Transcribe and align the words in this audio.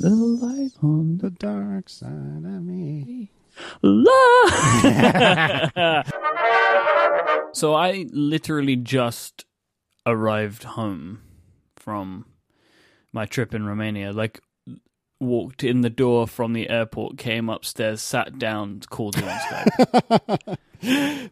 The 0.00 0.08
light 0.08 0.72
on 0.82 1.18
The 1.18 1.28
dark 1.30 1.90
side 1.90 2.08
of 2.44 2.64
me. 2.64 3.30
love. 3.82 4.14
so 7.52 7.74
I 7.74 8.06
literally 8.10 8.76
just 8.76 9.44
arrived 10.06 10.62
home 10.64 11.20
from 11.76 12.24
my 13.12 13.26
trip 13.26 13.54
in 13.54 13.66
Romania. 13.66 14.12
Like, 14.12 14.40
walked 15.20 15.62
in 15.62 15.82
the 15.82 15.90
door 15.90 16.26
from 16.26 16.54
the 16.54 16.70
airport, 16.70 17.18
came 17.18 17.50
upstairs, 17.50 18.00
sat 18.00 18.38
down, 18.38 18.80
called 18.88 19.18
you 19.18 19.24
on 19.24 19.38
Skype. 19.38 20.56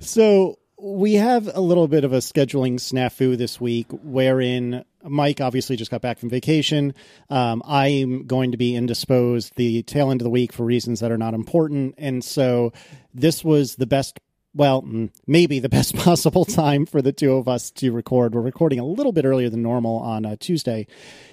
So 0.00 0.58
we 0.80 1.14
have 1.14 1.50
a 1.54 1.60
little 1.60 1.88
bit 1.88 2.04
of 2.04 2.12
a 2.12 2.18
scheduling 2.18 2.74
snafu 2.74 3.36
this 3.36 3.60
week 3.60 3.86
wherein 3.90 4.84
Myke 5.04 5.40
obviously 5.40 5.76
just 5.76 5.90
got 5.90 6.02
back 6.02 6.18
from 6.18 6.28
vacation. 6.28 6.94
Um, 7.30 7.62
I'm 7.66 8.26
going 8.26 8.52
to 8.52 8.56
be 8.56 8.76
indisposed 8.76 9.56
the 9.56 9.82
tail 9.82 10.10
end 10.10 10.20
of 10.20 10.24
the 10.24 10.30
week 10.30 10.52
for 10.52 10.64
reasons 10.64 11.00
that 11.00 11.10
are 11.10 11.18
not 11.18 11.34
important. 11.34 11.94
And 11.98 12.22
so 12.22 12.72
this 13.12 13.42
was 13.42 13.76
the 13.76 13.86
best, 13.86 14.20
well, 14.54 14.82
mm, 14.82 15.10
maybe 15.26 15.58
the 15.58 15.68
best 15.78 15.96
possible 15.96 16.44
time 16.44 16.86
for 16.86 17.02
the 17.02 17.12
two 17.12 17.34
of 17.34 17.48
us 17.48 17.70
to 17.72 17.90
record. 17.90 18.34
We're 18.34 18.40
recording 18.40 18.78
a 18.78 18.86
little 18.86 19.12
bit 19.12 19.24
earlier 19.24 19.50
than 19.50 19.62
normal 19.62 19.98
on 19.98 20.24
uh, 20.24 20.36
Tuesday. 20.38 20.86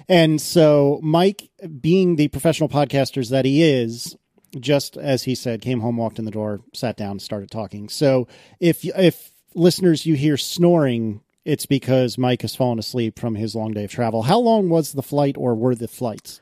And 0.10 0.42
so 0.42 1.00
Myke, 1.04 1.50
being 1.82 2.16
the 2.16 2.30
professional 2.30 2.70
podcasters 2.70 3.30
that 3.30 3.46
he 3.46 3.62
is, 3.62 4.16
just 4.60 4.98
as 4.98 5.24
he 5.24 5.36
said, 5.36 5.62
came 5.62 5.82
home, 5.82 5.98
walked 5.98 6.18
in 6.18 6.26
the 6.26 6.32
door, 6.32 6.62
sat 6.74 6.98
down, 6.98 7.20
started 7.20 7.52
talking. 7.52 7.90
So 7.90 8.28
if 8.60 8.86
if 8.86 9.35
listeners 9.56 10.06
you 10.06 10.16
hear 10.16 10.38
snoring, 10.38 11.22
it's 11.44 11.66
because 11.66 12.18
Myke 12.18 12.42
has 12.42 12.56
fallen 12.56 12.80
asleep 12.80 13.20
from 13.20 13.36
his 13.36 13.56
long 13.56 13.72
day 13.74 13.86
of 13.86 13.92
travel. 13.92 14.24
How 14.24 14.40
long 14.40 14.70
was 14.70 14.94
the 14.94 15.04
flight, 15.04 15.36
or 15.38 15.56
were 15.56 15.76
the 15.76 15.88
flights? 15.88 16.42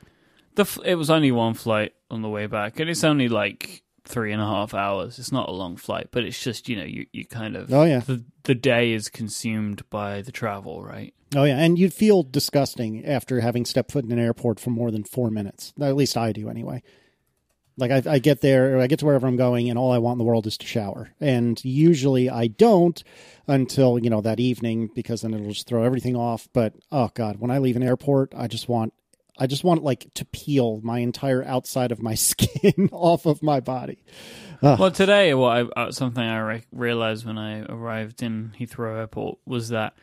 The 0.56 0.62
f- 0.62 0.78
it 0.84 0.96
was 0.96 1.10
only 1.10 1.32
one 1.32 1.54
flight 1.54 1.92
on 2.10 2.22
the 2.22 2.28
way 2.28 2.46
back, 2.46 2.78
and 2.80 2.88
it's 2.90 3.04
only 3.04 3.28
like 3.28 3.82
three 4.04 4.32
and 4.32 4.40
a 4.42 4.46
half 4.46 4.74
hours. 4.74 5.18
It's 5.18 5.32
not 5.32 5.48
a 5.48 5.52
long 5.52 5.76
flight, 5.76 6.08
but 6.10 6.24
it's 6.24 6.42
just 6.42 6.68
you 6.68 6.76
know 6.76 6.84
you, 6.84 7.06
you 7.12 7.24
kind 7.24 7.56
of 7.56 7.72
Oh 7.72 7.84
yeah, 7.84 8.00
the 8.00 8.24
the 8.44 8.54
day 8.54 8.92
is 8.92 9.08
consumed 9.08 9.88
by 9.90 10.22
the 10.22 10.32
travel, 10.32 10.82
right? 10.82 11.14
oh 11.36 11.44
yeah, 11.44 11.58
and 11.58 11.78
you'd 11.78 11.92
feel 11.94 12.22
disgusting 12.22 13.04
after 13.04 13.40
having 13.40 13.64
stepped 13.64 13.90
foot 13.90 14.04
in 14.04 14.12
an 14.12 14.18
airport 14.20 14.60
for 14.60 14.70
more 14.70 14.90
than 14.92 15.02
four 15.02 15.30
minutes. 15.30 15.72
At 15.80 15.96
least 15.96 16.16
I 16.16 16.30
do, 16.32 16.48
anyway. 16.48 16.82
Like 17.76 17.90
I, 17.90 18.02
I 18.12 18.18
get 18.20 18.40
there, 18.40 18.80
I 18.80 18.86
get 18.86 19.00
to 19.00 19.04
wherever 19.04 19.26
I'm 19.26 19.36
going, 19.36 19.68
and 19.68 19.78
all 19.78 19.90
I 19.92 19.98
want 19.98 20.14
in 20.14 20.18
the 20.18 20.24
world 20.24 20.46
is 20.46 20.56
to 20.58 20.66
shower. 20.66 21.10
And 21.20 21.62
usually 21.64 22.30
I 22.30 22.46
don't 22.46 23.02
until 23.48 23.98
you 23.98 24.10
know 24.10 24.20
that 24.20 24.38
evening 24.40 24.90
because 24.94 25.22
then 25.22 25.34
it'll 25.34 25.48
just 25.50 25.66
throw 25.66 25.82
everything 25.82 26.16
off. 26.16 26.48
But 26.52 26.74
oh 26.92 27.10
god, 27.14 27.36
when 27.38 27.50
I 27.50 27.58
leave 27.58 27.76
an 27.76 27.82
airport, 27.82 28.32
I 28.36 28.46
just 28.46 28.68
want, 28.68 28.92
I 29.38 29.48
just 29.48 29.64
want 29.64 29.82
like 29.82 30.06
to 30.14 30.24
peel 30.26 30.80
my 30.82 31.00
entire 31.00 31.44
outside 31.44 31.90
of 31.90 32.00
my 32.00 32.14
skin 32.14 32.88
off 32.92 33.26
of 33.26 33.42
my 33.42 33.60
body. 33.60 34.04
Well, 34.62 34.90
today, 34.92 35.34
what 35.34 35.56
I, 35.76 35.80
uh, 35.80 35.92
something 35.92 36.22
I 36.22 36.38
re- 36.38 36.64
realized 36.72 37.26
when 37.26 37.36
I 37.36 37.64
arrived 37.64 38.22
in 38.22 38.54
Heathrow 38.58 38.96
Airport 38.96 39.38
was 39.44 39.68
that 39.68 39.94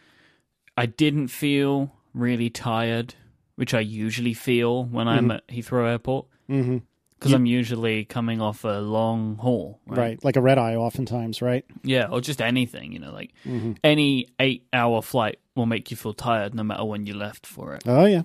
I 0.78 0.86
didn't 0.86 1.30
feel 1.30 1.96
really 2.14 2.52
tired, 2.52 3.16
which 3.56 3.74
I 3.74 3.80
usually 3.80 4.36
feel 4.36 4.84
when 4.84 5.08
I'm 5.08 5.32
at 5.32 5.48
Heathrow 5.48 5.90
Airport, 5.90 6.28
Mm-hmm. 6.50 6.78
Because 7.22 7.34
I'm 7.34 7.46
usually 7.46 8.04
coming 8.04 8.42
off 8.42 8.64
a 8.64 8.80
long 8.82 9.38
haul, 9.38 9.80
right? 9.86 9.98
Right, 9.98 10.24
like 10.24 10.36
a 10.38 10.42
red 10.42 10.58
eye, 10.58 10.76
oftentimes, 10.76 11.42
right? 11.42 11.64
Yeah, 11.84 12.08
or 12.10 12.20
just 12.20 12.42
anything, 12.42 12.92
you 12.94 13.00
know, 13.00 13.14
like 13.14 13.32
Mm-hmm. 13.46 13.74
any 13.84 14.28
eight-hour 14.40 15.02
flight 15.04 15.38
will 15.56 15.68
make 15.68 15.92
you 15.92 15.98
feel 15.98 16.14
tired, 16.14 16.56
no 16.56 16.64
matter 16.64 16.84
when 16.84 17.06
you 17.06 17.14
left 17.14 17.46
for 17.46 17.76
it. 17.76 17.84
Oh 17.86 18.06
yeah. 18.06 18.24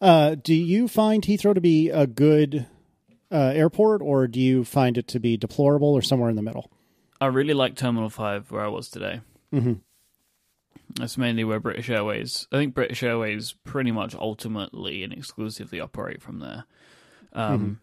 Uh, 0.00 0.36
do 0.36 0.54
you 0.54 0.86
find 0.88 1.22
Heathrow 1.24 1.54
to 1.54 1.60
be 1.60 1.90
a 1.90 2.06
good 2.06 2.66
uh, 3.32 3.52
airport, 3.54 4.00
or 4.02 4.28
do 4.28 4.38
you 4.40 4.62
find 4.64 4.96
it 4.96 5.08
to 5.08 5.18
be 5.18 5.36
deplorable, 5.36 5.88
or 5.92 6.02
somewhere 6.02 6.30
in 6.30 6.36
the 6.36 6.42
middle? 6.42 6.70
I 7.20 7.26
really 7.26 7.54
like 7.54 7.74
Terminal 7.74 8.10
Five, 8.10 8.50
where 8.52 8.62
I 8.62 8.68
was 8.68 8.88
today. 8.88 9.22
Mm-hmm. 9.52 9.72
That's 11.00 11.18
mainly 11.18 11.44
where 11.44 11.60
British 11.60 11.90
Airways. 11.90 12.46
I 12.52 12.56
think 12.58 12.74
British 12.74 13.02
Airways 13.02 13.54
pretty 13.64 13.90
much 13.90 14.14
ultimately 14.14 15.02
and 15.02 15.12
exclusively 15.12 15.80
operate 15.80 16.22
from 16.22 16.38
there. 16.38 16.64
Um, 17.32 17.80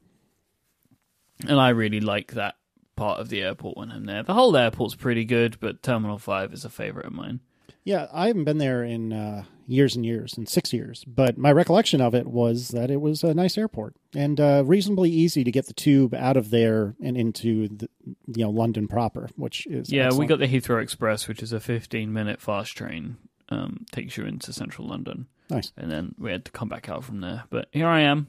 And 1.47 1.59
I 1.59 1.69
really 1.69 1.99
like 1.99 2.33
that 2.33 2.55
part 2.95 3.19
of 3.19 3.29
the 3.29 3.41
airport 3.41 3.77
when 3.77 3.91
I'm 3.91 4.05
there. 4.05 4.23
The 4.23 4.33
whole 4.33 4.55
airport's 4.55 4.95
pretty 4.95 5.25
good, 5.25 5.59
but 5.59 5.81
Terminal 5.81 6.17
5 6.17 6.53
is 6.53 6.65
a 6.65 6.69
favorite 6.69 7.05
of 7.05 7.13
mine. 7.13 7.39
Yeah, 7.83 8.07
I 8.13 8.27
haven't 8.27 8.45
been 8.45 8.59
there 8.59 8.83
in 8.83 9.11
uh, 9.11 9.43
years 9.67 9.95
and 9.95 10.05
years, 10.05 10.37
in 10.37 10.45
six 10.45 10.71
years. 10.71 11.03
But 11.05 11.37
my 11.37 11.51
recollection 11.51 12.01
of 12.01 12.15
it 12.15 12.27
was 12.27 12.69
that 12.69 12.89
it 12.89 13.01
was 13.01 13.23
a 13.23 13.33
nice 13.33 13.57
airport 13.57 13.95
and 14.15 14.39
uh, 14.39 14.63
reasonably 14.65 15.09
easy 15.09 15.43
to 15.43 15.51
get 15.51 15.67
the 15.67 15.73
tube 15.73 16.13
out 16.13 16.37
of 16.37 16.49
there 16.49 16.95
and 17.03 17.17
into 17.17 17.67
the, 17.67 17.89
you 18.27 18.43
know 18.45 18.49
London 18.49 18.87
proper, 18.87 19.29
which 19.35 19.67
is 19.67 19.91
Yeah, 19.91 20.11
we 20.13 20.25
got 20.25 20.39
the 20.39 20.47
Heathrow 20.47 20.81
Express, 20.81 21.27
which 21.27 21.43
is 21.43 21.51
a 21.51 21.59
15 21.59 22.11
minute 22.11 22.41
fast 22.41 22.75
train, 22.77 23.17
um, 23.49 23.85
takes 23.91 24.17
you 24.17 24.25
into 24.25 24.53
central 24.53 24.87
London. 24.87 25.27
nice, 25.49 25.71
And 25.77 25.91
then 25.91 26.15
we 26.17 26.31
had 26.31 26.45
to 26.45 26.51
come 26.51 26.69
back 26.69 26.89
out 26.89 27.03
from 27.03 27.21
there. 27.21 27.43
But 27.49 27.67
here 27.71 27.87
I 27.87 28.01
am, 28.01 28.27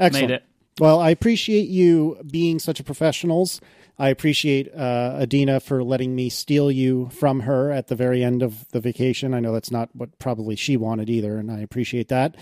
excellent. 0.00 0.28
made 0.28 0.34
it. 0.34 0.44
Well, 0.80 1.00
I 1.00 1.10
appreciate 1.10 1.68
you 1.68 2.18
being 2.30 2.58
such 2.58 2.80
a 2.80 2.84
professionals. 2.84 3.60
I 3.96 4.08
appreciate 4.08 4.74
uh, 4.74 5.18
Adina 5.20 5.60
for 5.60 5.84
letting 5.84 6.16
me 6.16 6.28
steal 6.28 6.68
you 6.70 7.10
from 7.10 7.40
her 7.40 7.70
at 7.70 7.86
the 7.86 7.94
very 7.94 8.24
end 8.24 8.42
of 8.42 8.68
the 8.70 8.80
vacation. 8.80 9.34
I 9.34 9.40
know 9.40 9.52
that's 9.52 9.70
not 9.70 9.88
what 9.92 10.18
probably 10.18 10.56
she 10.56 10.76
wanted 10.76 11.08
either, 11.08 11.38
and 11.38 11.48
I 11.48 11.60
appreciate 11.60 12.08
that. 12.08 12.36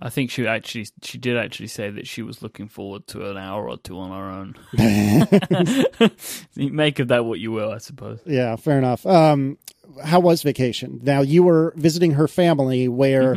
I 0.00 0.10
think 0.10 0.32
she 0.32 0.48
actually 0.48 0.88
she 1.02 1.16
did 1.16 1.36
actually 1.36 1.68
say 1.68 1.90
that 1.90 2.08
she 2.08 2.22
was 2.22 2.42
looking 2.42 2.66
forward 2.66 3.06
to 3.08 3.30
an 3.30 3.36
hour 3.36 3.68
or 3.68 3.76
two 3.76 3.96
on 4.00 4.10
her 4.10 4.30
own. 4.30 6.10
Make 6.56 6.98
of 6.98 7.08
that 7.08 7.24
what 7.24 7.38
you 7.38 7.52
will, 7.52 7.70
I 7.70 7.78
suppose. 7.78 8.18
Yeah, 8.26 8.56
fair 8.56 8.78
enough. 8.78 9.06
Um, 9.06 9.58
how 10.02 10.18
was 10.18 10.42
vacation? 10.42 10.98
Now 11.04 11.20
you 11.20 11.44
were 11.44 11.72
visiting 11.76 12.12
her 12.12 12.26
family, 12.26 12.88
where 12.88 13.36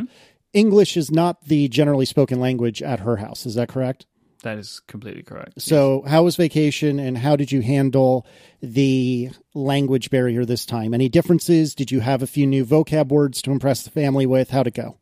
English 0.53 0.97
is 0.97 1.11
not 1.11 1.45
the 1.45 1.67
generally 1.67 2.05
spoken 2.05 2.39
language 2.39 2.81
at 2.81 3.01
her 3.01 3.17
house. 3.17 3.45
Is 3.45 3.53
that 3.55 3.69
correct? 3.69 4.07
That 4.43 4.57
is 4.57 4.79
completely 4.87 5.23
correct. 5.23 5.61
So, 5.61 6.03
how 6.07 6.23
was 6.23 6.37
vacation, 6.37 6.97
and 6.99 7.17
how 7.17 7.35
did 7.35 7.51
you 7.51 7.61
handle 7.61 8.25
the 8.61 9.31
language 9.53 10.09
barrier 10.09 10.45
this 10.45 10.65
time? 10.65 10.93
Any 10.93 11.09
differences? 11.09 11.75
Did 11.75 11.91
you 11.91 11.99
have 11.99 12.21
a 12.21 12.27
few 12.27 12.47
new 12.47 12.63
vocab 12.63 13.09
words 13.09 13.41
to 13.43 13.51
impress 13.51 13.83
the 13.83 13.89
family 13.89 14.25
with? 14.25 14.51
How'd 14.51 14.67
it 14.67 14.75
go? 14.75 14.97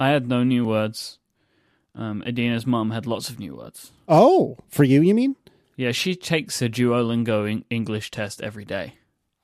I 0.00 0.08
had 0.08 0.28
no 0.28 0.42
new 0.42 0.64
words. 0.64 1.18
Um, 1.94 2.22
Adina's 2.26 2.66
mum 2.66 2.90
had 2.90 3.06
lots 3.06 3.28
of 3.28 3.38
new 3.38 3.56
words. 3.56 3.92
Oh, 4.08 4.56
for 4.68 4.84
you, 4.84 5.02
you 5.02 5.14
mean? 5.14 5.36
Yeah, 5.76 5.92
she 5.92 6.14
takes 6.14 6.60
a 6.60 6.68
Duolingo 6.68 7.50
en- 7.50 7.64
English 7.70 8.10
test 8.10 8.40
every 8.42 8.64
day. 8.64 8.94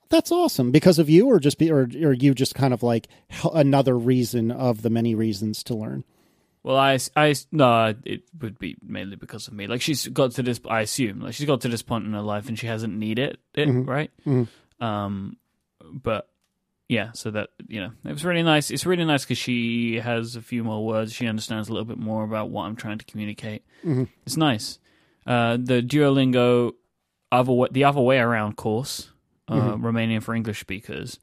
That's 0.08 0.30
awesome. 0.30 0.70
Because 0.70 0.98
of 0.98 1.10
you, 1.10 1.26
or 1.26 1.40
just 1.40 1.58
be, 1.58 1.70
or, 1.70 1.88
or 2.02 2.12
you 2.12 2.34
just 2.34 2.54
kind 2.54 2.72
of 2.72 2.82
like 2.82 3.08
another 3.54 3.96
reason 3.96 4.50
of 4.50 4.82
the 4.82 4.90
many 4.90 5.14
reasons 5.14 5.62
to 5.64 5.74
learn. 5.74 6.04
Well, 6.66 6.76
I, 6.78 6.98
I, 7.14 7.32
no, 7.52 7.94
it 8.04 8.22
would 8.40 8.58
be 8.58 8.74
mainly 8.84 9.14
because 9.14 9.46
of 9.46 9.54
me. 9.54 9.68
Like 9.68 9.80
she's 9.80 10.08
got 10.08 10.32
to 10.32 10.42
this, 10.42 10.60
I 10.68 10.80
assume, 10.80 11.20
like 11.20 11.34
she's 11.34 11.46
got 11.46 11.60
to 11.60 11.68
this 11.68 11.82
point 11.82 12.06
in 12.06 12.12
her 12.12 12.20
life 12.22 12.48
and 12.48 12.58
she 12.58 12.66
hasn't 12.66 12.92
needed 12.92 13.38
it, 13.54 13.68
right? 13.86 14.10
Mhm. 14.26 14.48
Um, 14.80 15.36
but 15.80 16.28
yeah, 16.88 17.12
so 17.12 17.30
that 17.30 17.50
you 17.68 17.80
know, 17.80 17.92
it 18.04 18.12
was 18.12 18.24
really 18.24 18.42
nice. 18.42 18.72
It's 18.72 18.84
really 18.84 19.04
nice 19.04 19.22
because 19.24 19.38
she 19.38 20.00
has 20.00 20.34
a 20.34 20.42
few 20.42 20.64
more 20.64 20.84
words. 20.84 21.12
She 21.12 21.28
understands 21.28 21.68
a 21.68 21.72
little 21.72 21.84
bit 21.86 21.98
more 21.98 22.24
about 22.24 22.50
what 22.50 22.64
I'm 22.64 22.74
trying 22.74 22.98
to 22.98 23.04
communicate. 23.04 23.62
Mhm. 23.84 24.08
It's 24.26 24.36
nice. 24.36 24.80
Uh, 25.24 25.58
the 25.60 25.80
Duolingo, 25.82 26.72
other 27.30 27.52
the 27.70 27.84
other 27.84 28.00
way 28.00 28.18
around 28.18 28.56
course, 28.56 29.12
uh, 29.46 29.76
Romanian 29.76 30.20
for 30.20 30.34
English 30.34 30.58
speakers. 30.60 31.20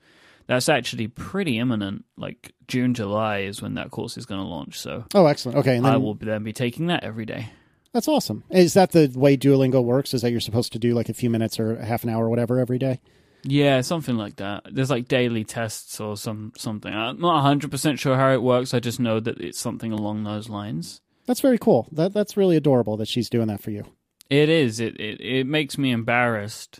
That's 0.48 0.70
actually 0.70 1.08
pretty 1.08 1.58
imminent. 1.58 2.06
Like 2.18 2.54
June, 2.68 2.94
July 2.94 3.40
is 3.40 3.62
when 3.62 3.76
that 3.76 3.92
course 3.92 4.18
is 4.18 4.26
going 4.26 4.42
to 4.42 4.48
launch. 4.48 4.80
So 4.80 5.06
Oh, 5.14 5.26
excellent. 5.26 5.59
Okay, 5.59 5.78
and 5.78 5.86
then 5.86 5.94
I 5.94 5.98
will 5.98 6.16
then 6.16 6.44
be 6.44 6.54
taking 6.54 6.88
that 6.88 7.04
every 7.04 7.26
day. 7.26 7.50
That's 7.94 8.08
awesome. 8.08 8.44
Is 8.50 8.74
that 8.74 8.92
the 8.92 9.12
way 9.16 9.38
Duolingo 9.38 9.84
works? 9.84 10.14
Is 10.14 10.23
that 10.23 10.32
you're 10.32 10.40
supposed 10.40 10.73
to 10.73 10.79
do 10.79 10.94
like 10.94 11.09
a 11.09 11.14
few 11.14 11.29
minutes 11.29 11.59
or 11.59 11.78
half 11.78 12.03
an 12.03 12.09
hour 12.09 12.26
or 12.26 12.29
whatever 12.29 12.59
every 12.59 12.79
day? 12.79 13.00
Yeah, 13.44 13.82
something 13.82 14.16
like 14.16 14.38
that. 14.38 14.64
There's 14.72 14.90
like 14.90 15.08
daily 15.08 15.44
tests 15.44 16.00
or 16.00 16.17
some 16.17 16.53
something. 16.58 16.94
I'm 16.94 17.20
not 17.20 17.44
100% 17.44 18.00
sure 18.00 18.16
how 18.16 18.32
it 18.32 18.41
works. 18.41 18.73
I 18.73 18.79
just 18.79 19.00
know 19.00 19.20
that 19.20 19.40
it's 19.40 19.59
something 19.59 19.91
along 19.91 20.23
those 20.23 20.50
lines. 20.50 21.02
That's 21.26 21.41
very 21.41 21.58
cool. 21.58 21.88
That 21.91 22.14
that's 22.14 22.35
really 22.38 22.56
adorable 22.56 22.97
that 22.97 23.08
she's 23.08 23.29
doing 23.29 23.47
that 23.47 23.62
for 23.62 23.72
you. 23.72 23.84
It 24.29 24.50
is. 24.50 24.79
It 24.79 25.00
it, 25.00 25.22
it 25.22 25.47
makes 25.47 25.78
me 25.78 25.91
embarrassed 25.91 26.79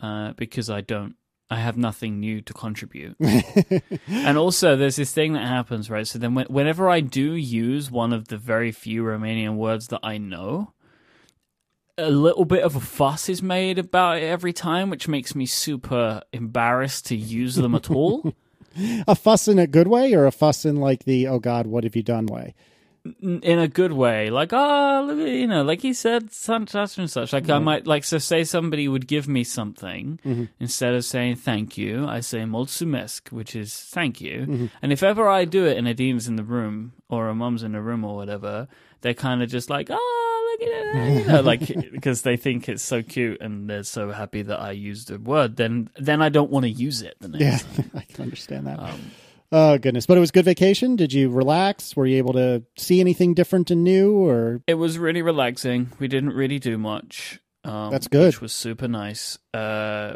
uh, 0.00 0.32
because 0.34 0.70
I 0.70 0.80
don't. 0.82 1.16
I 1.54 1.60
have 1.60 1.76
nothing 1.76 2.18
new 2.18 2.40
to 2.42 2.52
contribute. 2.52 3.16
and 4.08 4.36
also, 4.36 4.74
there's 4.74 4.96
this 4.96 5.12
thing 5.12 5.34
that 5.34 5.46
happens, 5.46 5.88
right? 5.88 6.04
So 6.04 6.18
then, 6.18 6.34
when, 6.34 6.46
whenever 6.46 6.90
I 6.90 6.98
do 6.98 7.34
use 7.34 7.92
one 7.92 8.12
of 8.12 8.26
the 8.26 8.36
very 8.36 8.72
few 8.72 9.04
Romanian 9.04 9.54
words 9.54 9.86
that 9.88 10.00
I 10.02 10.18
know, 10.18 10.72
a 11.96 12.10
little 12.10 12.44
bit 12.44 12.64
of 12.64 12.74
a 12.74 12.80
fuss 12.80 13.28
is 13.28 13.40
made 13.40 13.78
about 13.78 14.18
it 14.18 14.24
every 14.24 14.52
time, 14.52 14.90
which 14.90 15.06
makes 15.06 15.36
me 15.36 15.46
super 15.46 16.22
embarrassed 16.32 17.06
to 17.06 17.16
use 17.16 17.54
them 17.54 17.76
at 17.76 17.88
all. 17.88 18.34
A 19.06 19.14
fuss 19.14 19.46
in 19.46 19.60
a 19.60 19.68
good 19.68 19.86
way 19.86 20.14
or 20.14 20.26
a 20.26 20.32
fuss 20.32 20.64
in 20.64 20.74
like 20.74 21.04
the 21.04 21.28
oh 21.28 21.38
god, 21.38 21.68
what 21.68 21.84
have 21.84 21.94
you 21.94 22.02
done 22.02 22.26
way? 22.26 22.56
In 23.20 23.58
a 23.58 23.68
good 23.68 23.92
way, 23.92 24.30
like 24.30 24.54
oh, 24.54 25.04
look, 25.06 25.18
at- 25.18 25.28
you 25.34 25.46
know, 25.46 25.62
like 25.62 25.82
he 25.82 25.92
said 25.92 26.32
such, 26.32 26.74
and 26.98 27.10
such. 27.10 27.34
Like 27.34 27.50
I 27.50 27.58
might 27.58 27.86
like 27.86 28.02
so 28.02 28.16
say 28.16 28.44
somebody 28.44 28.88
would 28.88 29.06
give 29.06 29.28
me 29.28 29.44
something 29.44 30.18
Mm-hmm. 30.24 30.44
instead 30.58 30.94
of 30.94 31.04
saying 31.04 31.36
thank 31.36 31.76
you, 31.76 32.06
I 32.06 32.20
say 32.20 32.44
mulțumesc, 32.46 33.28
which 33.30 33.54
is 33.54 33.74
thank 33.92 34.22
you. 34.22 34.46
Mm-hmm. 34.46 34.66
And 34.80 34.90
if 34.92 35.02
ever 35.02 35.28
I 35.28 35.44
do 35.44 35.66
it 35.66 35.76
and 35.76 35.86
Adina's 35.86 36.28
in 36.28 36.36
the 36.36 36.44
room 36.44 36.92
or 37.10 37.28
a 37.28 37.34
mum's 37.34 37.62
in 37.62 37.72
the 37.72 37.82
room 37.82 38.04
or 38.04 38.16
whatever, 38.16 38.68
they're 39.02 39.12
kind 39.12 39.42
of 39.42 39.50
just 39.50 39.68
like 39.68 39.90
oh, 39.90 40.56
look 40.58 40.68
at 40.68 41.10
you 41.10 41.24
know, 41.26 41.40
like 41.52 41.90
because 41.92 42.22
they 42.22 42.38
think 42.38 42.68
it's 42.70 42.82
so 42.82 43.02
cute 43.02 43.38
and 43.42 43.68
they're 43.68 43.82
so 43.82 44.12
happy 44.12 44.40
that 44.42 44.60
I 44.60 44.70
used 44.72 45.10
a 45.10 45.18
word. 45.18 45.56
Then 45.56 45.90
then 46.00 46.22
I 46.22 46.30
don't 46.30 46.50
want 46.50 46.64
to 46.64 46.70
use 46.70 47.02
it 47.02 47.16
the 47.20 47.28
next 47.28 47.42
Yeah, 47.44 47.58
time. 47.58 47.90
I 48.00 48.00
can 48.10 48.22
understand 48.22 48.66
that. 48.66 48.78
Um, 48.78 49.10
oh 49.54 49.78
goodness, 49.78 50.06
but 50.06 50.16
it 50.16 50.20
was 50.20 50.30
good 50.30 50.44
vacation. 50.44 50.96
Did 50.96 51.12
you 51.12 51.30
relax? 51.30 51.96
Were 51.96 52.06
you 52.06 52.18
able 52.18 52.32
to 52.34 52.64
see 52.76 53.00
anything 53.00 53.34
different 53.34 53.70
and 53.70 53.84
new? 53.84 54.12
Or 54.16 54.60
It 54.66 54.74
was 54.74 54.98
really 54.98 55.22
relaxing. 55.22 55.92
We 55.98 56.08
didn't 56.08 56.32
really 56.34 56.58
do 56.58 56.76
much. 56.76 57.40
Um, 57.62 57.90
That's 57.90 58.08
good. 58.08 58.26
Which 58.26 58.40
was 58.40 58.52
super 58.52 58.88
nice. 58.88 59.38
Uh, 59.54 60.14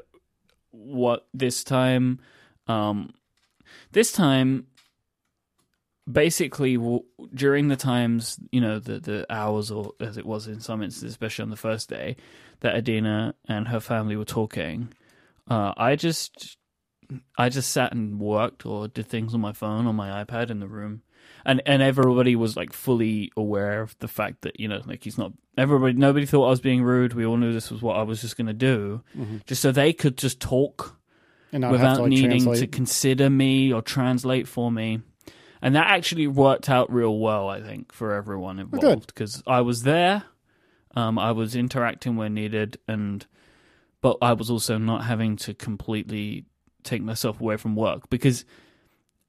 what 0.71 1.27
this 1.33 1.65
time? 1.65 2.21
Um, 2.67 3.15
this 3.93 4.13
time, 4.13 4.67
basically, 6.11 6.77
w- 6.77 7.05
during 7.33 7.69
the 7.69 7.77
times, 7.77 8.39
you 8.53 8.61
know, 8.61 8.79
the 8.79 9.01
the 9.01 9.27
hours, 9.33 9.71
or 9.71 9.93
as 10.01 10.19
it 10.19 10.27
was 10.27 10.47
in 10.47 10.61
some 10.61 10.83
instances, 10.83 11.13
especially 11.13 11.45
on 11.45 11.51
the 11.51 11.57
first 11.57 11.89
day, 11.89 12.17
that 12.61 12.75
Adina 12.75 13.35
and 13.49 13.69
her 13.69 13.81
family 13.81 14.17
were 14.17 14.25
talking, 14.25 14.93
uh, 15.49 15.73
I 15.77 15.97
just, 15.97 16.59
I 17.37 17.49
just 17.49 17.71
sat 17.71 17.93
and 17.93 18.21
worked 18.21 18.67
or 18.67 18.89
did 18.89 19.07
things 19.07 19.35
on 19.35 19.41
my 19.41 19.53
phone 19.53 19.87
on 19.87 19.97
my 19.97 20.25
iPad 20.25 20.51
in 20.51 20.61
the 20.61 20.69
room 20.69 21.03
and 21.45 21.63
and 21.67 21.83
everybody 21.83 22.37
was 22.37 22.57
like 22.57 22.73
fully 22.73 23.33
aware 23.37 23.81
of 23.81 23.99
the 23.99 24.09
fact 24.09 24.43
that 24.43 24.59
you 24.61 24.69
know 24.69 24.83
like 24.87 25.05
he's 25.05 25.19
not 25.19 25.33
everybody 25.57 25.95
nobody 25.95 26.27
thought 26.27 26.47
I 26.47 26.51
was 26.51 26.61
being 26.61 26.83
rude. 26.83 27.15
We 27.15 27.27
all 27.27 27.37
knew 27.37 27.53
this 27.53 27.71
was 27.71 27.83
what 27.83 27.97
I 27.97 28.03
was 28.03 28.21
just 28.21 28.37
going 28.37 28.47
to 28.47 28.53
do, 28.53 29.03
just 29.47 29.63
so 29.63 29.73
they 29.73 29.93
could 29.93 30.17
just 30.17 30.41
talk 30.41 30.99
and 31.53 31.69
without 31.71 31.97
to 31.97 32.03
like, 32.03 32.11
needing 32.11 32.31
translate? 32.31 32.61
to 32.61 32.67
consider 32.67 33.31
me 33.31 33.73
or 33.73 33.83
translate 33.83 34.47
for 34.47 34.71
me. 34.71 35.01
And 35.61 35.75
that 35.75 35.89
actually 35.89 36.29
worked 36.29 36.69
out 36.71 36.93
real 36.93 37.19
well, 37.19 37.49
I 37.49 37.61
think, 37.61 37.93
for 37.93 38.15
everyone 38.15 38.61
involved 38.61 39.09
because 39.09 39.43
I 39.45 39.63
was 39.63 39.83
there, 39.83 40.23
um, 40.95 41.19
I 41.19 41.33
was 41.33 41.57
interacting 41.57 42.17
where 42.17 42.29
needed, 42.29 42.79
and 42.87 43.27
but 44.01 44.19
I 44.23 44.35
was 44.35 44.51
also 44.51 44.79
not 44.79 45.05
having 45.05 45.37
to 45.37 45.55
completely 45.55 46.45
take 46.89 47.03
myself 47.03 47.41
away 47.41 47.57
from 47.57 47.77
work 47.77 48.09
because 48.11 48.45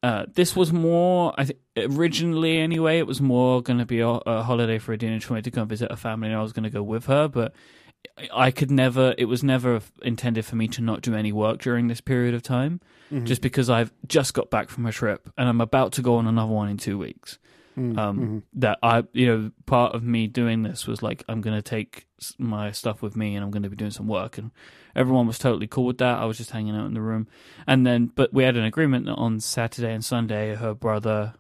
uh, 0.01 0.25
this 0.33 0.55
was 0.55 0.71
more. 0.71 1.33
I 1.37 1.45
think 1.45 1.59
originally, 1.77 2.57
anyway, 2.57 2.99
it 2.99 3.07
was 3.07 3.19
more 3.19 3.61
going 3.61 3.79
to 3.79 3.85
be 3.85 3.99
a, 3.99 4.07
a 4.07 4.43
holiday 4.43 4.79
for 4.79 4.93
Adina. 4.93 5.19
Wanted 5.29 5.43
to 5.43 5.51
go 5.51 5.61
and 5.61 5.69
visit 5.69 5.91
her 5.91 5.97
family, 5.97 6.29
and 6.29 6.37
I 6.37 6.41
was 6.41 6.53
going 6.53 6.63
to 6.63 6.69
go 6.69 6.83
with 6.83 7.05
her. 7.07 7.27
But 7.27 7.53
I 8.33 8.51
could 8.51 8.71
never. 8.71 9.13
It 9.17 9.25
was 9.25 9.43
never 9.43 9.81
intended 10.01 10.45
for 10.45 10.55
me 10.55 10.67
to 10.69 10.81
not 10.81 11.01
do 11.01 11.15
any 11.15 11.31
work 11.33 11.61
during 11.61 11.87
this 11.87 11.99
period 12.01 12.33
of 12.33 12.43
time, 12.43 12.79
just 13.25 13.41
because 13.41 13.69
I've 13.69 13.91
just 14.07 14.33
got 14.33 14.49
back 14.49 14.69
from 14.69 14.85
a 14.85 14.91
trip 14.91 15.29
and 15.37 15.49
I'm 15.49 15.61
about 15.61 15.93
to 15.93 16.01
go 16.01 16.15
on 16.15 16.27
another 16.27 16.51
one 16.51 16.69
in 16.69 16.77
two 16.77 16.97
weeks. 16.97 17.39
Um, 17.97 18.43
That 18.53 18.77
I, 18.83 19.03
you 19.13 19.25
know, 19.27 19.51
part 19.65 19.95
of 19.95 20.03
me 20.03 20.27
doing 20.27 20.63
this 20.63 20.85
was 20.87 21.01
like 21.01 21.23
I'm 21.29 21.41
going 21.41 21.55
to 21.55 21.61
take 21.61 22.05
my 22.37 22.71
stuff 22.71 23.01
with 23.01 23.15
me 23.15 23.35
and 23.35 23.43
I'm 23.43 23.51
going 23.51 23.63
to 23.63 23.69
be 23.69 23.75
doing 23.75 23.91
some 23.91 24.07
work, 24.07 24.37
and 24.37 24.51
everyone 24.95 25.27
was 25.27 25.39
totally 25.39 25.67
cool 25.67 25.85
with 25.85 25.97
that. 25.99 26.17
I 26.19 26.25
was 26.25 26.37
just 26.37 26.51
hanging 26.51 26.75
out 26.75 26.85
in 26.85 26.93
the 26.93 27.01
room, 27.01 27.27
and 27.67 27.85
then 27.87 28.11
but 28.13 28.33
we 28.33 28.43
had 28.43 28.57
an 28.57 28.65
agreement 28.65 29.05
that 29.05 29.13
on 29.15 29.39
Saturday 29.39 29.93
and 29.93 30.03
Sunday, 30.03 30.55
her 30.55 30.73
brother, 30.73 31.33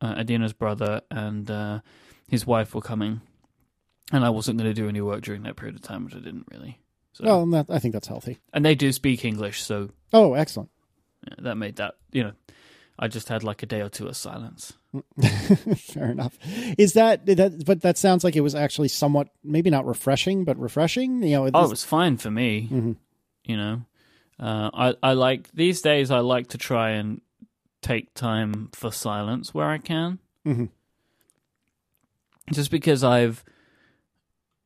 uh, 0.00 0.14
Adina's 0.16 0.52
brother, 0.52 1.00
and 1.10 1.50
uh, 1.50 1.80
his 2.28 2.46
wife 2.46 2.74
were 2.74 2.80
coming, 2.82 3.20
and 4.12 4.24
I 4.24 4.30
wasn't 4.30 4.58
going 4.58 4.70
to 4.70 4.74
do 4.82 4.88
any 4.88 5.00
work 5.00 5.22
during 5.22 5.42
that 5.42 5.56
period 5.56 5.74
of 5.76 5.82
time, 5.82 6.04
which 6.04 6.14
I 6.14 6.18
didn't 6.20 6.46
really. 6.52 6.78
So, 7.12 7.42
and 7.42 7.52
that, 7.54 7.66
I 7.68 7.80
think 7.80 7.92
that's 7.92 8.06
healthy. 8.08 8.38
and 8.52 8.64
they 8.64 8.74
do 8.76 8.92
speak 8.92 9.24
English, 9.24 9.62
so 9.62 9.90
Oh, 10.12 10.34
excellent. 10.34 10.70
yeah, 11.26 11.34
that 11.40 11.56
made 11.56 11.76
that 11.76 11.94
you 12.12 12.22
know, 12.22 12.32
I 13.02 13.08
just 13.08 13.30
had 13.30 13.42
like 13.42 13.62
a 13.62 13.66
day 13.66 13.80
or 13.80 13.88
two 13.88 14.06
of 14.08 14.16
silence. 14.16 14.74
Fair 15.76 16.10
enough. 16.10 16.36
Is 16.76 16.92
that 16.92 17.24
that? 17.26 17.64
But 17.64 17.80
that 17.80 17.96
sounds 17.96 18.22
like 18.24 18.36
it 18.36 18.42
was 18.42 18.54
actually 18.54 18.88
somewhat, 18.88 19.28
maybe 19.42 19.70
not 19.70 19.86
refreshing, 19.86 20.44
but 20.44 20.58
refreshing. 20.58 21.22
You 21.22 21.30
know, 21.30 21.50
Oh, 21.54 21.64
it 21.64 21.70
was 21.70 21.82
fine 21.84 22.18
for 22.18 22.30
me. 22.30 22.68
Mhm. 22.70 22.96
You 23.44 23.56
know, 23.56 23.82
uh, 24.38 24.70
I 24.74 24.94
I 25.02 25.12
like 25.14 25.50
these 25.52 25.80
days. 25.80 26.10
I 26.10 26.18
like 26.18 26.48
to 26.48 26.58
try 26.58 26.90
and 26.90 27.22
take 27.80 28.12
time 28.12 28.68
for 28.74 28.92
silence 28.92 29.54
where 29.54 29.66
I 29.68 29.78
can. 29.78 30.18
Mhm. 30.46 30.68
Just 32.52 32.70
because 32.70 33.02
I've, 33.02 33.44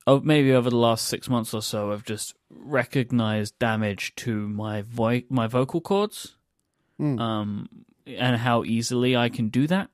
oh, 0.07 0.21
maybe 0.21 0.53
over 0.53 0.71
the 0.71 0.77
last 0.77 1.07
six 1.07 1.29
months 1.29 1.55
or 1.55 1.63
so, 1.63 1.93
I've 1.93 2.05
just 2.05 2.35
recognized 2.51 3.59
damage 3.59 4.15
to 4.17 4.49
my 4.49 4.83
voice, 4.83 5.25
my 5.29 5.47
vocal 5.47 5.81
cords, 5.81 6.37
Mm. 7.01 7.21
um, 7.21 7.69
and 8.07 8.37
how 8.37 8.65
easily 8.65 9.17
I 9.17 9.29
can 9.29 9.49
do 9.49 9.67
that. 9.67 9.91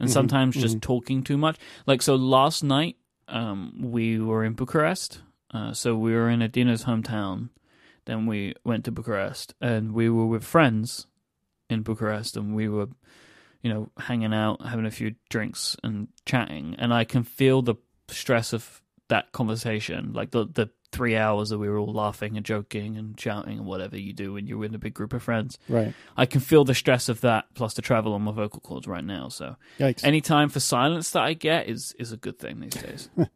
And 0.00 0.08
Mhm, 0.08 0.12
sometimes 0.12 0.56
just 0.56 0.82
talking 0.82 1.22
too 1.22 1.38
much. 1.38 1.56
Like 1.86 2.02
so, 2.02 2.16
last 2.16 2.62
night, 2.64 2.96
um, 3.28 3.74
we 3.80 4.18
were 4.18 4.44
in 4.44 4.54
Bucharest. 4.54 5.22
Uh, 5.50 5.72
so 5.72 5.96
we 5.96 6.12
were 6.12 6.28
in 6.28 6.42
Adina's 6.42 6.84
hometown. 6.84 7.50
Then 8.06 8.26
we 8.26 8.54
went 8.64 8.84
to 8.84 8.92
Bucharest, 8.92 9.54
and 9.60 9.94
we 9.94 10.10
were 10.10 10.26
with 10.26 10.44
friends 10.44 11.06
in 11.70 11.82
Bucharest, 11.82 12.36
and 12.36 12.54
we 12.54 12.68
were, 12.68 12.88
you 13.62 13.72
know, 13.72 13.88
hanging 13.98 14.34
out, 14.34 14.66
having 14.66 14.84
a 14.84 14.90
few 14.90 15.14
drinks, 15.30 15.76
and 15.82 16.08
chatting. 16.26 16.74
And 16.78 16.92
I 16.92 17.04
can 17.04 17.22
feel 17.22 17.62
the 17.62 17.76
stress 18.08 18.52
of 18.52 18.82
that 19.08 19.32
conversation, 19.32 20.12
like 20.12 20.30
the 20.30 20.46
the 20.46 20.70
three 20.92 21.16
hours 21.16 21.48
that 21.48 21.58
we 21.58 21.68
were 21.68 21.78
all 21.78 21.92
laughing 21.92 22.36
and 22.36 22.46
joking 22.46 22.96
and 22.96 23.18
shouting 23.18 23.58
and 23.58 23.66
whatever 23.66 23.98
you 23.98 24.12
do 24.12 24.34
when 24.34 24.46
you're 24.46 24.64
in 24.64 24.74
a 24.76 24.78
big 24.78 24.94
group 24.94 25.12
of 25.12 25.20
friends. 25.22 25.58
right. 25.68 25.92
I 26.16 26.24
can 26.24 26.40
feel 26.40 26.64
the 26.64 26.74
stress 26.74 27.08
of 27.08 27.20
that 27.22 27.46
plus 27.54 27.74
the 27.74 27.82
travel 27.82 28.14
on 28.14 28.22
my 28.22 28.30
vocal 28.30 28.60
cords 28.60 28.86
right 28.86 29.04
now. 29.04 29.28
So 29.28 29.56
Yikes. 29.80 30.04
any 30.04 30.20
time 30.20 30.48
for 30.48 30.60
silence 30.60 31.10
that 31.10 31.22
I 31.22 31.34
get 31.34 31.68
is 31.68 31.94
is 31.98 32.12
a 32.12 32.16
good 32.16 32.38
thing 32.38 32.60
these 32.60 32.74
days. 32.74 33.10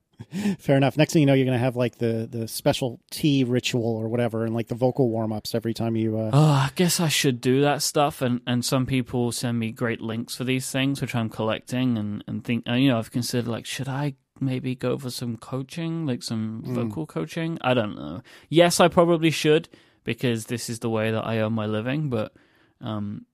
Fair 0.59 0.77
enough. 0.77 0.97
Next 0.97 1.13
thing 1.13 1.21
you 1.21 1.27
know, 1.27 1.35
you're 1.35 1.45
going 1.47 1.59
to 1.59 1.65
have 1.65 1.77
like 1.77 1.99
the 1.99 2.29
the 2.31 2.49
special 2.49 3.01
tea 3.11 3.45
ritual 3.45 3.97
or 3.97 4.09
whatever, 4.09 4.45
and 4.45 4.53
like 4.55 4.67
the 4.67 4.75
vocal 4.75 5.11
warm 5.11 5.33
ups 5.33 5.55
every 5.55 5.75
time 5.75 5.97
you. 5.97 6.19
Uh, 6.19 6.31
oh, 6.33 6.51
I 6.51 6.71
guess 6.75 6.99
I 6.99 7.09
should 7.09 7.41
do 7.41 7.61
that 7.63 7.83
stuff. 7.83 8.21
And, 8.21 8.41
and 8.47 8.65
some 8.65 8.85
people 8.85 9.31
send 9.31 9.59
me 9.59 9.71
great 9.71 10.01
links 10.01 10.35
for 10.35 10.45
these 10.45 10.71
things, 10.71 11.01
which 11.01 11.15
I'm 11.15 11.29
collecting 11.29 11.97
and 11.97 12.25
and 12.27 12.45
think. 12.45 12.65
And, 12.67 12.83
you 12.83 12.89
know, 12.91 12.99
I've 12.99 13.13
considered 13.13 13.49
like, 13.49 13.65
should 13.65 13.89
I 13.89 14.17
maybe 14.41 14.75
go 14.75 14.99
for 14.99 15.11
some 15.11 15.37
coaching, 15.37 16.07
like 16.07 16.23
some 16.23 16.63
vocal 16.65 17.07
coaching? 17.07 17.59
I 17.61 17.75
don't 17.75 17.97
know. 17.97 18.23
Yes, 18.49 18.81
I 18.81 18.89
probably 18.89 19.31
should 19.31 19.69
because 20.05 20.47
this 20.47 20.69
is 20.71 20.79
the 20.79 20.91
way 20.91 21.11
that 21.11 21.27
I 21.27 21.39
earn 21.39 21.53
my 21.53 21.67
living. 21.67 22.09
But 22.11 22.33
um, 22.81 23.27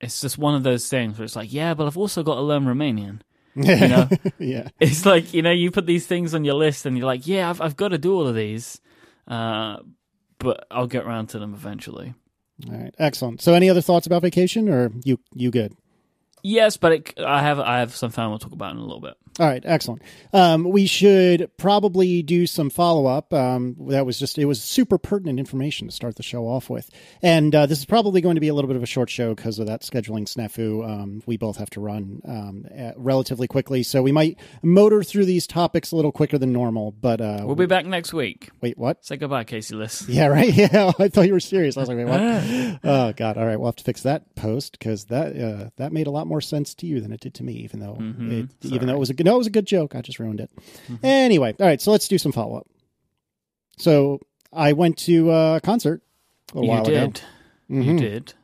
it's 0.00 0.20
just 0.20 0.38
one 0.38 0.54
of 0.54 0.62
those 0.62 0.88
things 0.88 1.18
where 1.18 1.24
it's 1.24 1.36
like, 1.36 1.52
yeah, 1.52 1.74
but 1.74 1.86
I've 1.86 1.98
also 1.98 2.22
got 2.22 2.36
to 2.36 2.42
learn 2.42 2.64
Romanian. 2.64 3.20
You 3.56 3.64
know. 3.88 4.08
yeah. 4.38 4.68
it's 4.78 5.04
like 5.04 5.34
you 5.34 5.42
know 5.42 5.50
you 5.50 5.72
put 5.72 5.84
these 5.84 6.06
things 6.06 6.34
on 6.34 6.44
your 6.44 6.54
list 6.54 6.86
and 6.86 6.96
you're 6.96 7.04
like 7.04 7.26
yeah 7.26 7.50
i've, 7.50 7.60
I've 7.60 7.76
got 7.76 7.88
to 7.88 7.98
do 7.98 8.14
all 8.14 8.28
of 8.28 8.36
these 8.36 8.80
uh, 9.26 9.78
but 10.38 10.66
i'll 10.70 10.86
get 10.86 11.04
around 11.04 11.30
to 11.30 11.40
them 11.40 11.52
eventually 11.52 12.14
All 12.70 12.76
right. 12.78 12.94
Excellent. 12.96 13.42
So, 13.42 13.54
any 13.54 13.68
other 13.68 13.80
thoughts 13.80 14.06
about 14.06 14.22
vacation, 14.22 14.68
or 14.68 14.92
you 15.04 15.18
you 15.34 15.50
good? 15.50 15.74
Yes 16.42 16.76
but 16.76 16.92
it, 16.92 17.20
i 17.20 17.42
have 17.42 17.58
i 17.60 17.78
have 17.78 17.94
some 17.94 18.10
time 18.10 18.30
we'll 18.30 18.38
talk 18.38 18.52
about 18.52 18.72
in 18.72 18.78
a 18.78 18.82
little 18.82 19.00
bit 19.00 19.14
All 19.38 19.46
right, 19.46 19.62
excellent. 19.64 20.02
Um, 20.34 20.64
we 20.64 20.86
should 20.86 21.50
probably 21.56 22.22
do 22.22 22.46
some 22.46 22.68
follow 22.68 23.06
up. 23.06 23.32
Um, 23.32 23.76
that 23.88 24.04
was 24.04 24.18
just 24.18 24.36
it 24.38 24.44
was 24.44 24.60
super 24.62 24.98
pertinent 24.98 25.38
information 25.38 25.88
to 25.88 25.94
start 25.94 26.16
the 26.16 26.22
show 26.22 26.44
off 26.46 26.68
with, 26.68 26.90
and 27.22 27.54
uh, 27.54 27.64
this 27.66 27.78
is 27.78 27.86
probably 27.86 28.20
going 28.20 28.34
to 28.34 28.40
be 28.40 28.48
a 28.48 28.54
little 28.54 28.68
bit 28.68 28.76
of 28.76 28.82
a 28.82 28.86
short 28.86 29.08
show 29.08 29.34
because 29.34 29.58
of 29.58 29.66
that 29.68 29.82
scheduling 29.82 30.26
snafu. 30.26 30.84
Um, 30.86 31.22
we 31.26 31.36
both 31.38 31.56
have 31.56 31.70
to 31.70 31.80
run 31.80 32.20
um, 32.26 32.66
relatively 32.96 33.46
quickly, 33.46 33.82
so 33.82 34.02
we 34.02 34.12
might 34.12 34.36
motor 34.62 35.02
through 35.02 35.24
these 35.24 35.46
topics 35.46 35.92
a 35.92 35.96
little 35.96 36.12
quicker 36.12 36.36
than 36.36 36.52
normal. 36.52 36.90
But 36.90 37.20
uh, 37.20 37.42
we'll 37.44 37.56
be 37.56 37.66
back 37.66 37.86
next 37.86 38.12
week 38.12 38.50
wait, 38.60 38.76
what? 38.76 39.04
say 39.06 39.16
goodbye 39.16 39.44
casey 39.44 39.74
liss 39.74 40.06
Yeah, 40.08 40.26
right. 40.26 40.52
Yeah, 40.60 40.92
I 40.98 41.08
thought 41.08 41.26
you 41.26 41.32
were 41.32 41.40
serious. 41.40 41.76
I 41.76 41.80
was 41.80 41.88
like, 41.88 41.96
wait, 41.98 42.06
what? 42.06 42.20
oh 42.84 43.12
God! 43.16 43.38
All 43.38 43.46
right, 43.46 43.58
we'll 43.58 43.68
have 43.68 43.76
to 43.76 43.84
fix 43.84 44.02
that 44.02 44.34
post 44.34 44.72
because 44.72 45.06
that 45.06 45.36
uh, 45.36 45.70
that 45.76 45.92
made 45.92 46.08
a 46.08 46.10
lot 46.10 46.26
more 46.30 46.40
sense 46.40 46.74
to 46.76 46.86
you 46.86 47.00
than 47.00 47.12
it 47.12 47.20
did 47.20 47.34
to 47.34 47.42
me. 47.42 47.52
Even 47.54 47.80
though 47.80 47.96
it, 48.00 48.48
even 48.64 48.86
though 48.88 48.94
it 48.94 48.98
was 48.98 49.10
a 49.10 49.14
no, 49.22 49.34
it 49.34 49.38
was 49.38 49.46
a 49.46 49.50
good 49.50 49.66
joke. 49.66 49.94
I 49.94 50.00
just 50.00 50.18
ruined 50.18 50.40
it. 50.40 50.50
Anyway, 51.02 51.54
all 51.60 51.66
right. 51.66 51.80
So 51.80 51.90
let's 51.90 52.08
do 52.08 52.16
some 52.16 52.32
follow 52.32 52.56
up. 52.56 52.66
So 53.76 54.20
I 54.52 54.72
went 54.72 54.96
to 54.98 55.30
a 55.30 55.60
concert 55.62 56.02
a 56.54 56.60
you 56.62 56.68
while 56.68 56.84
did 56.84 56.94
ago. 57.18 57.26
you 57.68 57.82
Mhm. 57.82 57.98
did 57.98 58.34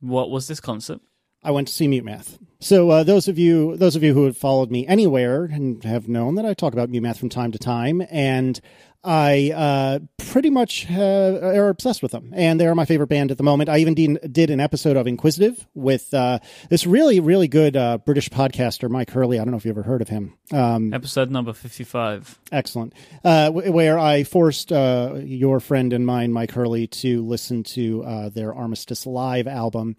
what 0.00 0.30
was 0.30 0.48
this 0.48 0.60
concert 0.60 1.00
I 1.44 1.50
went 1.50 1.68
to 1.68 1.74
see 1.74 1.86
Mute 1.88 2.04
Math. 2.04 2.38
So 2.60 2.88
uh, 2.90 3.02
those 3.04 3.28
of 3.28 3.38
you 3.38 3.76
those 3.76 3.94
of 3.94 4.02
you 4.02 4.14
who 4.14 4.24
have 4.24 4.36
followed 4.38 4.70
me 4.70 4.86
anywhere 4.86 5.44
and 5.44 5.84
have 5.84 6.08
known 6.08 6.36
that 6.36 6.46
I 6.46 6.54
talk 6.54 6.72
about 6.72 6.88
Mute 6.88 7.02
Math 7.02 7.18
from 7.18 7.28
time 7.28 7.52
to 7.52 7.58
time, 7.58 8.02
and 8.10 8.58
I 9.06 9.52
uh, 9.54 9.98
pretty 10.16 10.48
much 10.48 10.86
uh, 10.90 11.38
are 11.42 11.68
obsessed 11.68 12.02
with 12.02 12.12
them, 12.12 12.32
and 12.34 12.58
they 12.58 12.66
are 12.66 12.74
my 12.74 12.86
favorite 12.86 13.08
band 13.08 13.30
at 13.30 13.36
the 13.36 13.42
moment. 13.42 13.68
I 13.68 13.78
even 13.78 13.92
did, 13.92 14.32
did 14.32 14.48
an 14.48 14.60
episode 14.60 14.96
of 14.96 15.06
Inquisitive 15.06 15.66
with 15.74 16.14
uh, 16.14 16.38
this 16.70 16.86
really, 16.86 17.20
really 17.20 17.46
good 17.46 17.76
uh, 17.76 17.98
British 17.98 18.30
podcaster, 18.30 18.88
Myke 18.88 19.10
Hurley. 19.10 19.38
I 19.38 19.44
don't 19.44 19.50
know 19.50 19.58
if 19.58 19.66
you 19.66 19.70
ever 19.72 19.82
heard 19.82 20.00
of 20.00 20.08
him. 20.08 20.32
Um, 20.50 20.94
Episode 20.94 21.30
number 21.30 21.52
55. 21.52 22.38
excellent. 22.50 22.94
Uh, 23.22 23.46
w- 23.46 23.70
where 23.70 23.98
I 23.98 24.24
forced 24.24 24.72
uh, 24.72 25.16
your 25.22 25.60
friend 25.60 25.92
and 25.92 26.06
mine, 26.06 26.32
Myke 26.32 26.52
Hurley, 26.52 26.86
to 26.86 27.22
listen 27.26 27.62
to 27.64 28.04
uh, 28.04 28.28
their 28.30 28.54
Armistice 28.54 29.06
Live 29.06 29.46
album. 29.46 29.96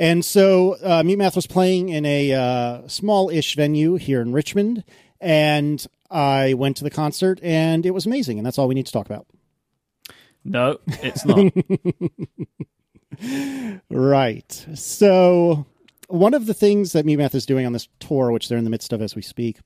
And 0.00 0.24
so 0.24 0.78
uh, 0.82 1.02
Mute 1.04 1.18
Math 1.18 1.36
was 1.36 1.46
playing 1.46 1.90
in 1.90 2.06
a 2.06 2.32
uh, 2.32 2.88
small-ish 2.88 3.54
venue 3.54 3.96
here 3.96 4.22
in 4.22 4.32
Richmond, 4.32 4.82
and 5.20 5.86
I 6.10 6.54
went 6.54 6.78
to 6.78 6.84
the 6.84 6.90
concert, 6.90 7.38
and 7.42 7.84
it 7.84 7.90
was 7.90 8.06
amazing. 8.06 8.38
And 8.38 8.46
that's 8.46 8.58
all 8.58 8.66
we 8.66 8.74
need 8.74 8.86
to 8.86 8.92
talk 8.92 9.04
about. 9.04 9.26
No, 10.42 10.78
it's 10.86 11.26
not. 11.26 11.52
Right. 13.90 14.66
So, 14.74 15.66
one 16.08 16.32
of 16.32 16.46
the 16.46 16.54
things 16.54 16.92
that 16.92 17.04
Mute 17.04 17.18
Math 17.18 17.34
is 17.34 17.44
doing 17.44 17.66
on 17.66 17.74
this 17.74 17.88
tour, 17.98 18.32
which 18.32 18.48
they're 18.48 18.56
in 18.56 18.64
the 18.64 18.70
midst 18.70 18.94
of 18.94 19.02
as 19.02 19.14
we 19.14 19.20
speak, 19.20 19.58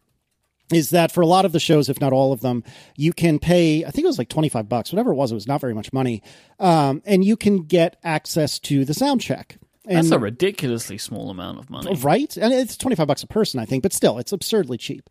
is 0.72 0.90
that 0.90 1.12
for 1.12 1.20
a 1.20 1.26
lot 1.26 1.44
of 1.44 1.52
the 1.52 1.60
shows, 1.60 1.88
if 1.88 2.00
not 2.00 2.12
all 2.12 2.32
of 2.32 2.40
them, 2.40 2.64
you 2.96 3.12
can 3.12 3.38
pay, 3.38 3.84
I 3.84 3.90
think 3.90 4.04
it 4.04 4.08
was 4.08 4.18
like 4.18 4.28
25 4.28 4.68
bucks, 4.68 4.92
whatever 4.92 5.12
it 5.12 5.16
was, 5.16 5.30
it 5.30 5.36
was 5.36 5.46
not 5.46 5.60
very 5.60 5.74
much 5.74 5.92
money. 5.92 6.22
Um, 6.58 7.02
and 7.04 7.24
you 7.24 7.36
can 7.36 7.64
get 7.64 7.96
access 8.02 8.58
to 8.60 8.84
the 8.84 8.94
sound 8.94 9.20
check. 9.20 9.58
And, 9.86 9.98
That's 9.98 10.10
a 10.10 10.18
ridiculously 10.18 10.98
small 10.98 11.30
amount 11.30 11.58
of 11.58 11.68
money. 11.68 11.94
right? 11.96 12.34
And 12.36 12.52
it's 12.52 12.76
25 12.76 13.06
bucks 13.06 13.22
a 13.22 13.26
person, 13.26 13.60
I 13.60 13.66
think, 13.66 13.82
but 13.82 13.92
still, 13.92 14.18
it's 14.18 14.32
absurdly 14.32 14.78
cheap. 14.78 15.10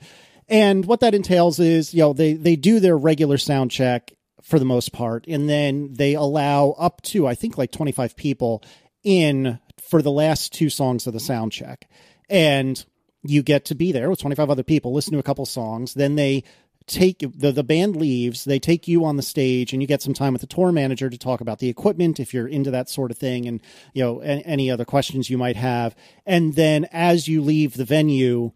And 0.49 0.85
what 0.85 0.99
that 1.01 1.13
entails 1.13 1.59
is, 1.59 1.93
you 1.93 2.01
know, 2.01 2.13
they, 2.13 2.33
they 2.33 2.55
do 2.55 2.79
their 2.79 2.97
regular 2.97 3.37
sound 3.37 3.71
check 3.71 4.13
for 4.41 4.59
the 4.59 4.65
most 4.65 4.91
part, 4.91 5.25
and 5.27 5.47
then 5.47 5.93
they 5.93 6.15
allow 6.15 6.71
up 6.71 7.01
to, 7.03 7.25
I 7.25 7.35
think, 7.35 7.57
like 7.57 7.71
25 7.71 8.15
people 8.15 8.61
in 9.03 9.59
for 9.79 10.01
the 10.01 10.11
last 10.11 10.53
two 10.53 10.69
songs 10.69 11.07
of 11.07 11.13
the 11.13 11.19
sound 11.19 11.51
check. 11.51 11.87
And 12.29 12.83
you 13.23 13.41
get 13.41 13.65
to 13.65 13.75
be 13.75 13.91
there 13.91 14.09
with 14.09 14.19
25 14.19 14.49
other 14.49 14.63
people, 14.63 14.93
listen 14.93 15.13
to 15.13 15.19
a 15.19 15.23
couple 15.23 15.45
songs, 15.45 15.93
then 15.93 16.15
they 16.15 16.43
take 16.87 17.19
the 17.19 17.51
the 17.51 17.63
band 17.63 17.95
leaves 17.95 18.43
they 18.43 18.59
take 18.59 18.87
you 18.87 19.05
on 19.05 19.15
the 19.15 19.23
stage 19.23 19.73
and 19.73 19.81
you 19.81 19.87
get 19.87 20.01
some 20.01 20.13
time 20.13 20.33
with 20.33 20.41
the 20.41 20.47
tour 20.47 20.71
manager 20.71 21.09
to 21.09 21.17
talk 21.17 21.41
about 21.41 21.59
the 21.59 21.69
equipment 21.69 22.19
if 22.19 22.33
you're 22.33 22.47
into 22.47 22.71
that 22.71 22.89
sort 22.89 23.11
of 23.11 23.17
thing 23.17 23.47
and 23.47 23.61
you 23.93 24.03
know 24.03 24.21
a- 24.21 24.45
any 24.45 24.69
other 24.69 24.85
questions 24.85 25.29
you 25.29 25.37
might 25.37 25.55
have. 25.55 25.95
And 26.25 26.55
then 26.55 26.85
as 26.91 27.27
you 27.27 27.41
leave 27.41 27.75
the 27.75 27.85
venue 27.85 28.51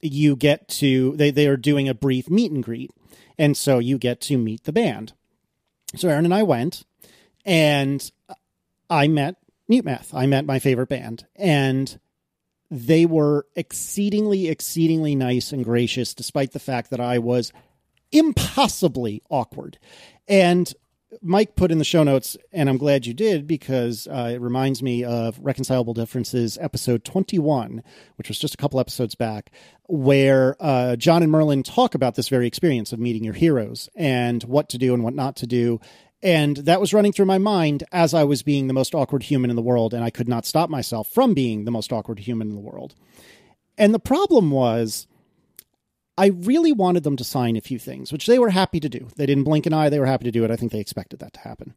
you 0.00 0.36
get 0.36 0.68
to 0.68 1.16
they 1.16 1.30
they 1.30 1.46
are 1.46 1.56
doing 1.56 1.88
a 1.88 1.94
brief 1.94 2.30
meet 2.30 2.52
and 2.52 2.62
greet. 2.62 2.90
And 3.38 3.56
so 3.56 3.78
you 3.78 3.98
get 3.98 4.20
to 4.22 4.38
meet 4.38 4.64
the 4.64 4.72
band. 4.72 5.12
So 5.96 6.08
erin 6.08 6.24
and 6.24 6.34
i 6.34 6.42
went 6.42 6.84
and 7.44 8.10
i 8.88 9.08
met 9.08 9.36
mute 9.68 9.84
math 9.84 10.14
i 10.14 10.26
met 10.26 10.44
my 10.44 10.58
favorite 10.58 10.88
band. 10.88 11.26
And 11.36 11.98
they 12.70 13.04
were 13.04 13.46
exceedingly 13.54 14.48
exceedingly 14.48 15.14
nice 15.14 15.52
and 15.52 15.62
gracious 15.62 16.14
despite 16.14 16.52
the 16.52 16.58
fact 16.58 16.88
that 16.88 17.00
i 17.00 17.18
was 17.18 17.52
impossibly 18.12 19.22
awkward 19.30 19.78
and 20.28 20.72
Myke 21.22 21.56
put 21.56 21.70
in 21.70 21.78
the 21.78 21.84
show 21.84 22.02
notes, 22.02 22.36
and 22.52 22.68
I'm 22.68 22.78
glad 22.78 23.06
you 23.06 23.12
did 23.12 23.46
because 23.46 24.06
uh, 24.06 24.30
it 24.32 24.40
reminds 24.40 24.82
me 24.82 25.04
of 25.04 25.38
Reconcilable 25.40 25.94
Differences, 25.94 26.56
episode 26.60 27.04
21, 27.04 27.82
which 28.16 28.28
was 28.28 28.38
just 28.38 28.54
a 28.54 28.56
couple 28.56 28.80
episodes 28.80 29.14
back, 29.14 29.50
where 29.88 30.56
uh, 30.60 30.96
John 30.96 31.22
and 31.22 31.30
Merlin 31.30 31.62
talk 31.62 31.94
about 31.94 32.14
this 32.14 32.28
very 32.28 32.46
experience 32.46 32.92
of 32.92 32.98
meeting 32.98 33.24
your 33.24 33.34
heroes 33.34 33.90
and 33.94 34.42
what 34.44 34.68
to 34.70 34.78
do 34.78 34.94
and 34.94 35.04
what 35.04 35.14
not 35.14 35.36
to 35.36 35.46
do. 35.46 35.80
And 36.22 36.56
that 36.58 36.80
was 36.80 36.94
running 36.94 37.12
through 37.12 37.26
my 37.26 37.38
mind 37.38 37.84
as 37.92 38.14
I 38.14 38.24
was 38.24 38.42
being 38.42 38.68
the 38.68 38.74
most 38.74 38.94
awkward 38.94 39.24
human 39.24 39.50
in 39.50 39.56
the 39.56 39.62
world, 39.62 39.92
and 39.92 40.04
I 40.04 40.10
could 40.10 40.28
not 40.28 40.46
stop 40.46 40.70
myself 40.70 41.08
from 41.08 41.34
being 41.34 41.64
the 41.64 41.70
most 41.70 41.92
awkward 41.92 42.20
human 42.20 42.48
in 42.48 42.54
the 42.54 42.60
world. 42.60 42.94
And 43.76 43.92
the 43.92 43.98
problem 43.98 44.50
was, 44.50 45.06
I 46.18 46.26
really 46.26 46.72
wanted 46.72 47.04
them 47.04 47.16
to 47.16 47.24
sign 47.24 47.56
a 47.56 47.60
few 47.60 47.78
things, 47.78 48.12
which 48.12 48.26
they 48.26 48.38
were 48.38 48.50
happy 48.50 48.80
to 48.80 48.88
do. 48.88 49.08
They 49.16 49.26
didn't 49.26 49.44
blink 49.44 49.66
an 49.66 49.72
eye. 49.72 49.88
They 49.88 49.98
were 49.98 50.06
happy 50.06 50.24
to 50.24 50.30
do 50.30 50.44
it. 50.44 50.50
I 50.50 50.56
think 50.56 50.72
they 50.72 50.80
expected 50.80 51.20
that 51.20 51.32
to 51.34 51.40
happen. 51.40 51.74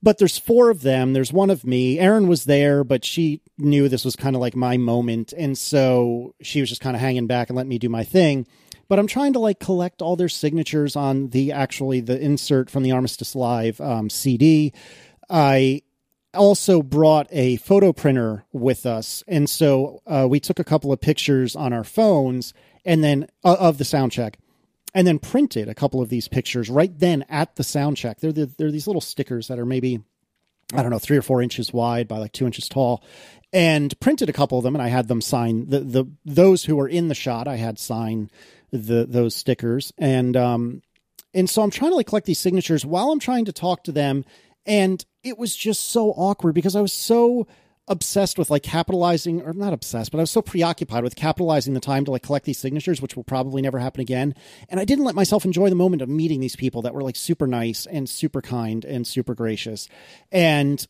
But 0.00 0.18
there's 0.18 0.38
four 0.38 0.70
of 0.70 0.82
them. 0.82 1.12
There's 1.12 1.32
one 1.32 1.50
of 1.50 1.64
me. 1.64 1.98
Erin 1.98 2.28
was 2.28 2.44
there, 2.44 2.84
but 2.84 3.04
she 3.04 3.40
knew 3.58 3.88
this 3.88 4.04
was 4.04 4.14
kind 4.14 4.36
of 4.36 4.40
like 4.40 4.54
my 4.54 4.76
moment. 4.76 5.32
And 5.36 5.58
so 5.58 6.34
she 6.40 6.60
was 6.60 6.68
just 6.68 6.80
kind 6.80 6.94
of 6.94 7.00
hanging 7.00 7.26
back 7.26 7.48
and 7.50 7.56
letting 7.56 7.70
me 7.70 7.78
do 7.78 7.88
my 7.88 8.04
thing. 8.04 8.46
But 8.88 8.98
I'm 8.98 9.08
trying 9.08 9.32
to 9.32 9.38
like 9.38 9.58
collect 9.58 10.00
all 10.00 10.16
their 10.16 10.28
signatures 10.28 10.94
on 10.96 11.28
the 11.28 11.52
actually 11.52 12.00
the 12.00 12.18
insert 12.20 12.70
from 12.70 12.84
the 12.84 12.92
Armistice 12.92 13.34
Live 13.34 13.80
um, 13.80 14.08
CD. 14.08 14.72
I 15.28 15.82
also 16.32 16.82
brought 16.82 17.26
a 17.30 17.56
photo 17.56 17.92
printer 17.92 18.44
with 18.52 18.86
us. 18.86 19.24
And 19.26 19.50
so 19.50 20.02
uh, 20.06 20.26
we 20.30 20.40
took 20.40 20.58
a 20.58 20.64
couple 20.64 20.92
of 20.92 21.00
pictures 21.00 21.56
on 21.56 21.72
our 21.72 21.84
phones 21.84 22.54
and 22.84 23.02
then 23.02 23.28
uh, 23.44 23.56
of 23.58 23.78
the 23.78 23.84
sound 23.84 24.12
check 24.12 24.38
and 24.94 25.06
then 25.06 25.18
printed 25.18 25.68
a 25.68 25.74
couple 25.74 26.00
of 26.00 26.08
these 26.08 26.28
pictures 26.28 26.70
right 26.70 26.96
then 26.98 27.24
at 27.28 27.56
the 27.56 27.64
sound 27.64 27.96
check. 27.96 28.20
They're, 28.20 28.32
the, 28.32 28.46
they're 28.58 28.70
these 28.70 28.86
little 28.86 29.00
stickers 29.00 29.48
that 29.48 29.58
are 29.58 29.66
maybe, 29.66 30.00
I 30.72 30.82
don't 30.82 30.90
know, 30.90 30.98
three 30.98 31.16
or 31.16 31.22
four 31.22 31.42
inches 31.42 31.72
wide 31.72 32.08
by 32.08 32.18
like 32.18 32.32
two 32.32 32.46
inches 32.46 32.68
tall 32.68 33.04
and 33.52 33.98
printed 34.00 34.28
a 34.28 34.32
couple 34.32 34.58
of 34.58 34.64
them. 34.64 34.74
And 34.74 34.82
I 34.82 34.88
had 34.88 35.08
them 35.08 35.20
sign 35.20 35.68
the, 35.68 35.80
the, 35.80 36.04
those 36.24 36.64
who 36.64 36.76
were 36.76 36.88
in 36.88 37.08
the 37.08 37.14
shot, 37.14 37.48
I 37.48 37.56
had 37.56 37.78
sign 37.78 38.30
the, 38.70 39.06
those 39.08 39.34
stickers. 39.34 39.92
And, 39.98 40.36
um, 40.36 40.82
and 41.34 41.48
so 41.48 41.62
I'm 41.62 41.70
trying 41.70 41.92
to 41.92 41.96
like 41.96 42.06
collect 42.06 42.26
these 42.26 42.40
signatures 42.40 42.84
while 42.84 43.10
I'm 43.10 43.20
trying 43.20 43.44
to 43.46 43.52
talk 43.52 43.84
to 43.84 43.92
them. 43.92 44.24
And 44.66 45.04
it 45.22 45.38
was 45.38 45.54
just 45.54 45.90
so 45.90 46.10
awkward 46.10 46.54
because 46.54 46.76
I 46.76 46.80
was 46.80 46.92
so 46.92 47.46
obsessed 47.88 48.38
with 48.38 48.50
like 48.50 48.62
capitalizing 48.62 49.42
or 49.42 49.52
not 49.52 49.72
obsessed 49.72 50.10
but 50.10 50.18
i 50.18 50.22
was 50.22 50.30
so 50.30 50.42
preoccupied 50.42 51.02
with 51.02 51.16
capitalizing 51.16 51.74
the 51.74 51.80
time 51.80 52.04
to 52.04 52.10
like 52.10 52.22
collect 52.22 52.44
these 52.44 52.58
signatures 52.58 53.00
which 53.00 53.16
will 53.16 53.24
probably 53.24 53.62
never 53.62 53.78
happen 53.78 54.00
again. 54.00 54.34
And 54.68 54.80
i 54.80 54.84
didn't 54.84 55.04
let 55.04 55.14
myself 55.14 55.44
enjoy 55.44 55.68
the 55.68 55.74
moment 55.74 56.02
of 56.02 56.08
meeting 56.08 56.40
these 56.40 56.56
people 56.56 56.82
that 56.82 56.94
were 56.94 57.02
like 57.02 57.16
super 57.16 57.46
nice 57.46 57.86
and 57.86 58.08
super 58.08 58.42
kind 58.42 58.84
and 58.84 59.06
super 59.06 59.34
gracious. 59.34 59.88
And 60.32 60.86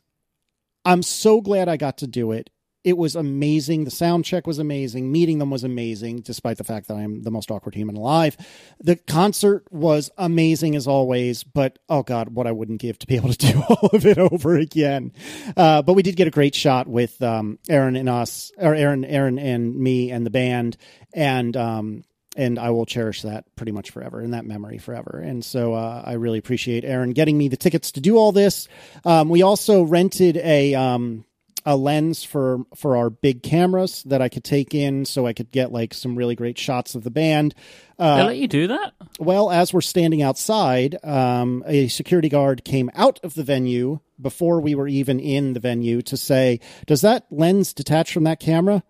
i'm 0.85 1.03
so 1.03 1.41
glad 1.41 1.69
i 1.69 1.77
got 1.77 1.99
to 1.99 2.07
do 2.07 2.33
it 2.33 2.51
it 2.85 2.97
was 2.97 3.17
amazing 3.17 3.85
the 3.85 3.91
sound 3.91 4.25
check 4.25 4.47
was 4.47 4.59
amazing 4.59 5.11
meeting 5.11 5.39
them 5.39 5.51
was 5.51 5.65
amazing 5.65 6.21
despite 6.21 6.57
the 6.57 6.65
fact 6.65 6.89
that 6.89 6.95
i'm 6.97 7.23
the 7.23 7.31
most 7.31 7.51
awkward 7.51 7.75
human 7.75 7.97
alive 7.97 8.37
the 8.81 8.97
concert 8.97 9.65
was 9.71 10.11
amazing 10.19 10.77
as 10.77 10.87
always 10.87 11.45
but 11.45 11.79
oh 11.89 12.03
god 12.03 12.29
what 12.31 12.47
i 12.47 12.53
wouldn't 12.53 12.81
give 12.81 12.99
to 12.99 13.07
be 13.07 13.17
able 13.17 13.33
to 13.33 13.53
do 13.53 13.63
all 13.69 13.91
of 13.93 14.07
it 14.07 14.19
over 14.19 14.57
again 14.57 15.13
uh, 15.57 15.83
but 15.83 15.95
we 15.95 16.03
did 16.03 16.17
get 16.17 16.29
a 16.29 16.33
great 16.33 16.55
shot 16.55 16.87
with 16.87 17.21
um, 17.23 17.59
erin 17.69 17.97
and 17.97 18.09
us 18.09 18.53
or 18.59 18.75
erin 18.75 19.05
erin 19.05 19.39
and 19.39 19.75
me 19.75 20.11
and 20.11 20.25
the 20.25 20.31
band 20.31 20.77
and 21.15 21.57
um, 21.57 22.05
and 22.39 22.57
I 22.57 22.71
will 22.71 22.87
cherish 22.87 23.23
that 23.23 23.45
pretty 23.57 23.73
much 23.73 23.91
forever 23.91 24.21
and 24.21 24.33
that 24.33 24.47
memory 24.47 24.79
forever. 24.79 25.21
And 25.23 25.45
so 25.45 25.75
uh, 25.75 26.03
I 26.07 26.13
really 26.13 26.39
appreciate 26.39 26.85
Erin 26.85 27.11
getting 27.11 27.37
me 27.37 27.49
the 27.49 27.57
tickets 27.57 27.93
to 27.93 28.01
do 28.01 28.17
all 28.17 28.31
this. 28.31 28.69
Um, 29.05 29.29
we 29.29 29.43
also 29.43 29.83
rented 29.83 30.37
a 30.37 30.75
um, 30.77 31.25
a 31.69 31.77
lens 31.77 32.25
for 32.25 32.61
for 32.75 32.97
our 32.97 33.11
big 33.11 33.43
cameras 33.43 34.03
that 34.05 34.23
I 34.23 34.31
could 34.31 34.43
take 34.43 34.75
in, 34.75 35.05
so 35.05 35.27
I 35.27 35.35
could 35.35 35.51
get 35.51 35.71
like 35.71 35.93
some 35.93 36.17
really 36.17 36.35
great 36.35 36.57
shots 36.59 36.95
of 36.95 37.05
the 37.05 37.11
band. 37.11 37.55
they 37.99 38.05
Uh, 38.05 38.25
let 38.25 38.39
you 38.39 38.49
do 38.49 38.69
that? 38.69 38.95
well, 39.21 39.51
as 39.51 39.75
we're 39.75 39.83
standing 39.83 40.23
outside, 40.23 40.97
um, 41.05 41.63
a 41.67 41.89
security 41.89 42.31
guard 42.31 42.65
came 42.65 42.91
out 42.95 43.21
of 43.23 43.35
the 43.35 43.45
venue 43.45 44.01
before 44.19 44.61
we 44.63 44.75
were 44.75 44.89
even 44.89 45.21
in 45.21 45.53
the 45.53 45.61
venue 45.61 46.01
to 46.03 46.17
say, 46.17 46.59
"Does 46.87 47.03
that 47.03 47.27
lens 47.31 47.75
detach 47.75 48.13
from 48.15 48.25
that 48.25 48.41
camera?" 48.41 48.83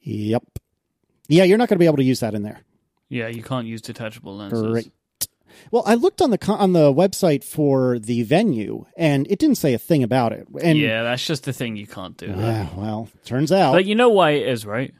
Yep. 0.00 0.42
Yeah, 1.28 1.44
you're 1.44 1.58
not 1.58 1.68
going 1.68 1.76
to 1.76 1.82
be 1.82 1.86
able 1.86 1.98
to 1.98 2.02
use 2.04 2.20
that 2.20 2.34
in 2.34 2.42
there. 2.42 2.60
Yeah, 3.10 3.28
you 3.28 3.42
can't 3.44 3.66
use 3.66 3.80
detachable 3.80 4.36
lenses. 4.36 4.62
Great. 4.62 4.90
Well, 5.70 5.82
I 5.86 5.94
looked 5.94 6.20
on 6.22 6.30
the 6.30 6.38
co- 6.38 6.54
on 6.54 6.72
the 6.72 6.92
website 6.92 7.44
for 7.44 7.98
the 7.98 8.22
venue, 8.22 8.86
and 8.96 9.26
it 9.30 9.38
didn't 9.38 9.56
say 9.56 9.74
a 9.74 9.78
thing 9.78 10.02
about 10.02 10.32
it. 10.32 10.46
And 10.62 10.78
yeah, 10.78 11.02
that's 11.02 11.24
just 11.26 11.44
the 11.44 11.52
thing 11.52 11.76
you 11.76 11.86
can't 11.86 12.16
do. 12.16 12.32
Ah, 12.36 12.70
well, 12.76 13.08
turns 13.24 13.52
out. 13.52 13.72
But 13.72 13.84
you 13.84 13.94
know 13.94 14.08
why 14.08 14.30
it 14.32 14.48
is, 14.48 14.64
right? 14.66 14.94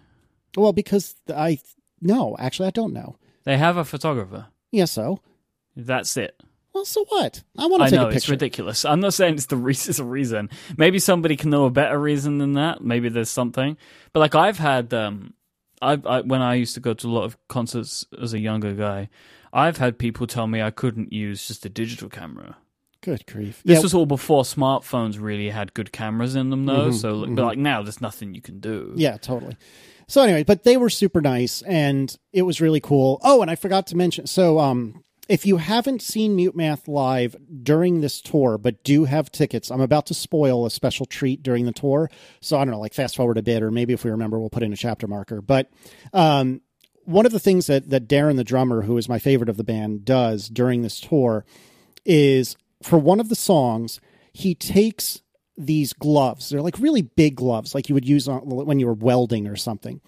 well, 0.57 0.73
because 0.73 1.15
I 1.35 1.59
no, 2.01 2.37
actually, 2.39 2.69
I 2.69 2.73
don't 2.73 2.93
know. 2.93 3.17
They 3.45 3.57
have 3.57 3.77
a 3.77 3.85
photographer. 3.85 4.47
Yeah, 4.71 4.85
so 4.87 5.21
That's 5.77 6.17
it. 6.17 6.41
well, 6.75 6.85
so 6.85 7.05
what? 7.09 7.43
I 7.57 7.67
want 7.67 7.83
I 7.83 7.87
to 7.87 7.91
take 7.91 8.01
know 8.01 8.09
a 8.09 8.11
it's 8.11 8.29
ridiculous. 8.29 8.85
I'm 8.85 9.01
not 9.01 9.15
saying 9.15 9.35
it's 9.35 9.47
the 9.47 9.57
re- 9.69 9.73
it's 9.73 9.99
a 9.99 10.05
reason. 10.05 10.51
Maybe 10.77 10.99
somebody 10.99 11.37
can 11.37 11.51
know 11.51 11.65
a 11.65 11.71
better 11.71 11.99
reason 11.99 12.39
than 12.39 12.53
that. 12.55 12.83
Maybe 12.83 13.09
there's 13.09 13.31
something. 13.31 13.77
But 14.13 14.21
like 14.21 14.35
I've 14.35 14.59
had, 14.59 14.93
um, 14.93 15.33
I, 15.81 15.93
I 16.05 16.21
when 16.23 16.43
I 16.43 16.55
used 16.57 16.75
to 16.75 16.81
go 16.81 16.93
to 16.95 17.07
a 17.07 17.11
lot 17.11 17.25
of 17.25 17.37
concerts 17.49 18.05
as 18.21 18.35
a 18.35 18.39
younger 18.39 18.73
guy, 18.75 19.09
I've 19.53 19.79
had 19.79 19.99
people 19.99 20.27
tell 20.27 20.47
me 20.47 20.63
I 20.63 20.71
couldn't 20.71 21.13
use 21.13 21.47
just 21.47 21.65
a 21.67 21.69
digital 21.69 22.09
camera 22.09 22.57
Good 23.01 23.27
grief. 23.27 23.63
This 23.65 23.77
yeah, 23.77 23.83
was 23.83 23.95
all 23.95 24.07
before 24.07 24.43
smartphones 24.43 25.21
really 25.21 25.51
had 25.51 25.73
good 25.73 25.93
cameras 25.93 26.35
in 26.35 26.51
them, 26.51 26.67
though. 26.67 26.91
so, 26.91 27.27
but 27.27 27.45
like 27.45 27.59
now, 27.59 27.83
there's 27.83 28.01
nothing 28.01 28.35
you 28.35 28.43
can 28.43 28.59
do. 28.59 28.93
yeah, 28.97 29.17
totally. 29.17 29.57
So 30.09 30.23
anyway, 30.23 30.43
but 30.43 30.65
they 30.65 30.77
were 30.77 30.91
super 30.91 31.21
nice 31.21 31.63
and 31.63 32.17
it 32.33 32.43
was 32.43 32.61
really 32.61 32.81
cool. 32.81 33.21
Oh, 33.23 33.43
and 33.43 33.51
I 33.51 33.55
forgot 33.55 33.87
to 33.89 33.97
mention. 33.97 34.27
So, 34.27 34.59
um, 34.59 35.05
if 35.29 35.45
you 35.45 35.59
haven't 35.59 36.01
seen 36.01 36.35
Mute 36.35 36.57
Math 36.57 36.89
live 36.89 37.37
during 37.63 38.01
this 38.01 38.23
tour, 38.23 38.57
but 38.57 38.83
do 38.83 39.05
have 39.05 39.31
tickets, 39.31 39.71
I'm 39.71 39.83
about 39.83 40.07
to 40.07 40.15
spoil 40.15 40.65
a 40.65 40.71
special 40.71 41.05
treat 41.05 41.43
during 41.43 41.67
the 41.67 41.73
tour. 41.73 42.11
So 42.41 42.57
I 42.57 42.65
don't 42.65 42.73
know, 42.73 42.81
like 42.81 42.95
fast 42.95 43.15
forward 43.15 43.37
a 43.37 43.43
bit, 43.43 43.63
or 43.63 43.71
maybe 43.71 43.93
if 43.93 44.05
we 44.05 44.11
remember, 44.11 44.41
we'll 44.41 44.49
put 44.49 44.63
in 44.63 44.73
a 44.73 44.77
chapter 44.77 45.07
marker. 45.07 45.43
But 45.43 45.71
um, 46.15 46.63
one 47.09 47.25
of 47.25 47.33
the 47.33 47.41
things 47.41 47.67
that 47.69 47.89
that 47.89 48.07
Darren, 48.07 48.37
the 48.37 48.45
drummer, 48.45 48.83
who 48.83 48.99
is 48.99 49.09
my 49.09 49.19
favorite 49.19 49.49
of 49.49 49.57
the 49.57 49.65
band, 49.65 50.05
does 50.05 50.49
during 50.49 50.83
this 50.83 51.01
tour 51.01 51.47
is 52.05 52.55
for 52.83 52.99
one 52.99 53.19
of 53.19 53.31
the 53.31 53.35
songs, 53.35 53.99
he 54.33 54.55
takes 54.55 55.23
these 55.57 55.95
gloves. 55.95 56.51
They're 56.51 56.61
like 56.61 56.79
really 56.79 57.01
big 57.01 57.37
gloves, 57.37 57.75
like 57.75 57.89
you 57.89 57.95
would 57.95 58.07
use 58.07 58.29
on, 58.29 58.41
when 58.41 58.79
you 58.79 58.87
were 58.87 58.93
welding 58.93 59.49
or 59.49 59.57
something, 59.57 60.03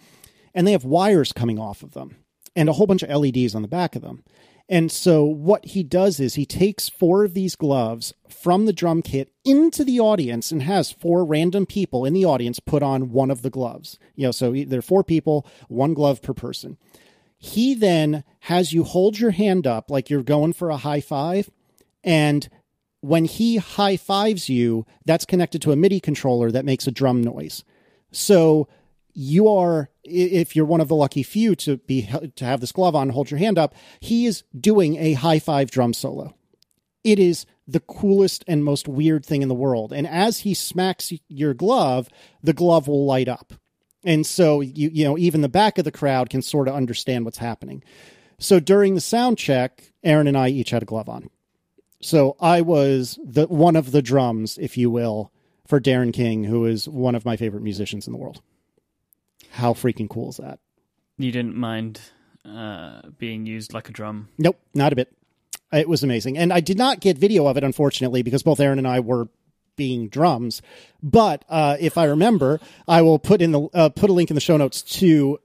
and 0.54 0.66
they 0.66 0.73
have 0.73 0.85
wires 0.85 1.33
coming 1.33 1.59
off 1.59 1.83
of 1.83 1.92
them 1.92 2.16
and 2.54 2.69
a 2.69 2.73
whole 2.75 2.87
bunch 2.87 3.02
of 3.02 3.09
LEDs 3.09 3.54
on 3.54 3.62
the 3.62 3.69
back 3.69 3.97
of 3.97 4.02
them. 4.02 4.23
And 4.71 4.93
so 4.93 5.25
what 5.25 5.65
he 5.67 5.83
does 5.83 6.21
is 6.21 6.35
he 6.35 6.47
takes 6.47 6.89
four 6.89 7.25
of 7.25 7.35
these 7.35 7.57
gloves 7.57 8.15
from 8.29 8.67
the 8.67 8.73
drum 8.73 9.03
kit 9.03 9.33
into 9.45 9.83
the 9.83 9.99
audience 9.99 10.53
and 10.53 10.62
has 10.62 10.93
four 10.93 11.25
random 11.25 11.67
people 11.67 12.05
in 12.05 12.15
the 12.15 12.25
audience 12.25 12.61
put 12.61 12.81
on 12.81 13.11
one 13.11 13.33
of 13.33 13.43
the 13.43 13.50
gloves. 13.50 13.99
You 14.15 14.29
know, 14.29 14.31
so 14.31 14.53
there 14.53 14.79
are 14.79 14.83
four 14.83 15.03
people, 15.03 15.45
one 15.67 15.93
glove 15.93 16.23
per 16.23 16.33
person. 16.33 16.79
He 17.37 17.75
then 17.75 18.23
has 18.41 18.73
you 18.73 18.85
hold 18.85 19.19
your 19.19 19.33
hand 19.33 19.67
up 19.67 19.91
like 19.91 20.09
you're 20.09 20.23
going 20.23 20.53
for 20.53 20.71
a 20.71 20.77
high 20.77 21.00
five 21.00 21.50
and 22.05 22.49
when 23.00 23.25
he 23.25 23.57
high 23.57 23.97
fives 23.97 24.49
you, 24.49 24.87
that's 25.05 25.25
connected 25.25 25.62
to 25.62 25.73
a 25.73 25.77
MIDI 25.77 26.00
controller 26.00 26.50
that 26.50 26.65
makes 26.65 26.87
a 26.87 26.91
drum 26.91 27.23
noise. 27.23 27.65
So 28.12 28.69
you 29.12 29.49
are 29.49 29.90
if 30.04 30.57
you're 30.57 30.64
one 30.64 30.80
of 30.80 30.88
the 30.88 30.95
lucky 30.95 31.23
few 31.23 31.54
to 31.54 31.76
be 31.78 32.09
to 32.37 32.45
have 32.45 32.61
this 32.61 32.73
glove 32.73 32.95
on 32.95 33.11
hold 33.11 33.30
your 33.30 33.38
hand 33.38 33.59
up 33.59 33.75
he 34.00 34.26
is 34.26 34.45
doing 34.59 34.97
a 34.97 35.14
high 35.14 35.38
five 35.38 35.71
drum 35.71 35.92
solo. 35.92 36.35
It 37.02 37.19
is 37.19 37.47
the 37.66 37.80
coolest 37.80 38.45
and 38.47 38.64
most 38.64 38.88
weird 38.88 39.25
thing 39.25 39.42
in 39.42 39.49
the 39.49 39.54
world. 39.54 39.92
And 39.92 40.07
as 40.07 40.40
he 40.40 40.54
smacks 40.54 41.12
your 41.28 41.54
glove 41.54 42.09
the 42.42 42.52
glove 42.52 42.88
will 42.88 43.07
light 43.07 43.28
up. 43.28 43.52
And 44.04 44.26
so 44.26 44.61
you 44.61 44.90
you 44.92 45.04
know 45.04 45.19
even 45.19 45.40
the 45.40 45.49
back 45.49 45.78
of 45.78 45.85
the 45.85 45.92
crowd 45.92 46.30
can 46.30 46.42
sort 46.42 46.69
of 46.69 46.75
understand 46.75 47.25
what's 47.25 47.38
happening. 47.38 47.83
So 48.38 48.59
during 48.59 48.95
the 48.95 49.00
sound 49.00 49.38
check 49.38 49.92
erin 50.02 50.26
and 50.26 50.37
i 50.37 50.49
each 50.49 50.71
had 50.71 50.83
a 50.83 50.87
glove 50.87 51.09
on. 51.09 51.30
So 52.00 52.37
i 52.40 52.62
was 52.62 53.19
the 53.23 53.47
one 53.47 53.76
of 53.76 53.92
the 53.92 54.02
drums 54.02 54.59
if 54.59 54.78
you 54.78 54.90
will 54.90 55.33
for 55.66 55.80
darren 55.80 56.12
king 56.12 56.45
who 56.45 56.64
is 56.64 56.88
one 56.88 57.14
of 57.14 57.25
my 57.25 57.37
favorite 57.37 57.62
musicians 57.62 58.07
in 58.07 58.12
the 58.12 58.19
world 58.19 58.40
how 59.50 59.75
freaking 59.75 60.09
cool 60.09 60.30
is 60.30 60.37
that? 60.38 60.59
You 61.19 61.33
didn't 61.33 61.57
mind 61.57 62.00
uh, 62.45 63.02
being 63.19 63.47
used 63.47 63.75
like 63.75 63.88
a 63.88 63.92
drum. 63.92 64.28
Nope, 64.38 64.59
not 64.75 64.92
a 64.92 64.97
bit. 64.97 65.12
It 65.73 65.88
was 65.88 66.02
amazing. 66.02 66.37
And 66.38 66.52
I 66.52 66.61
did 66.61 66.78
not 66.78 67.00
get 67.00 67.19
video 67.19 67.47
of 67.47 67.57
it, 67.57 67.64
unfortunately, 67.64 68.23
because 68.23 68.42
both 68.42 68.59
Erin 68.59 68.78
and 68.78 68.88
I 68.88 69.00
were 69.00 69.28
being 69.76 70.09
drums. 70.09 70.62
But 71.02 71.45
uh, 71.49 71.76
if 71.80 71.97
I 71.97 72.04
remember, 72.04 72.61
I 72.88 73.02
will 73.02 73.19
put 73.19 73.40
in 73.40 73.52
the 73.52 73.69
uh, 73.73 73.88
put 73.90 74.11
a 74.11 74.12
link 74.12 74.30
in 74.30 74.35
the 74.35 74.40
show 74.40 74.57
notes 74.57 74.83
to 74.99 75.38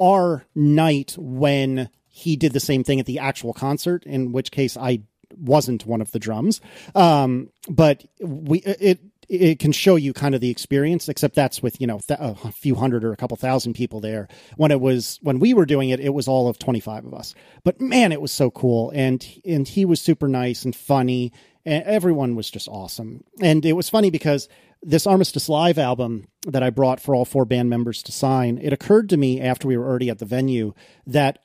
our 0.00 0.46
night 0.54 1.14
when 1.18 1.90
he 2.08 2.36
did 2.36 2.52
the 2.52 2.60
same 2.60 2.84
thing 2.84 3.00
at 3.00 3.06
the 3.06 3.18
actual 3.18 3.52
concert. 3.52 4.04
In 4.04 4.32
which 4.32 4.50
case, 4.50 4.76
I 4.76 5.02
wasn't 5.36 5.84
one 5.84 6.00
of 6.00 6.12
the 6.12 6.18
drums. 6.18 6.60
Um, 6.94 7.50
but 7.68 8.04
we 8.20 8.60
it 8.60 9.00
it 9.32 9.58
can 9.58 9.72
show 9.72 9.96
you 9.96 10.12
kind 10.12 10.34
of 10.34 10.42
the 10.42 10.50
experience 10.50 11.08
except 11.08 11.34
that's 11.34 11.62
with 11.62 11.80
you 11.80 11.86
know 11.86 12.00
th- 12.06 12.20
a 12.20 12.52
few 12.52 12.74
hundred 12.74 13.02
or 13.02 13.12
a 13.12 13.16
couple 13.16 13.36
thousand 13.36 13.72
people 13.72 14.00
there. 14.00 14.28
When 14.56 14.70
it 14.70 14.80
was 14.80 15.18
when 15.22 15.38
we 15.38 15.54
were 15.54 15.64
doing 15.64 15.88
it 15.88 16.00
it 16.00 16.10
was 16.10 16.28
all 16.28 16.48
of 16.48 16.58
25 16.58 17.06
of 17.06 17.14
us. 17.14 17.34
But 17.64 17.80
man 17.80 18.12
it 18.12 18.20
was 18.20 18.32
so 18.32 18.50
cool. 18.50 18.90
And 18.94 19.26
and 19.44 19.66
he 19.66 19.84
was 19.84 20.00
super 20.00 20.28
nice 20.28 20.64
and 20.64 20.76
funny. 20.76 21.32
And 21.64 21.82
everyone 21.84 22.34
was 22.34 22.50
just 22.50 22.68
awesome. 22.68 23.24
And 23.40 23.64
it 23.64 23.72
was 23.72 23.88
funny 23.88 24.10
because 24.10 24.48
this 24.82 25.06
armistice 25.06 25.48
live 25.48 25.78
album 25.78 26.26
that 26.44 26.62
i 26.64 26.68
brought 26.68 26.98
for 26.98 27.14
all 27.14 27.24
four 27.24 27.44
band 27.44 27.70
members 27.70 28.02
to 28.02 28.10
sign 28.10 28.58
it 28.60 28.72
occurred 28.72 29.08
to 29.08 29.16
me 29.16 29.40
after 29.40 29.68
we 29.68 29.76
were 29.76 29.86
already 29.86 30.10
at 30.10 30.18
the 30.18 30.24
venue 30.24 30.74
that 31.06 31.38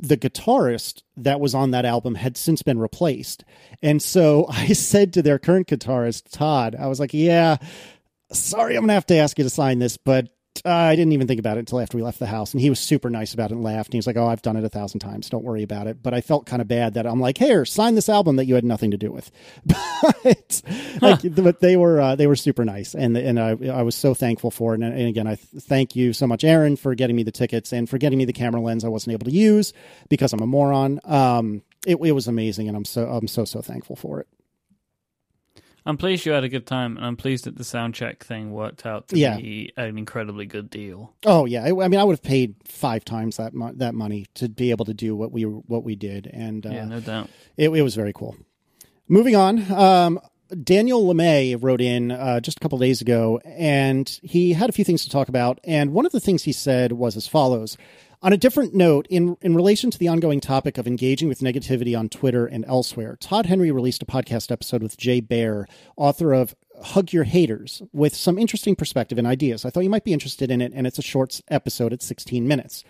the 0.00 0.16
guitarist 0.16 1.02
that 1.16 1.40
was 1.40 1.54
on 1.54 1.70
that 1.70 1.84
album 1.84 2.14
had 2.14 2.36
since 2.36 2.62
been 2.62 2.78
replaced. 2.78 3.44
And 3.82 4.02
so 4.02 4.46
I 4.50 4.72
said 4.72 5.12
to 5.14 5.22
their 5.22 5.38
current 5.38 5.68
guitarist, 5.68 6.30
Todd, 6.30 6.76
I 6.78 6.86
was 6.86 7.00
like, 7.00 7.14
yeah, 7.14 7.56
sorry, 8.32 8.76
I'm 8.76 8.82
going 8.82 8.88
to 8.88 8.94
have 8.94 9.06
to 9.06 9.16
ask 9.16 9.38
you 9.38 9.44
to 9.44 9.50
sign 9.50 9.78
this, 9.78 9.96
but 9.96 10.28
uh, 10.64 10.70
I 10.70 10.94
didn't 10.94 11.12
even 11.12 11.26
think 11.26 11.40
about 11.40 11.56
it 11.56 11.60
until 11.60 11.80
after 11.80 11.96
we 11.96 12.02
left 12.02 12.18
the 12.18 12.26
house. 12.26 12.52
And 12.52 12.60
he 12.60 12.68
was 12.68 12.78
super 12.80 13.08
nice 13.08 13.32
about 13.32 13.50
it 13.50 13.54
and 13.54 13.64
laughed. 13.64 13.88
And 13.88 13.94
he 13.94 13.98
was 13.98 14.06
like, 14.06 14.16
oh, 14.16 14.26
I've 14.26 14.42
done 14.42 14.56
it 14.56 14.64
a 14.64 14.68
thousand 14.68 15.00
times. 15.00 15.30
Don't 15.30 15.44
worry 15.44 15.62
about 15.62 15.86
it. 15.86 16.02
But 16.02 16.12
I 16.12 16.20
felt 16.20 16.46
kind 16.46 16.60
of 16.60 16.68
bad 16.68 16.94
that 16.94 17.06
I'm 17.06 17.20
like, 17.20 17.38
here, 17.38 17.64
sign 17.64 17.94
this 17.94 18.08
album 18.08 18.36
that 18.36 18.44
you 18.44 18.54
had 18.54 18.64
nothing 18.64 18.90
to 18.90 18.98
do 18.98 19.10
with. 19.10 19.30
but, 19.64 20.62
like, 21.00 21.34
but 21.34 21.60
they 21.60 21.76
were, 21.76 22.00
uh, 22.00 22.16
they 22.16 22.26
were 22.26 22.36
super 22.36 22.64
nice. 22.64 22.94
And, 22.94 23.16
and 23.16 23.40
I, 23.40 23.56
I 23.72 23.82
was 23.82 23.94
so 23.94 24.12
thankful 24.12 24.50
for 24.50 24.74
it. 24.74 24.80
And, 24.80 24.92
and 24.92 25.08
again, 25.08 25.26
I 25.26 25.36
th- 25.36 25.62
thank 25.62 25.96
you 25.96 26.12
so 26.12 26.26
much, 26.26 26.44
Erin, 26.44 26.76
for 26.76 26.94
getting 26.94 27.16
me 27.16 27.22
the 27.22 27.32
tickets 27.32 27.72
and 27.72 27.88
for 27.88 27.98
getting 27.98 28.18
me 28.18 28.24
the 28.24 28.32
camera 28.32 28.60
lens 28.60 28.84
I 28.84 28.88
wasn't 28.88 29.14
able 29.14 29.26
to 29.26 29.32
use 29.32 29.72
because 30.08 30.32
I'm 30.32 30.42
a 30.42 30.46
moron. 30.46 31.00
Um, 31.04 31.62
it, 31.86 31.96
it 31.96 32.12
was 32.12 32.28
amazing. 32.28 32.68
And 32.68 32.76
I'm 32.76 32.84
so, 32.84 33.06
I'm 33.08 33.28
so, 33.28 33.44
so 33.44 33.62
thankful 33.62 33.96
for 33.96 34.20
it. 34.20 34.28
I'm 35.86 35.96
pleased 35.96 36.26
you 36.26 36.32
had 36.32 36.44
a 36.44 36.48
good 36.48 36.66
time, 36.66 36.96
and 36.96 37.06
I'm 37.06 37.16
pleased 37.16 37.44
that 37.44 37.56
the 37.56 37.64
sound 37.64 37.94
check 37.94 38.22
thing 38.24 38.52
worked 38.52 38.84
out 38.86 39.08
to 39.08 39.18
Yeah. 39.18 39.36
be 39.38 39.72
an 39.76 39.96
incredibly 39.98 40.46
good 40.46 40.68
deal. 40.70 41.14
Oh 41.24 41.46
yeah, 41.46 41.64
I, 41.64 41.68
I 41.68 41.88
mean, 41.88 41.98
I 41.98 42.04
would 42.04 42.12
have 42.14 42.22
paid 42.22 42.54
five 42.64 43.04
times 43.04 43.36
that 43.38 43.54
mo- 43.54 43.72
that 43.76 43.94
money 43.94 44.26
to 44.34 44.48
be 44.48 44.70
able 44.70 44.84
to 44.84 44.94
do 44.94 45.16
what 45.16 45.32
we 45.32 45.42
what 45.42 45.82
we 45.84 45.96
did, 45.96 46.26
and 46.32 46.64
uh, 46.66 46.70
Yeah, 46.70 46.84
no 46.84 47.00
doubt. 47.00 47.30
it, 47.56 47.70
it 47.70 47.82
was 47.82 47.94
very 47.94 48.12
cool. 48.12 48.36
Moving 49.08 49.34
on, 49.36 49.70
um, 49.72 50.20
Daniel 50.64 51.02
LeMay 51.04 51.56
wrote 51.60 51.80
in 51.80 52.10
uh, 52.10 52.40
just 52.40 52.58
a 52.58 52.60
couple 52.60 52.76
days 52.78 53.00
ago, 53.00 53.40
and 53.44 54.20
he 54.22 54.52
had 54.52 54.68
a 54.68 54.72
few 54.72 54.84
things 54.84 55.04
to 55.04 55.10
talk 55.10 55.28
about. 55.28 55.60
And 55.64 55.92
one 55.92 56.06
of 56.06 56.12
the 56.12 56.20
things 56.20 56.42
he 56.44 56.52
said 56.52 56.92
was 56.92 57.16
as 57.16 57.26
follows. 57.26 57.76
On 58.22 58.34
a 58.34 58.36
different 58.36 58.74
note, 58.74 59.06
in, 59.08 59.38
in 59.40 59.54
relation 59.54 59.90
to 59.90 59.98
the 59.98 60.08
ongoing 60.08 60.40
topic 60.40 60.76
of 60.76 60.86
engaging 60.86 61.26
with 61.26 61.40
negativity 61.40 61.98
on 61.98 62.10
Twitter 62.10 62.44
and 62.44 62.66
elsewhere, 62.66 63.16
Todd 63.18 63.46
Henry 63.46 63.70
released 63.70 64.02
a 64.02 64.06
podcast 64.06 64.52
episode 64.52 64.82
with 64.82 64.98
Jay 64.98 65.20
Baer, 65.20 65.66
author 65.96 66.34
of 66.34 66.54
Hug 66.82 67.14
Your 67.14 67.24
Haters, 67.24 67.80
with 67.94 68.14
some 68.14 68.38
interesting 68.38 68.76
perspective 68.76 69.16
and 69.16 69.26
ideas. 69.26 69.64
I 69.64 69.70
thought 69.70 69.84
you 69.84 69.90
might 69.90 70.04
be 70.04 70.12
interested 70.12 70.50
in 70.50 70.60
it, 70.60 70.72
and 70.74 70.86
it's 70.86 70.98
a 70.98 71.02
short 71.02 71.40
episode 71.48 71.94
at 71.94 72.02
16 72.02 72.46
minutes. 72.46 72.84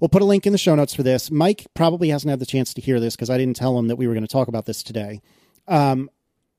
We'll 0.00 0.10
put 0.10 0.20
a 0.20 0.26
link 0.26 0.46
in 0.46 0.52
the 0.52 0.58
show 0.58 0.74
notes 0.74 0.92
for 0.92 1.02
this. 1.02 1.30
Myke 1.30 1.66
probably 1.72 2.10
hasn't 2.10 2.28
had 2.28 2.40
the 2.40 2.44
chance 2.44 2.74
to 2.74 2.82
hear 2.82 3.00
this 3.00 3.16
because 3.16 3.30
I 3.30 3.38
didn't 3.38 3.56
tell 3.56 3.78
him 3.78 3.88
that 3.88 3.96
we 3.96 4.06
were 4.06 4.12
going 4.12 4.26
to 4.26 4.32
talk 4.32 4.48
about 4.48 4.66
this 4.66 4.82
today. 4.82 5.22
Um, 5.66 6.10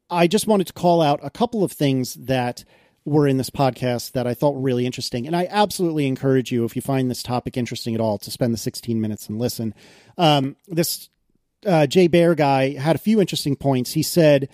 I 0.09 0.25
just 0.25 0.47
wanted 0.47 0.65
to 0.65 0.73
call 0.73 0.99
out 0.99 1.19
a 1.21 1.29
couple 1.29 1.63
of 1.63 1.71
things 1.71 2.15
that 2.15 2.65
were 3.05 3.27
in 3.27 3.37
this 3.37 3.51
podcast 3.51 4.13
that 4.13 4.25
I 4.25 4.33
thought 4.33 4.55
were 4.55 4.61
really 4.61 4.85
interesting. 4.85 5.27
And 5.27 5.35
I 5.35 5.47
absolutely 5.49 6.07
encourage 6.07 6.51
you, 6.51 6.65
if 6.65 6.75
you 6.75 6.81
find 6.81 7.09
this 7.09 7.23
topic 7.23 7.55
interesting 7.55 7.93
at 7.93 8.01
all, 8.01 8.17
to 8.17 8.31
spend 8.31 8.53
the 8.53 8.57
16 8.57 8.99
minutes 8.99 9.29
and 9.29 9.39
listen. 9.39 9.73
Um, 10.17 10.55
this 10.67 11.09
uh, 11.65 11.85
Jay 11.87 12.07
Baer 12.07 12.35
guy 12.35 12.73
had 12.73 12.95
a 12.95 12.99
few 12.99 13.21
interesting 13.21 13.55
points. 13.55 13.93
He 13.93 14.03
said, 14.03 14.49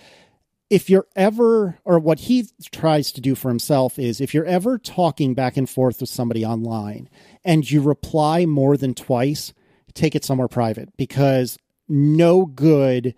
if 0.68 0.88
you're 0.88 1.06
ever, 1.16 1.78
or 1.84 1.98
what 1.98 2.20
he 2.20 2.46
tries 2.70 3.12
to 3.12 3.20
do 3.20 3.34
for 3.34 3.48
himself 3.48 3.98
is, 3.98 4.20
if 4.20 4.32
you're 4.32 4.46
ever 4.46 4.78
talking 4.78 5.34
back 5.34 5.56
and 5.56 5.68
forth 5.68 6.00
with 6.00 6.08
somebody 6.08 6.44
online 6.44 7.08
and 7.44 7.70
you 7.70 7.82
reply 7.82 8.46
more 8.46 8.76
than 8.76 8.94
twice, 8.94 9.52
take 9.94 10.14
it 10.14 10.24
somewhere 10.24 10.48
private 10.48 10.96
because 10.96 11.58
no 11.88 12.46
good 12.46 13.14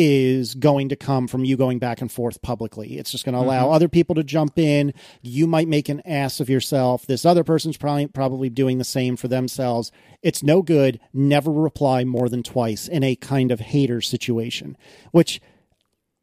is 0.00 0.54
going 0.54 0.90
to 0.90 0.94
come 0.94 1.26
from 1.26 1.44
you 1.44 1.56
going 1.56 1.80
back 1.80 2.00
and 2.00 2.12
forth 2.12 2.40
publicly. 2.40 2.98
It's 2.98 3.10
just 3.10 3.24
going 3.24 3.34
to 3.34 3.40
allow 3.40 3.64
mm-hmm. 3.64 3.74
other 3.74 3.88
people 3.88 4.14
to 4.14 4.22
jump 4.22 4.56
in. 4.56 4.94
You 5.22 5.48
might 5.48 5.66
make 5.66 5.88
an 5.88 6.00
ass 6.06 6.38
of 6.38 6.48
yourself. 6.48 7.04
This 7.04 7.26
other 7.26 7.42
person's 7.42 7.76
probably 7.76 8.06
probably 8.06 8.48
doing 8.48 8.78
the 8.78 8.84
same 8.84 9.16
for 9.16 9.26
themselves. 9.26 9.90
It's 10.22 10.40
no 10.40 10.62
good. 10.62 11.00
Never 11.12 11.50
reply 11.50 12.04
more 12.04 12.28
than 12.28 12.44
twice 12.44 12.86
in 12.86 13.02
a 13.02 13.16
kind 13.16 13.50
of 13.50 13.58
hater 13.58 14.00
situation, 14.00 14.76
which 15.10 15.40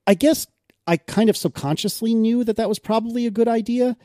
I 0.08 0.14
guess 0.14 0.48
I 0.88 0.96
kind 0.96 1.30
of 1.30 1.36
subconsciously 1.36 2.16
knew 2.16 2.46
that 2.46 2.56
that 2.56 2.70
was 2.70 2.80
probably 2.80 3.26
a 3.26 3.32
good 3.32 3.50
idea. 3.50 3.98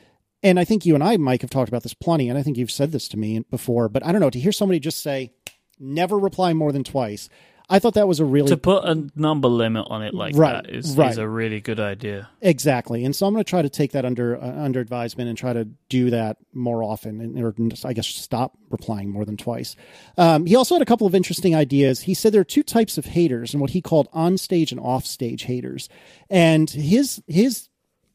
And 0.43 0.59
I 0.59 0.65
think 0.65 0.85
you 0.85 0.97
and 0.97 1.05
I, 1.05 1.17
Myke, 1.17 1.43
have 1.43 1.51
talked 1.51 1.69
about 1.69 1.85
this 1.85 1.95
plenty. 1.95 2.29
And 2.29 2.37
I 2.37 2.43
think 2.43 2.57
you've 2.57 2.73
said 2.73 2.91
this 2.91 3.07
to 3.09 3.17
me 3.17 3.45
before, 3.51 3.89
but 3.89 4.05
I 4.05 4.11
don't 4.11 4.21
know, 4.21 4.31
to 4.31 4.41
hear 4.41 4.51
somebody 4.51 4.81
just 4.81 5.01
say, 5.01 5.31
never 5.79 6.19
reply 6.19 6.55
more 6.55 6.73
than 6.73 6.83
twice. 6.83 7.29
I 7.73 7.79
thought 7.79 7.95
that 7.95 8.09
was 8.09 8.19
a 8.19 8.25
really 8.25 8.49
to 8.49 8.57
put 8.57 8.85
a 8.85 9.09
number 9.15 9.49
limit 9.49 9.87
on 9.89 10.03
it 10.03 10.13
like 10.13 10.37
Right, 10.37 10.65
that 10.65 10.75
is, 10.75 10.97
right. 10.97 11.13
is 11.13 11.19
a 11.19 11.29
really 11.29 11.61
good 11.61 11.79
idea. 11.79 12.29
Exactly, 12.43 13.05
and 13.05 13.15
so 13.15 13.27
I'm 13.27 13.33
going 13.33 13.45
to 13.45 13.49
try 13.49 13.63
to 13.63 13.71
take 13.71 13.93
that 13.93 14.05
under 14.05 14.37
uh, 14.37 14.65
under 14.65 14.81
advisement 14.81 15.29
and 15.29 15.39
try 15.39 15.53
to 15.53 15.65
do 15.89 16.11
that 16.11 16.37
more 16.53 16.83
often, 16.83 17.21
and 17.21 17.43
or 17.43 17.55
I 17.85 17.93
guess 17.93 18.09
stop 18.09 18.59
replying 18.69 19.09
more 19.09 19.25
than 19.25 19.37
twice. 19.37 19.77
Um, 20.19 20.45
he 20.47 20.57
also 20.57 20.75
had 20.75 20.83
a 20.83 20.87
couple 20.87 21.07
of 21.07 21.15
interesting 21.15 21.55
ideas. 21.55 22.03
He 22.03 22.13
said 22.15 22.33
there 22.33 22.43
are 22.43 22.45
two 22.45 22.65
types 22.65 22.99
of 22.99 23.07
haters, 23.07 23.55
and 23.55 23.61
what 23.61 23.71
he 23.71 23.81
called 23.81 24.09
on-stage 24.13 24.73
and 24.73 24.81
off-stage 24.81 25.45
haters, 25.45 25.89
and 26.29 26.69
his 26.69 27.23
his 27.27 27.70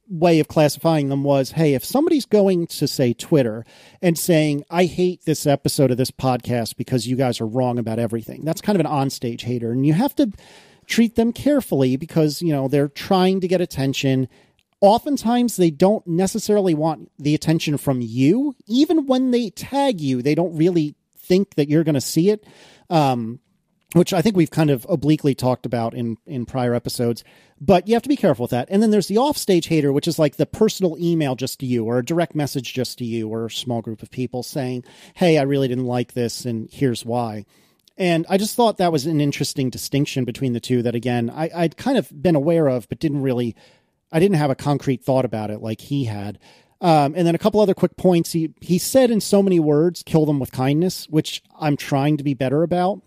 way 0.07 0.39
of 0.39 0.47
classifying 0.47 1.09
them 1.09 1.23
was 1.23 1.51
hey 1.51 1.73
if 1.73 1.83
somebody's 1.83 2.25
going 2.25 2.67
to 2.67 2.87
say 2.87 3.11
twitter 3.11 3.65
and 4.01 4.17
saying 4.17 4.63
i 4.69 4.85
hate 4.85 5.25
this 5.25 5.47
episode 5.47 5.89
of 5.89 5.97
this 5.97 6.11
podcast 6.11 6.75
because 6.77 7.07
you 7.07 7.15
guys 7.15 7.41
are 7.41 7.47
wrong 7.47 7.79
about 7.79 7.97
everything 7.97 8.45
that's 8.45 8.61
kind 8.61 8.79
of 8.79 8.85
an 8.85 8.91
onstage 8.91 9.41
hater. 9.41 9.71
And 9.71 9.85
you 9.85 9.93
have 9.93 10.15
to 10.15 10.31
treat 10.87 11.15
them 11.15 11.33
carefully 11.33 11.97
because 11.97 12.41
you 12.41 12.51
know 12.51 12.67
they're 12.67 12.87
trying 12.87 13.41
to 13.41 13.47
get 13.47 13.61
attention. 13.61 14.27
Oftentimes 14.81 15.55
they 15.55 15.71
don't 15.71 16.05
necessarily 16.05 16.73
want 16.73 17.11
the 17.17 17.33
attention 17.33 17.77
from 17.77 18.01
you. 18.01 18.55
Even 18.67 19.07
when 19.07 19.31
they 19.31 19.49
tag 19.49 19.99
you 19.99 20.21
they 20.21 20.35
don't 20.35 20.55
really 20.55 20.95
think 21.17 21.55
that 21.55 21.69
you're 21.69 21.83
going 21.83 21.95
to 21.95 22.01
see 22.01 22.29
it. 22.29 22.45
Um, 22.89 23.39
which 23.95 24.11
I 24.11 24.21
think 24.21 24.35
we've 24.35 24.51
kind 24.51 24.69
of 24.69 24.85
obliquely 24.89 25.33
talked 25.33 25.65
about 25.65 25.93
in 25.93 26.17
in 26.25 26.45
prior 26.45 26.73
episodes. 26.73 27.23
But 27.61 27.87
you 27.87 27.93
have 27.93 28.03
to 28.03 28.09
be 28.09 28.17
careful 28.17 28.43
with 28.43 28.51
that. 28.51 28.67
And 28.69 28.83
then 28.83 28.91
there's 28.91 29.07
the 29.07 29.17
offstage 29.17 29.67
hater, 29.67 29.93
which 29.93 30.07
is 30.07 30.19
like 30.19 30.35
the 30.35 30.45
personal 30.45 30.97
email 30.99 31.35
just 31.35 31.61
to 31.61 31.65
you, 31.65 31.85
or 31.85 31.99
a 31.99 32.05
direct 32.05 32.35
message 32.35 32.73
just 32.73 32.97
to 32.97 33.05
you, 33.05 33.29
or 33.29 33.45
a 33.45 33.51
small 33.51 33.81
group 33.81 34.03
of 34.03 34.11
people 34.11 34.43
saying, 34.43 34.83
"Hey, 35.13 35.37
I 35.37 35.43
really 35.43 35.69
didn't 35.69 35.85
like 35.85 36.11
this, 36.11 36.43
and 36.43 36.69
here's 36.71 37.05
why." 37.05 37.45
And 37.97 38.25
I 38.27 38.37
just 38.37 38.55
thought 38.55 38.77
that 38.77 38.91
was 38.91 39.05
an 39.05 39.21
interesting 39.21 39.69
distinction 39.69 40.25
between 40.25 40.51
the 40.51 40.59
two. 40.59 40.81
That 40.81 40.95
again, 40.95 41.29
I, 41.29 41.49
I'd 41.55 41.77
kind 41.77 41.97
of 41.97 42.21
been 42.21 42.35
aware 42.35 42.67
of, 42.67 42.89
but 42.89 42.99
didn't 42.99 43.21
really, 43.21 43.55
I 44.11 44.19
didn't 44.19 44.35
have 44.35 44.49
a 44.49 44.55
concrete 44.55 45.05
thought 45.05 45.23
about 45.23 45.51
it 45.51 45.61
like 45.61 45.79
he 45.79 46.03
had. 46.03 46.37
Um, 46.81 47.13
and 47.15 47.25
then 47.25 47.33
a 47.33 47.39
couple 47.39 47.61
other 47.61 47.73
quick 47.73 47.95
points. 47.95 48.33
He 48.33 48.53
he 48.59 48.77
said 48.77 49.09
in 49.09 49.21
so 49.21 49.41
many 49.41 49.61
words, 49.61 50.03
"Kill 50.03 50.25
them 50.25 50.39
with 50.41 50.51
kindness," 50.51 51.07
which 51.09 51.41
I'm 51.57 51.77
trying 51.77 52.17
to 52.17 52.25
be 52.25 52.33
better 52.33 52.61
about 52.61 53.01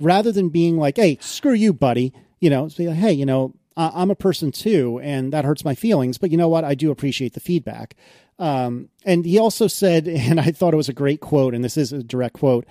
rather 0.00 0.32
than 0.32 0.48
being 0.48 0.76
like, 0.78 0.96
"Hey, 0.96 1.18
screw 1.20 1.54
you, 1.54 1.72
buddy," 1.72 2.12
you 2.40 2.50
know, 2.50 2.68
say, 2.68 2.84
"Hey, 2.86 3.12
you 3.12 3.26
know, 3.26 3.54
I- 3.76 3.92
I'm 3.94 4.10
a 4.10 4.14
person 4.16 4.52
too, 4.52 5.00
and 5.02 5.32
that 5.32 5.44
hurts 5.44 5.64
my 5.64 5.74
feelings, 5.74 6.18
but 6.18 6.30
you 6.30 6.36
know 6.36 6.48
what? 6.48 6.64
I 6.64 6.74
do 6.74 6.90
appreciate 6.90 7.34
the 7.34 7.40
feedback." 7.40 7.96
Um, 8.38 8.88
and 9.04 9.24
he 9.24 9.38
also 9.38 9.68
said, 9.68 10.08
and 10.08 10.40
I 10.40 10.50
thought 10.50 10.74
it 10.74 10.76
was 10.78 10.88
a 10.88 10.92
great 10.92 11.20
quote, 11.20 11.54
and 11.54 11.62
this 11.64 11.76
is 11.76 11.92
a 11.92 12.02
direct 12.02 12.34
quote: 12.34 12.66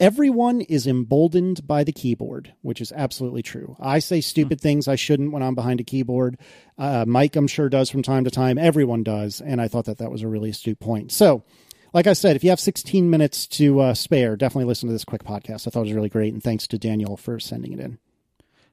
"Everyone 0.00 0.60
is 0.60 0.86
emboldened 0.86 1.66
by 1.66 1.82
the 1.82 1.90
keyboard," 1.92 2.52
which 2.62 2.80
is 2.80 2.92
absolutely 2.94 3.42
true. 3.42 3.74
I 3.80 3.98
say 3.98 4.20
stupid 4.20 4.60
things 4.60 4.86
I 4.86 4.94
shouldn't 4.94 5.32
when 5.32 5.42
I'm 5.42 5.56
behind 5.56 5.80
a 5.80 5.84
keyboard. 5.84 6.38
Uh, 6.78 7.04
Myke, 7.04 7.34
I'm 7.36 7.48
sure, 7.48 7.68
does 7.68 7.90
from 7.90 8.02
time 8.02 8.22
to 8.24 8.30
time. 8.30 8.58
Everyone 8.58 9.02
does, 9.02 9.40
and 9.40 9.60
I 9.60 9.66
thought 9.66 9.86
that 9.86 9.98
that 9.98 10.12
was 10.12 10.22
a 10.22 10.28
really 10.28 10.50
astute 10.50 10.78
point. 10.78 11.10
So 11.10 11.42
like 11.92 12.06
I 12.06 12.12
said, 12.12 12.36
if 12.36 12.44
you 12.44 12.50
have 12.50 12.60
16 12.60 13.08
minutes 13.08 13.46
to 13.48 13.80
uh, 13.80 13.94
spare, 13.94 14.36
definitely 14.36 14.66
listen 14.66 14.88
to 14.88 14.92
this 14.92 15.04
quick 15.04 15.24
podcast. 15.24 15.66
I 15.66 15.70
thought 15.70 15.80
it 15.80 15.84
was 15.84 15.92
really 15.92 16.08
great, 16.08 16.32
and 16.32 16.42
thanks 16.42 16.66
to 16.68 16.78
Daniel 16.78 17.16
for 17.16 17.38
sending 17.40 17.72
it 17.72 17.80
in. 17.80 17.98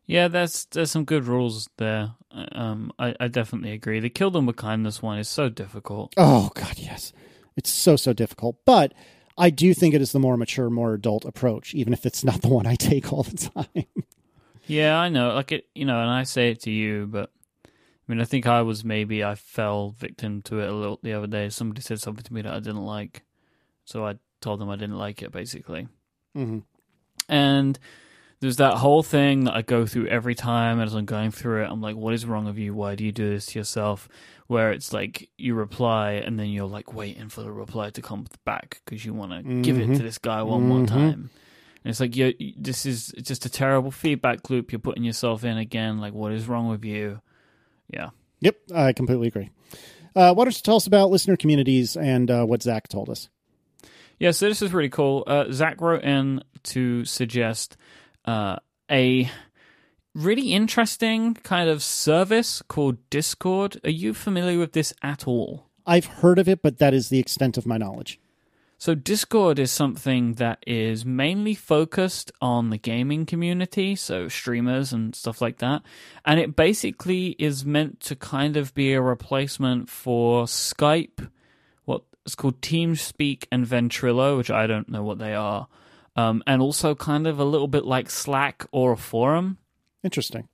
Yeah, 0.08 0.28
that's 0.28 0.65
there's 0.65 0.91
some 0.91 1.06
good 1.06 1.25
rules 1.25 1.67
there. 1.78 2.12
Um, 2.32 2.91
I, 2.99 3.15
I 3.19 3.28
definitely 3.28 3.71
agree. 3.71 3.99
The 3.99 4.10
kill 4.10 4.30
them 4.30 4.45
with 4.45 4.56
kindness 4.56 5.01
one 5.01 5.17
is 5.17 5.28
so 5.28 5.49
difficult. 5.49 6.13
Oh 6.17 6.51
God, 6.54 6.78
yes, 6.78 7.12
it's 7.56 7.71
so 7.71 7.95
so 7.95 8.13
difficult, 8.13 8.58
but 8.65 8.93
I 9.38 9.49
do 9.49 9.73
think 9.73 9.95
it 9.95 10.01
is 10.01 10.12
the 10.12 10.19
more 10.19 10.38
mature, 10.38 10.69
more 10.69 10.93
adult 10.93 11.25
approach, 11.25 11.73
even 11.73 11.91
if 11.91 12.06
it's 12.06 12.23
not 12.23 12.41
the 12.41 12.49
one 12.49 12.67
I 12.67 12.75
take 12.80 13.12
all 13.12 13.23
the 13.23 13.38
time. 13.38 13.86
Yeah, 14.67 14.97
I 14.97 15.10
know. 15.10 15.34
Like 15.34 15.51
it, 15.51 15.67
you 15.73 15.86
know, 15.86 15.99
and 15.99 16.10
I 16.10 16.23
say 16.23 16.51
it 16.51 16.62
to 16.62 16.71
you, 16.71 17.08
but 17.10 17.32
I 18.08 18.12
mean, 18.12 18.22
I 18.22 18.26
think 18.26 18.46
I 18.46 18.62
was 18.62 18.84
maybe 18.86 19.24
I 19.24 19.36
fell 19.36 19.89
victim 19.89 20.41
to 20.44 20.60
it 20.60 20.70
a 20.70 20.74
little 20.74 21.00
the 21.02 21.13
other 21.13 21.28
day. 21.28 21.50
Somebody 21.50 21.82
said 21.82 22.00
something 22.00 22.24
to 22.24 22.34
me 22.34 22.41
that 22.44 22.54
I 22.54 22.60
didn't 22.60 22.86
like, 22.86 23.24
so 23.86 24.06
I 24.06 24.15
told 24.41 24.60
them 24.60 24.70
I 24.70 24.76
didn't 24.76 24.98
like 24.98 25.22
it, 25.24 25.32
basically. 25.32 25.88
mm-hmm. 26.38 26.60
And 27.28 27.80
there's 28.39 28.58
that 28.58 28.76
whole 28.76 29.02
thing 29.02 29.46
that 29.46 29.56
I 29.56 29.62
go 29.63 29.86
through 29.88 30.08
every 30.08 30.36
time 30.36 30.80
as 30.80 30.94
I'm 30.94 31.06
going 31.06 31.32
through 31.32 31.63
it. 31.63 31.68
I'm 31.72 31.82
like, 31.82 31.96
what 31.96 32.13
is 32.13 32.26
wrong 32.26 32.46
with 32.46 32.58
you? 32.58 32.74
Why 32.76 32.94
do 32.96 33.04
you 33.04 33.12
do 33.12 33.30
this 33.30 33.48
to 33.48 33.60
yourself? 33.60 34.08
Where 34.48 34.72
it's 34.72 34.94
like 34.94 35.30
you 35.38 35.56
reply 35.56 36.12
and 36.13 36.38
then 36.39 36.50
you're 36.50 36.68
like 36.68 36.94
waiting 36.94 37.30
for 37.30 37.41
the 37.41 37.52
reply 37.52 37.89
to 37.91 38.02
come 38.02 38.28
back 38.46 38.82
because 38.86 39.04
you 39.04 39.13
want 39.15 39.32
to 39.32 39.62
give 39.63 39.80
it 39.80 39.96
to 39.96 40.04
this 40.04 40.20
guy 40.20 40.44
one 40.44 40.68
more 40.68 40.82
Mhm. 40.82 40.88
time. 40.88 41.30
And 41.84 41.89
it's 41.91 42.00
like, 42.00 42.15
you 42.15 42.34
this 42.58 42.86
is 42.86 43.12
just 43.24 43.46
a 43.46 43.50
terrible 43.50 43.89
feedback 43.91 44.48
loop 44.52 44.72
you're 44.72 44.78
putting 44.80 45.04
yourself 45.04 45.44
in 45.44 45.58
again. 45.58 46.00
Like, 46.00 46.13
what 46.13 46.32
is 46.32 46.48
wrong 46.48 46.70
with 46.70 46.86
you? 46.86 47.22
Yeah. 47.89 48.10
Yep, 48.41 48.58
I 48.74 48.93
completely 48.93 49.28
agree. 49.28 49.50
Uh, 50.15 50.34
why 50.34 50.45
don't 50.45 50.56
you 50.56 50.62
tell 50.62 50.78
us 50.78 50.88
about 50.88 51.10
listener 51.10 51.36
communities 51.36 51.98
and 51.98 52.32
uh, 52.32 52.45
what 52.45 52.63
Zach 52.63 52.88
told 52.88 53.10
us? 53.10 53.30
Yeah, 54.19 54.32
so 54.32 54.48
this 54.48 54.62
is 54.62 54.74
really 54.74 54.89
cool. 54.89 55.24
Uh, 55.28 55.52
Zach 55.52 55.82
wrote 55.82 56.04
in 56.04 56.41
to 56.63 57.04
suggest 57.04 57.76
uh, 58.24 58.58
a 58.89 59.30
really 60.13 60.54
interesting 60.54 61.34
kind 61.34 61.69
of 61.69 61.84
service 61.84 62.62
called 62.67 62.98
Discord. 63.10 63.80
Are 63.84 63.89
you 63.89 64.13
familiar 64.13 64.58
with 64.58 64.71
this 64.71 64.93
at 65.02 65.28
all? 65.28 65.65
I've 65.86 66.06
heard 66.06 66.39
of 66.39 66.48
it, 66.48 66.62
but 66.62 66.78
that 66.80 66.93
is 66.93 67.10
the 67.10 67.19
extent 67.19 67.58
of 67.58 67.65
my 67.65 67.78
knowledge. 67.78 68.19
So, 68.77 68.93
Discord 68.93 69.57
is 69.57 69.71
something 69.71 70.33
that 70.33 70.61
is 70.67 71.05
mainly 71.05 71.55
focused 71.55 72.31
on 72.41 72.69
the 72.69 72.77
gaming 72.77 73.25
community, 73.25 73.95
so 73.95 74.27
streamers 74.27 74.91
and 74.91 75.15
stuff 75.15 75.41
like 75.41 75.59
that. 75.59 75.81
And 76.25 76.39
it 76.39 76.55
basically 76.55 77.35
is 77.39 77.65
meant 77.65 78.01
to 78.01 78.15
kind 78.15 78.57
of 78.57 78.73
be 78.73 78.93
a 78.93 79.01
replacement 79.01 79.89
for 79.89 80.43
Skype, 80.43 81.29
what 81.85 82.03
is 82.25 82.35
called 82.35 82.61
TeamSpeak 82.61 83.45
and 83.49 83.65
Ventrilo, 83.65 84.38
which 84.38 84.51
I 84.51 84.67
don't 84.67 84.89
know 84.89 85.03
what 85.03 85.19
they 85.19 85.33
are. 85.33 85.67
Um, 86.17 86.43
and 86.45 86.61
also 86.61 86.95
kind 86.95 87.27
of 87.27 87.39
a 87.39 87.45
little 87.45 87.67
bit 87.67 87.85
like 87.85 88.09
Slack 88.09 88.65
or 88.71 88.93
a 88.93 88.97
forum 88.97 89.57
Interesting. 90.01 90.47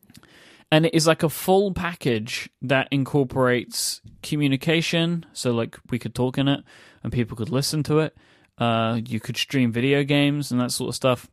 and 0.71 0.87
it 0.87 0.95
is 0.95 1.05
like 1.05 1.21
a 1.21 1.29
full 1.29 1.71
package 1.71 2.49
that 2.63 2.87
incorporates 2.89 4.01
communication 4.23 5.23
so 5.33 5.51
like 5.51 5.77
we 5.91 5.99
could 5.99 6.15
talk 6.15 6.39
in 6.39 6.47
it 6.47 6.63
and 7.03 7.11
people 7.11 7.35
could 7.37 7.49
listen 7.49 7.83
to 7.83 7.99
it 7.99 8.15
uh, 8.57 8.99
you 9.05 9.19
could 9.19 9.37
stream 9.37 9.71
video 9.71 10.03
games 10.03 10.51
and 10.51 10.59
that 10.61 10.71
sort 10.71 10.89
of 10.89 10.95
stuff 10.95 11.29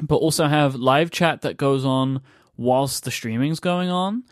but 0.00 0.16
also 0.16 0.46
have 0.46 0.74
live 0.74 1.10
chat 1.10 1.42
that 1.42 1.56
goes 1.56 1.84
on 1.84 2.20
whilst 2.56 3.04
the 3.04 3.10
streaming's 3.10 3.60
going 3.60 3.88
on 3.90 4.22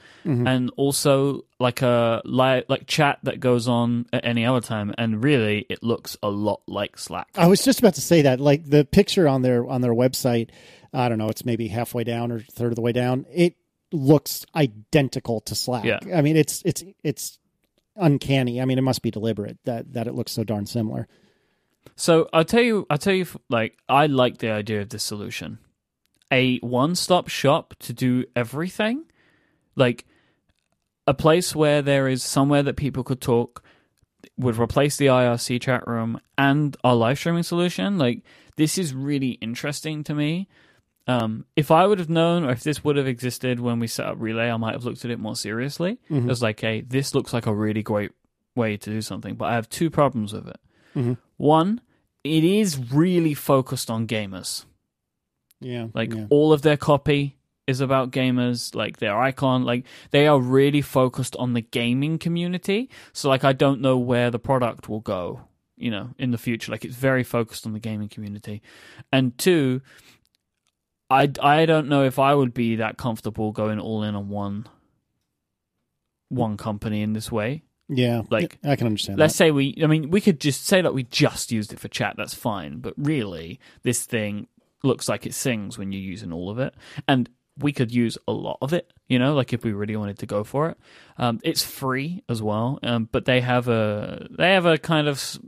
and 0.47 0.71
also 0.77 1.45
like 1.59 1.81
a 1.83 2.21
live 2.25 2.65
like 2.69 2.87
chat 2.87 3.19
that 3.23 3.41
goes 3.41 3.67
on 3.67 4.05
at 4.13 4.25
any 4.25 4.45
other 4.45 4.61
time 4.61 4.95
and 4.99 5.25
really 5.25 5.65
it 5.71 5.83
looks 5.83 6.17
a 6.23 6.29
lot 6.29 6.61
like 6.67 6.99
slack 6.99 7.29
I 7.37 7.47
was 7.47 7.65
just 7.65 7.79
about 7.79 7.95
to 7.95 8.03
say 8.03 8.23
that. 8.23 8.39
Like 8.39 8.69
the 8.69 8.85
picture 8.85 9.27
on 9.27 9.41
their 9.43 9.67
on 9.67 9.81
their 9.81 9.95
website, 9.95 10.51
I 10.93 11.09
don't 11.09 11.19
know, 11.19 11.29
it's 11.29 11.45
maybe 11.45 11.69
halfway 11.69 12.05
down 12.05 12.31
or 12.31 12.41
third 12.41 12.73
of 12.73 12.77
the 12.77 12.83
way 12.83 12.93
down. 12.93 13.25
It 13.33 13.55
looks 13.93 14.45
identical 14.55 15.41
to 15.43 15.55
Slack. 15.55 15.85
Yeah. 15.85 15.99
I 16.15 16.21
mean, 16.21 16.37
it's 16.37 16.63
it's 16.65 16.85
it's 17.03 17.39
uncanny. 18.01 18.61
I 18.61 18.65
mean, 18.65 18.79
it 18.79 18.83
must 18.83 19.03
be 19.03 19.11
deliberate 19.11 19.59
that 19.65 19.93
that 19.93 20.07
it 20.07 20.15
looks 20.15 20.33
so 20.33 20.45
darn 20.45 20.67
similar. 20.67 21.07
So 21.97 22.29
I'll 22.33 22.45
tell 22.45 22.63
you, 22.63 22.87
I'll 22.91 22.99
tell 22.99 23.15
you, 23.15 23.27
like 23.49 23.79
I 23.89 24.07
like 24.07 24.39
the 24.39 24.51
idea 24.51 24.81
of 24.81 24.89
this 24.89 25.03
solution, 25.03 25.59
a 26.33 26.59
one-stop 26.59 27.29
shop 27.29 27.75
to 27.81 27.93
do 27.93 28.25
everything, 28.35 29.05
like 29.77 30.07
a 31.07 31.15
place 31.15 31.55
where 31.55 31.83
there 31.83 32.09
is 32.09 32.23
somewhere 32.23 32.63
that 32.63 32.77
people 32.77 33.03
could 33.03 33.21
talk, 33.21 33.63
would 34.37 34.57
replace 34.57 34.97
the 34.97 35.07
IRC 35.07 35.61
chat 35.63 35.87
room 35.87 36.21
and 36.39 36.77
our 36.85 36.95
live 36.95 37.19
streaming 37.19 37.43
solution. 37.43 37.99
Like 37.99 38.23
this 38.57 38.79
is 38.79 38.95
really 38.95 39.33
interesting 39.33 40.05
to 40.05 40.15
me. 40.15 40.49
Um, 41.07 41.45
if 41.57 41.71
I 41.71 41.87
would 41.87 41.99
have 41.99 42.11
known, 42.11 42.45
or 42.45 42.51
if 42.51 42.63
this 42.63 42.85
would 42.85 42.97
have 42.97 43.07
existed 43.09 43.59
when 43.59 43.81
we 43.81 43.87
set 43.87 44.07
up 44.07 44.17
Relay, 44.21 44.51
I 44.51 44.57
might 44.57 44.75
have 44.75 44.85
looked 44.85 45.05
at 45.05 45.11
it 45.11 45.19
more 45.19 45.35
seriously. 45.35 45.99
Mhm. 46.11 46.31
As 46.31 46.43
like, 46.43 46.61
hey, 46.61 46.83
this 46.83 47.15
looks 47.15 47.33
like 47.33 47.47
a 47.47 47.55
really 47.55 47.83
great 47.83 48.13
way 48.55 48.77
to 48.77 48.91
do 48.91 49.01
something, 49.01 49.35
but 49.35 49.47
I 49.47 49.55
have 49.55 49.69
two 49.69 49.91
problems 49.91 50.33
with 50.33 50.47
it. 50.49 50.61
Mhm. 50.95 51.17
One, 51.37 51.81
it 52.23 52.45
is 52.45 52.93
really 52.93 53.35
focused 53.35 53.91
on 53.91 54.07
gamers. 54.07 54.67
Yeah. 55.61 55.89
Like 55.95 56.15
yeah. 56.15 56.27
all 56.31 56.53
of 56.53 56.63
their 56.63 56.77
copy 56.77 57.37
is 57.67 57.81
about 57.81 58.11
gamers, 58.11 58.75
like 58.75 58.99
their 58.99 59.19
icon, 59.19 59.65
like 59.65 59.85
they 60.11 60.27
are 60.27 60.41
really 60.41 60.83
focused 60.83 61.37
on 61.37 61.53
the 61.55 61.61
gaming 61.61 62.19
community. 62.19 62.91
So 63.13 63.29
like 63.29 63.45
I 63.45 63.53
don't 63.53 63.81
know 63.81 63.97
where 63.99 64.31
the 64.31 64.39
product 64.39 64.89
will 64.89 65.01
go, 65.01 65.43
you 65.77 65.91
know, 65.91 66.11
in 66.19 66.31
the 66.31 66.39
future. 66.39 66.73
Like 66.73 66.85
it's 66.85 66.97
very 66.97 67.23
focused 67.23 67.67
on 67.67 67.73
the 67.73 67.79
gaming 67.79 68.09
community. 68.09 68.63
And 69.13 69.37
two, 69.39 69.81
I 71.11 71.31
I 71.43 71.67
don't 71.67 71.89
know 71.89 72.05
if 72.05 72.19
I 72.19 72.35
would 72.35 72.55
be 72.55 72.77
that 72.77 72.97
comfortable 72.97 73.53
going 73.53 73.81
all 73.81 74.03
in 74.03 74.15
on 74.15 74.29
one 74.29 74.67
one 76.29 76.57
company 76.57 77.03
in 77.03 77.13
this 77.13 77.31
way. 77.33 77.65
yeah. 77.89 78.23
like, 78.31 78.59
I 78.63 78.77
can 78.77 78.87
understand 78.87 79.19
Let's 79.19 79.35
that. 79.35 79.39
say 79.39 79.51
we, 79.51 79.77
I 79.83 79.87
mean, 79.89 80.11
we 80.11 80.21
could 80.21 80.39
just 80.39 80.65
say 80.65 80.81
that 80.81 80.95
we 80.95 81.03
just 81.03 81.51
used 81.51 81.73
it 81.73 81.81
for 81.81 81.89
chat. 81.89 82.15
That's 82.17 82.35
fine. 82.35 82.79
But 82.79 82.95
really, 82.97 83.59
this 83.83 84.05
thing 84.05 84.47
looks 84.85 85.09
like 85.09 85.27
it 85.27 85.35
sings 85.35 85.77
when 85.77 85.91
you're 85.91 86.01
using 86.01 86.33
all 86.33 86.49
of 86.51 86.59
it, 86.61 86.73
and 87.09 87.29
we 87.63 87.73
could 87.73 87.93
use 87.93 88.19
a 88.27 88.33
lot 88.33 88.59
of 88.61 88.73
it. 88.73 88.93
You 89.09 89.19
know, 89.19 89.35
like 89.35 89.53
if 89.53 89.65
we 89.65 89.73
really 89.73 89.97
wanted 89.97 90.19
to 90.19 90.27
go 90.27 90.45
for 90.45 90.71
it. 90.71 90.79
Um, 91.19 91.41
it's 91.43 91.65
free 91.65 92.23
as 92.29 92.43
well, 92.43 92.79
um, 92.83 93.09
but 93.11 93.25
they 93.25 93.41
have 93.41 93.69
a 93.69 94.27
they 94.31 94.53
have 94.53 94.67
a 94.67 94.79
kind 94.79 95.09
of 95.09 95.39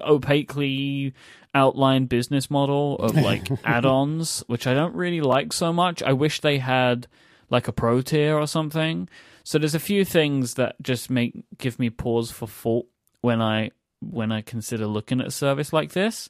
opaquely 0.00 1.14
outlined 1.54 2.08
business 2.08 2.50
model 2.50 2.96
of 2.96 3.14
like 3.30 3.46
add-ons, 3.64 4.44
which 4.46 4.66
I 4.66 4.74
don't 4.74 4.94
really 4.94 5.20
like 5.20 5.52
so 5.52 5.72
much. 5.72 6.02
I 6.02 6.12
wish 6.12 6.40
they 6.40 6.58
had 6.58 7.06
like 7.50 7.68
a 7.68 7.72
pro 7.72 8.00
tier 8.02 8.36
or 8.36 8.46
something. 8.46 9.08
So 9.44 9.58
there's 9.58 9.74
a 9.74 9.80
few 9.80 10.04
things 10.04 10.54
that 10.54 10.76
just 10.82 11.10
make 11.10 11.44
give 11.58 11.78
me 11.78 11.90
pause 11.90 12.30
for 12.30 12.46
thought 12.46 12.86
when 13.20 13.40
I 13.40 13.70
when 14.00 14.32
I 14.32 14.42
consider 14.42 14.86
looking 14.86 15.20
at 15.20 15.28
a 15.28 15.30
service 15.30 15.72
like 15.72 15.92
this. 15.92 16.28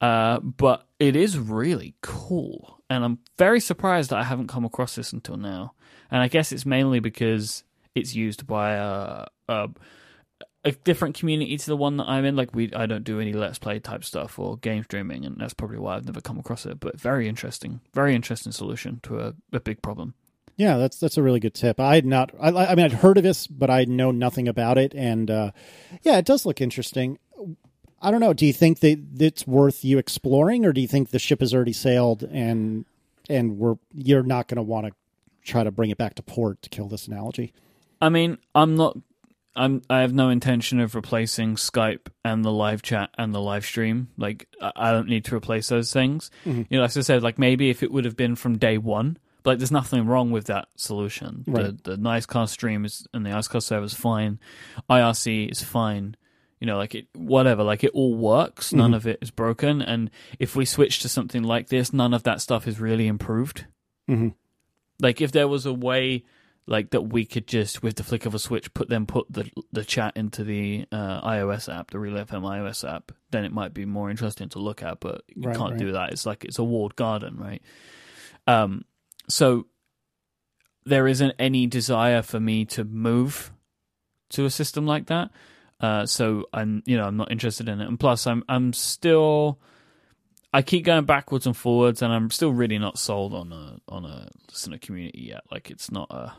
Uh, 0.00 0.40
but 0.40 0.86
it 0.98 1.14
is 1.14 1.38
really 1.38 1.94
cool, 2.00 2.79
and 2.90 3.04
I'm 3.04 3.18
very 3.38 3.60
surprised 3.60 4.10
that 4.10 4.18
I 4.18 4.24
haven't 4.24 4.48
come 4.48 4.64
across 4.64 4.96
this 4.96 5.12
until 5.12 5.36
now. 5.36 5.74
And 6.10 6.20
I 6.20 6.28
guess 6.28 6.50
it's 6.50 6.66
mainly 6.66 6.98
because 6.98 7.62
it's 7.94 8.14
used 8.14 8.46
by 8.46 8.72
a, 8.72 9.26
a 9.48 9.70
a 10.62 10.72
different 10.72 11.14
community 11.14 11.56
to 11.56 11.66
the 11.66 11.76
one 11.76 11.96
that 11.96 12.08
I'm 12.08 12.24
in. 12.24 12.36
Like 12.36 12.54
we, 12.54 12.72
I 12.74 12.86
don't 12.86 13.04
do 13.04 13.20
any 13.20 13.32
let's 13.32 13.58
play 13.58 13.78
type 13.78 14.04
stuff 14.04 14.38
or 14.38 14.58
game 14.58 14.82
streaming, 14.84 15.24
and 15.24 15.36
that's 15.38 15.54
probably 15.54 15.78
why 15.78 15.96
I've 15.96 16.04
never 16.04 16.20
come 16.20 16.38
across 16.38 16.66
it. 16.66 16.80
But 16.80 17.00
very 17.00 17.28
interesting, 17.28 17.80
very 17.94 18.14
interesting 18.14 18.52
solution 18.52 19.00
to 19.04 19.20
a, 19.20 19.34
a 19.52 19.60
big 19.60 19.80
problem. 19.80 20.14
Yeah, 20.56 20.76
that's 20.76 20.98
that's 20.98 21.16
a 21.16 21.22
really 21.22 21.40
good 21.40 21.54
tip. 21.54 21.80
I 21.80 21.94
had 21.94 22.04
not. 22.04 22.34
I, 22.38 22.50
I 22.50 22.74
mean, 22.74 22.84
I'd 22.84 22.92
heard 22.92 23.16
of 23.16 23.22
this, 23.22 23.46
but 23.46 23.70
I 23.70 23.84
know 23.84 24.10
nothing 24.10 24.48
about 24.48 24.76
it. 24.76 24.94
And 24.94 25.30
uh, 25.30 25.52
yeah, 26.02 26.18
it 26.18 26.26
does 26.26 26.44
look 26.44 26.60
interesting. 26.60 27.18
I 28.02 28.10
don't 28.10 28.20
know. 28.20 28.32
Do 28.32 28.46
you 28.46 28.52
think 28.52 28.80
that 28.80 28.98
it's 29.18 29.46
worth 29.46 29.84
you 29.84 29.98
exploring, 29.98 30.64
or 30.64 30.72
do 30.72 30.80
you 30.80 30.88
think 30.88 31.10
the 31.10 31.18
ship 31.18 31.40
has 31.40 31.54
already 31.54 31.72
sailed 31.72 32.22
and 32.22 32.84
and 33.28 33.58
we're 33.58 33.76
you're 33.94 34.22
not 34.22 34.48
going 34.48 34.56
to 34.56 34.62
want 34.62 34.86
to 34.86 34.92
try 35.44 35.64
to 35.64 35.70
bring 35.70 35.90
it 35.90 35.98
back 35.98 36.14
to 36.14 36.22
port 36.22 36.62
to 36.62 36.70
kill 36.70 36.88
this 36.88 37.06
analogy? 37.06 37.52
I 38.00 38.08
mean, 38.08 38.38
I'm 38.54 38.76
not. 38.76 38.96
I'm. 39.54 39.82
I 39.90 40.00
have 40.00 40.14
no 40.14 40.30
intention 40.30 40.80
of 40.80 40.94
replacing 40.94 41.56
Skype 41.56 42.08
and 42.24 42.44
the 42.44 42.52
live 42.52 42.82
chat 42.82 43.10
and 43.18 43.34
the 43.34 43.40
live 43.40 43.64
stream. 43.64 44.08
Like, 44.16 44.48
I 44.60 44.92
don't 44.92 45.08
need 45.08 45.24
to 45.26 45.36
replace 45.36 45.68
those 45.68 45.92
things. 45.92 46.30
Mm-hmm. 46.46 46.62
You 46.70 46.78
know, 46.78 46.84
as 46.84 46.96
I 46.96 47.02
said, 47.02 47.22
like 47.22 47.38
maybe 47.38 47.68
if 47.68 47.82
it 47.82 47.92
would 47.92 48.04
have 48.04 48.16
been 48.16 48.36
from 48.36 48.58
day 48.58 48.78
one, 48.78 49.18
but 49.42 49.50
like, 49.50 49.58
there's 49.58 49.70
nothing 49.70 50.06
wrong 50.06 50.30
with 50.30 50.46
that 50.46 50.68
solution. 50.76 51.44
Right. 51.46 51.76
The 51.84 51.96
the 51.96 51.96
Nicecast 51.96 52.50
stream 52.50 52.84
is 52.84 53.06
and 53.12 53.26
the 53.26 53.30
Icecast 53.30 53.64
server 53.64 53.84
is 53.84 53.94
fine. 53.94 54.38
IRC 54.88 55.50
is 55.50 55.62
fine. 55.62 56.16
You 56.60 56.66
know, 56.66 56.76
like 56.76 56.94
it, 56.94 57.06
whatever. 57.14 57.62
Like 57.62 57.82
it 57.84 57.92
all 57.94 58.14
works. 58.14 58.72
None 58.72 58.92
of 58.94 59.06
it 59.06 59.18
is 59.22 59.30
broken. 59.30 59.80
And 59.80 60.10
if 60.38 60.54
we 60.54 60.64
switch 60.66 61.00
to 61.00 61.08
something 61.08 61.42
like 61.42 61.68
this, 61.68 61.92
none 61.92 62.12
of 62.12 62.22
that 62.24 62.40
stuff 62.42 62.68
is 62.68 62.78
really 62.78 63.06
improved. 63.06 63.64
Mhm. 64.08 64.34
Like 65.00 65.20
if 65.22 65.32
there 65.32 65.48
was 65.48 65.64
a 65.64 65.72
way 65.72 66.24
like 66.66 66.90
that 66.90 67.00
we 67.00 67.24
could 67.24 67.46
just 67.48 67.82
with 67.82 67.96
the 67.96 68.04
flick 68.04 68.26
of 68.26 68.34
a 68.34 68.38
switch 68.38 68.72
put 68.74 68.88
then 68.90 69.06
put 69.06 69.26
the 69.32 69.50
the 69.72 69.84
chat 69.84 70.12
into 70.16 70.44
the 70.44 70.84
uh, 70.92 71.26
iOS 71.26 71.74
app, 71.74 71.90
the 71.90 71.98
Relay 71.98 72.22
FM 72.24 72.42
iOS 72.42 72.86
app, 72.88 73.10
then 73.30 73.44
it 73.46 73.52
might 73.52 73.72
be 73.72 73.86
more 73.86 74.10
interesting 74.10 74.50
to 74.50 74.58
look 74.58 74.82
at. 74.82 75.00
But 75.00 75.22
you 75.34 75.48
Right, 75.48 75.56
can't 75.56 75.70
right. 75.72 75.80
do 75.80 75.92
that. 75.92 76.12
It's 76.12 76.26
like 76.26 76.44
it's 76.44 76.58
a 76.58 76.64
walled 76.64 76.94
garden, 76.94 77.38
right? 77.38 77.62
Um, 78.46 78.84
so 79.28 79.66
there 80.84 81.06
isn't 81.08 81.34
any 81.38 81.66
desire 81.66 82.20
for 82.22 82.38
me 82.38 82.64
to 82.66 82.84
move 82.84 83.50
to 84.30 84.44
a 84.44 84.50
system 84.50 84.86
like 84.86 85.06
that. 85.06 85.30
Uh, 85.80 86.04
so 86.06 86.44
I'm, 86.52 86.82
you 86.86 86.96
know, 86.96 87.04
I'm 87.04 87.16
not 87.16 87.32
interested 87.32 87.68
in 87.68 87.80
it. 87.80 87.88
And 87.88 87.98
plus, 87.98 88.26
I'm, 88.26 88.44
I'm 88.48 88.72
still, 88.74 89.58
I 90.52 90.60
keep 90.62 90.84
going 90.84 91.04
backwards 91.06 91.46
and 91.46 91.56
forwards, 91.56 92.02
and 92.02 92.12
I'm 92.12 92.30
still 92.30 92.52
really 92.52 92.78
not 92.78 92.98
sold 92.98 93.32
on 93.34 93.52
a, 93.52 93.78
on 93.88 94.04
a 94.04 94.28
listener 94.50 94.78
community 94.78 95.22
yet. 95.28 95.42
Like, 95.50 95.70
it's 95.70 95.90
not 95.90 96.10
a. 96.10 96.32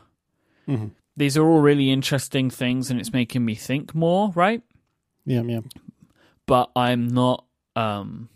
Mhm. 0.68 0.92
These 1.16 1.36
are 1.36 1.44
all 1.46 1.60
really 1.60 1.90
interesting 1.90 2.50
things, 2.50 2.90
and 2.90 3.00
it's 3.00 3.12
making 3.12 3.44
me 3.44 3.54
think 3.54 3.94
more, 3.94 4.30
right? 4.34 4.62
Yeah, 5.26 5.42
yeah. 5.42 5.60
But 6.46 6.70
I'm 6.76 7.08
not. 7.08 7.44
um 7.76 8.28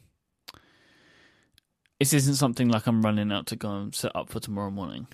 This 1.99 2.13
isn't 2.13 2.35
something 2.35 2.69
like 2.69 2.87
I'm 2.87 3.03
running 3.03 3.33
out 3.33 3.47
to 3.47 3.57
go 3.57 3.71
and 3.71 3.95
set 3.95 4.15
up 4.15 4.29
for 4.29 4.41
tomorrow 4.41 4.71
morning, 4.71 5.07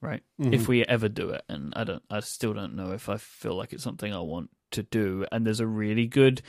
right? 0.00 0.22
Mhm. 0.40 0.54
if 0.54 0.68
we 0.68 0.84
ever 0.84 1.08
do 1.08 1.30
it 1.30 1.42
and 1.48 1.72
i 1.76 1.82
don't 1.82 2.02
i 2.08 2.20
still 2.20 2.54
don't 2.54 2.76
know 2.76 2.92
if 2.92 3.08
i 3.08 3.16
feel 3.16 3.56
like 3.56 3.72
it's 3.72 3.82
something 3.82 4.14
i 4.14 4.20
want 4.20 4.48
to 4.72 4.82
do. 4.82 5.26
And 5.32 5.46
there's 5.46 5.60
a 5.60 5.66
really 5.66 6.06
good 6.06 6.42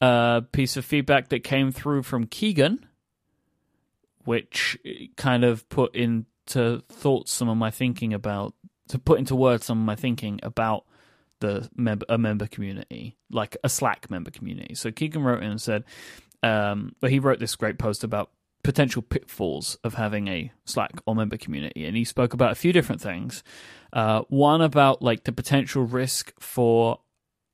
uh 0.00 0.40
piece 0.52 0.76
of 0.76 0.84
feedback 0.84 1.28
that 1.28 1.44
came 1.44 1.70
through 1.70 2.02
from 2.02 2.26
keegan 2.26 2.84
which 4.24 4.76
kind 5.16 5.44
of 5.44 5.68
put 5.68 5.94
into 5.94 6.82
thoughts 6.88 7.32
some 7.32 7.48
of 7.48 7.56
my 7.56 7.70
thinking 7.70 8.12
about 8.12 8.54
to 8.88 8.98
put 8.98 9.18
into 9.18 9.36
words 9.36 9.64
some 9.64 9.78
of 9.78 9.84
my 9.84 9.94
thinking 9.94 10.40
about 10.42 10.84
the 11.38 11.68
member 11.76 12.04
a 12.08 12.18
member 12.18 12.46
community 12.48 13.16
like 13.30 13.56
a 13.64 13.68
slack 13.68 14.10
member 14.10 14.30
community. 14.30 14.74
So 14.74 14.90
keegan 14.90 15.22
wrote 15.22 15.42
in 15.42 15.50
and 15.50 15.60
said 15.60 15.84
um 16.42 16.96
well 17.00 17.10
he 17.10 17.20
wrote 17.20 17.38
this 17.38 17.54
great 17.54 17.78
post 17.78 18.02
about 18.02 18.30
potential 18.62 19.02
pitfalls 19.02 19.76
of 19.82 19.94
having 19.94 20.28
a 20.28 20.52
Slack 20.64 20.92
or 21.06 21.14
member 21.14 21.36
community, 21.36 21.84
and 21.84 21.96
he 21.96 22.04
spoke 22.04 22.32
about 22.32 22.52
a 22.52 22.56
few 22.56 22.72
different 22.72 23.00
things. 23.00 23.42
Uh, 23.92 24.22
one 24.28 24.60
about 24.60 25.02
like 25.02 25.24
the 25.24 25.32
potential 25.32 25.82
risk 25.82 26.32
for 26.38 27.00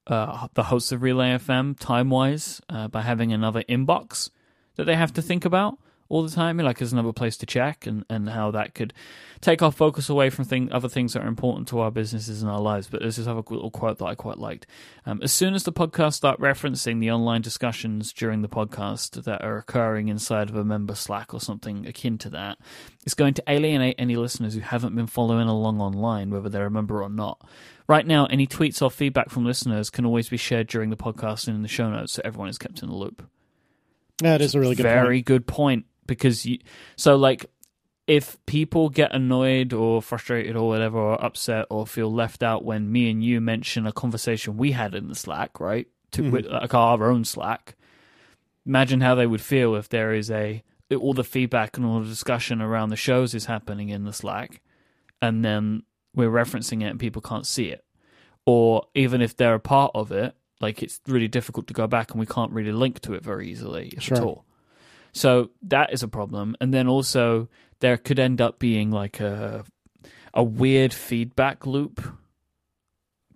uh, 0.08 0.48
the 0.54 0.64
hosts 0.64 0.92
of 0.92 1.02
Relay 1.02 1.36
FM 1.38 1.78
time 1.78 2.10
wise 2.10 2.60
uh, 2.68 2.88
by 2.88 3.02
having 3.02 3.32
another 3.32 3.62
inbox 3.68 4.30
that 4.76 4.84
they 4.84 4.96
have 4.96 5.12
to 5.14 5.22
think 5.22 5.44
about 5.44 5.78
all 6.08 6.22
the 6.22 6.30
time, 6.30 6.56
like 6.58 6.80
as 6.80 6.92
another 6.92 7.12
place 7.12 7.36
to 7.38 7.46
check, 7.46 7.86
and, 7.86 8.04
and 8.08 8.30
how 8.30 8.50
that 8.50 8.74
could 8.74 8.94
take 9.40 9.62
our 9.62 9.70
focus 9.70 10.08
away 10.08 10.30
from 10.30 10.44
thing, 10.44 10.72
other 10.72 10.88
things 10.88 11.12
that 11.12 11.22
are 11.22 11.28
important 11.28 11.68
to 11.68 11.80
our 11.80 11.90
businesses 11.90 12.42
and 12.42 12.50
our 12.50 12.60
lives. 12.60 12.88
But 12.88 13.00
there's 13.00 13.16
this 13.16 13.26
other 13.26 13.42
little 13.50 13.70
quote 13.70 13.98
that 13.98 14.06
I 14.06 14.14
quite 14.14 14.38
liked. 14.38 14.66
Um, 15.06 15.20
as 15.22 15.32
soon 15.32 15.54
as 15.54 15.64
the 15.64 15.72
podcast 15.72 16.14
start 16.14 16.40
referencing 16.40 17.00
the 17.00 17.10
online 17.10 17.42
discussions 17.42 18.12
during 18.12 18.42
the 18.42 18.48
podcast 18.48 19.22
that 19.24 19.42
are 19.42 19.58
occurring 19.58 20.08
inside 20.08 20.50
of 20.50 20.56
a 20.56 20.64
member 20.64 20.94
Slack 20.94 21.34
or 21.34 21.40
something 21.40 21.86
akin 21.86 22.18
to 22.18 22.30
that, 22.30 22.58
it's 23.04 23.14
going 23.14 23.34
to 23.34 23.42
alienate 23.46 23.96
any 23.98 24.16
listeners 24.16 24.54
who 24.54 24.60
haven't 24.60 24.94
been 24.94 25.06
following 25.06 25.48
along 25.48 25.80
online, 25.80 26.30
whether 26.30 26.48
they're 26.48 26.66
a 26.66 26.70
member 26.70 27.02
or 27.02 27.10
not. 27.10 27.46
Right 27.86 28.06
now, 28.06 28.26
any 28.26 28.46
tweets 28.46 28.82
or 28.82 28.90
feedback 28.90 29.30
from 29.30 29.46
listeners 29.46 29.88
can 29.88 30.04
always 30.04 30.28
be 30.28 30.36
shared 30.36 30.66
during 30.66 30.90
the 30.90 30.96
podcast 30.96 31.46
and 31.46 31.56
in 31.56 31.62
the 31.62 31.68
show 31.68 31.88
notes, 31.90 32.12
so 32.14 32.22
everyone 32.24 32.48
is 32.50 32.58
kept 32.58 32.82
in 32.82 32.88
the 32.88 32.94
loop 32.94 33.22
That 34.18 34.42
is 34.42 34.54
a 34.54 34.60
really 34.60 34.74
good 34.74 34.82
very 34.82 35.18
point. 35.18 35.26
good 35.26 35.46
point 35.46 35.86
because 36.08 36.44
you 36.44 36.58
so 36.96 37.14
like 37.14 37.46
if 38.08 38.36
people 38.46 38.88
get 38.88 39.14
annoyed 39.14 39.72
or 39.72 40.02
frustrated 40.02 40.56
or 40.56 40.66
whatever 40.66 40.98
or 40.98 41.22
upset 41.24 41.66
or 41.70 41.86
feel 41.86 42.12
left 42.12 42.42
out 42.42 42.64
when 42.64 42.90
me 42.90 43.10
and 43.10 43.22
you 43.22 43.40
mention 43.40 43.86
a 43.86 43.92
conversation 43.92 44.56
we 44.56 44.72
had 44.72 44.94
in 44.96 45.06
the 45.06 45.14
slack 45.14 45.60
right? 45.60 45.86
To 46.12 46.22
Mhm. 46.22 46.30
with 46.32 46.46
like 46.46 46.74
our 46.74 47.10
own 47.10 47.24
slack. 47.24 47.76
Imagine 48.66 49.00
how 49.02 49.14
they 49.14 49.26
would 49.26 49.40
feel 49.40 49.74
if 49.76 49.88
there 49.88 50.12
is 50.12 50.30
a 50.30 50.62
all 50.98 51.12
the 51.12 51.22
feedback 51.22 51.76
and 51.76 51.84
all 51.84 52.00
the 52.00 52.08
discussion 52.08 52.62
around 52.62 52.88
the 52.88 52.96
shows 52.96 53.34
is 53.34 53.44
happening 53.44 53.90
in 53.90 54.04
the 54.04 54.12
slack 54.12 54.62
and 55.20 55.44
then 55.44 55.82
we're 56.14 56.30
referencing 56.30 56.80
it 56.82 56.86
and 56.86 56.98
people 56.98 57.20
can't 57.20 57.46
see 57.46 57.66
it. 57.66 57.84
Or 58.46 58.86
even 58.94 59.20
if 59.20 59.36
they're 59.36 59.54
a 59.54 59.60
part 59.60 59.92
of 59.94 60.10
it 60.12 60.34
like 60.60 60.82
it's 60.82 61.00
really 61.06 61.28
difficult 61.28 61.66
to 61.68 61.74
go 61.74 61.86
back 61.86 62.10
and 62.12 62.18
we 62.20 62.26
can't 62.26 62.50
really 62.52 62.72
link 62.72 63.00
to 63.00 63.12
it 63.14 63.22
very 63.22 63.48
easily 63.50 63.88
if 63.96 64.10
at 64.10 64.22
all 64.24 64.44
so 65.18 65.50
that 65.62 65.92
is 65.92 66.02
a 66.02 66.08
problem 66.08 66.56
and 66.60 66.72
then 66.72 66.86
also 66.88 67.48
there 67.80 67.96
could 67.96 68.18
end 68.18 68.40
up 68.40 68.58
being 68.58 68.90
like 68.90 69.20
a 69.20 69.64
a 70.34 70.42
weird 70.44 70.92
feedback 70.92 71.66
loop 71.66 72.00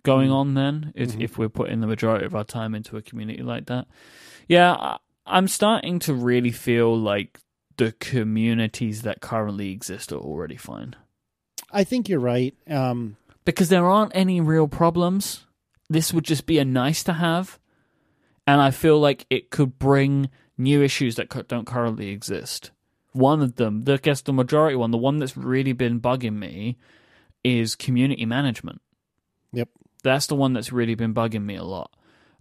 going 0.03 0.29
Mm. 0.29 0.35
on 0.35 0.53
then 0.53 0.91
if 0.95 1.15
Mhm. 1.15 1.21
if 1.21 1.37
we're 1.37 1.49
putting 1.49 1.79
the 1.81 1.87
majority 1.87 2.25
of 2.25 2.35
our 2.35 2.43
time 2.43 2.75
into 2.75 2.97
a 2.97 3.01
community 3.01 3.41
like 3.43 3.65
that 3.67 3.87
yeah 4.47 4.73
I, 4.73 4.97
i'm 5.25 5.47
starting 5.47 5.99
to 5.99 6.13
really 6.13 6.51
feel 6.51 6.97
like 6.97 7.39
the 7.77 7.93
communities 7.99 9.01
that 9.03 9.21
currently 9.21 9.71
exist 9.71 10.11
are 10.11 10.17
already 10.19 10.57
fine 10.57 10.95
I 11.75 11.83
think 11.83 12.07
you're 12.07 12.19
right. 12.19 12.53
Um, 12.69 13.17
because 13.45 13.69
there 13.69 13.89
aren't 13.89 14.11
any 14.13 14.39
real 14.39 14.67
problems. 14.67 15.47
This 15.89 16.13
would 16.13 16.23
just 16.23 16.45
be 16.45 16.59
a 16.59 16.65
nice 16.65 17.03
to 17.05 17.13
have, 17.13 17.57
and 18.45 18.61
I 18.61 18.69
feel 18.69 18.99
like 18.99 19.25
it 19.31 19.49
could 19.49 19.79
bring 19.79 20.29
new 20.57 20.81
issues 20.81 21.15
that 21.15 21.47
don't 21.47 21.65
currently 21.67 22.09
exist. 22.09 22.71
One 23.11 23.41
of 23.41 23.55
them, 23.55 23.83
the 23.83 23.93
I 23.93 23.97
guess 23.97 24.21
the 24.21 24.33
majority 24.33 24.75
one, 24.75 24.91
the 24.91 24.97
one 24.97 25.19
that's 25.19 25.37
really 25.37 25.73
been 25.73 25.99
bugging 25.99 26.35
me, 26.37 26.77
is 27.43 27.75
community 27.75 28.25
management. 28.25 28.81
Yep. 29.51 29.69
that's 30.03 30.25
the 30.27 30.35
one 30.35 30.53
that's 30.53 30.71
really 30.71 30.95
been 30.95 31.13
bugging 31.13 31.43
me 31.45 31.55
a 31.55 31.63
lot. 31.63 31.91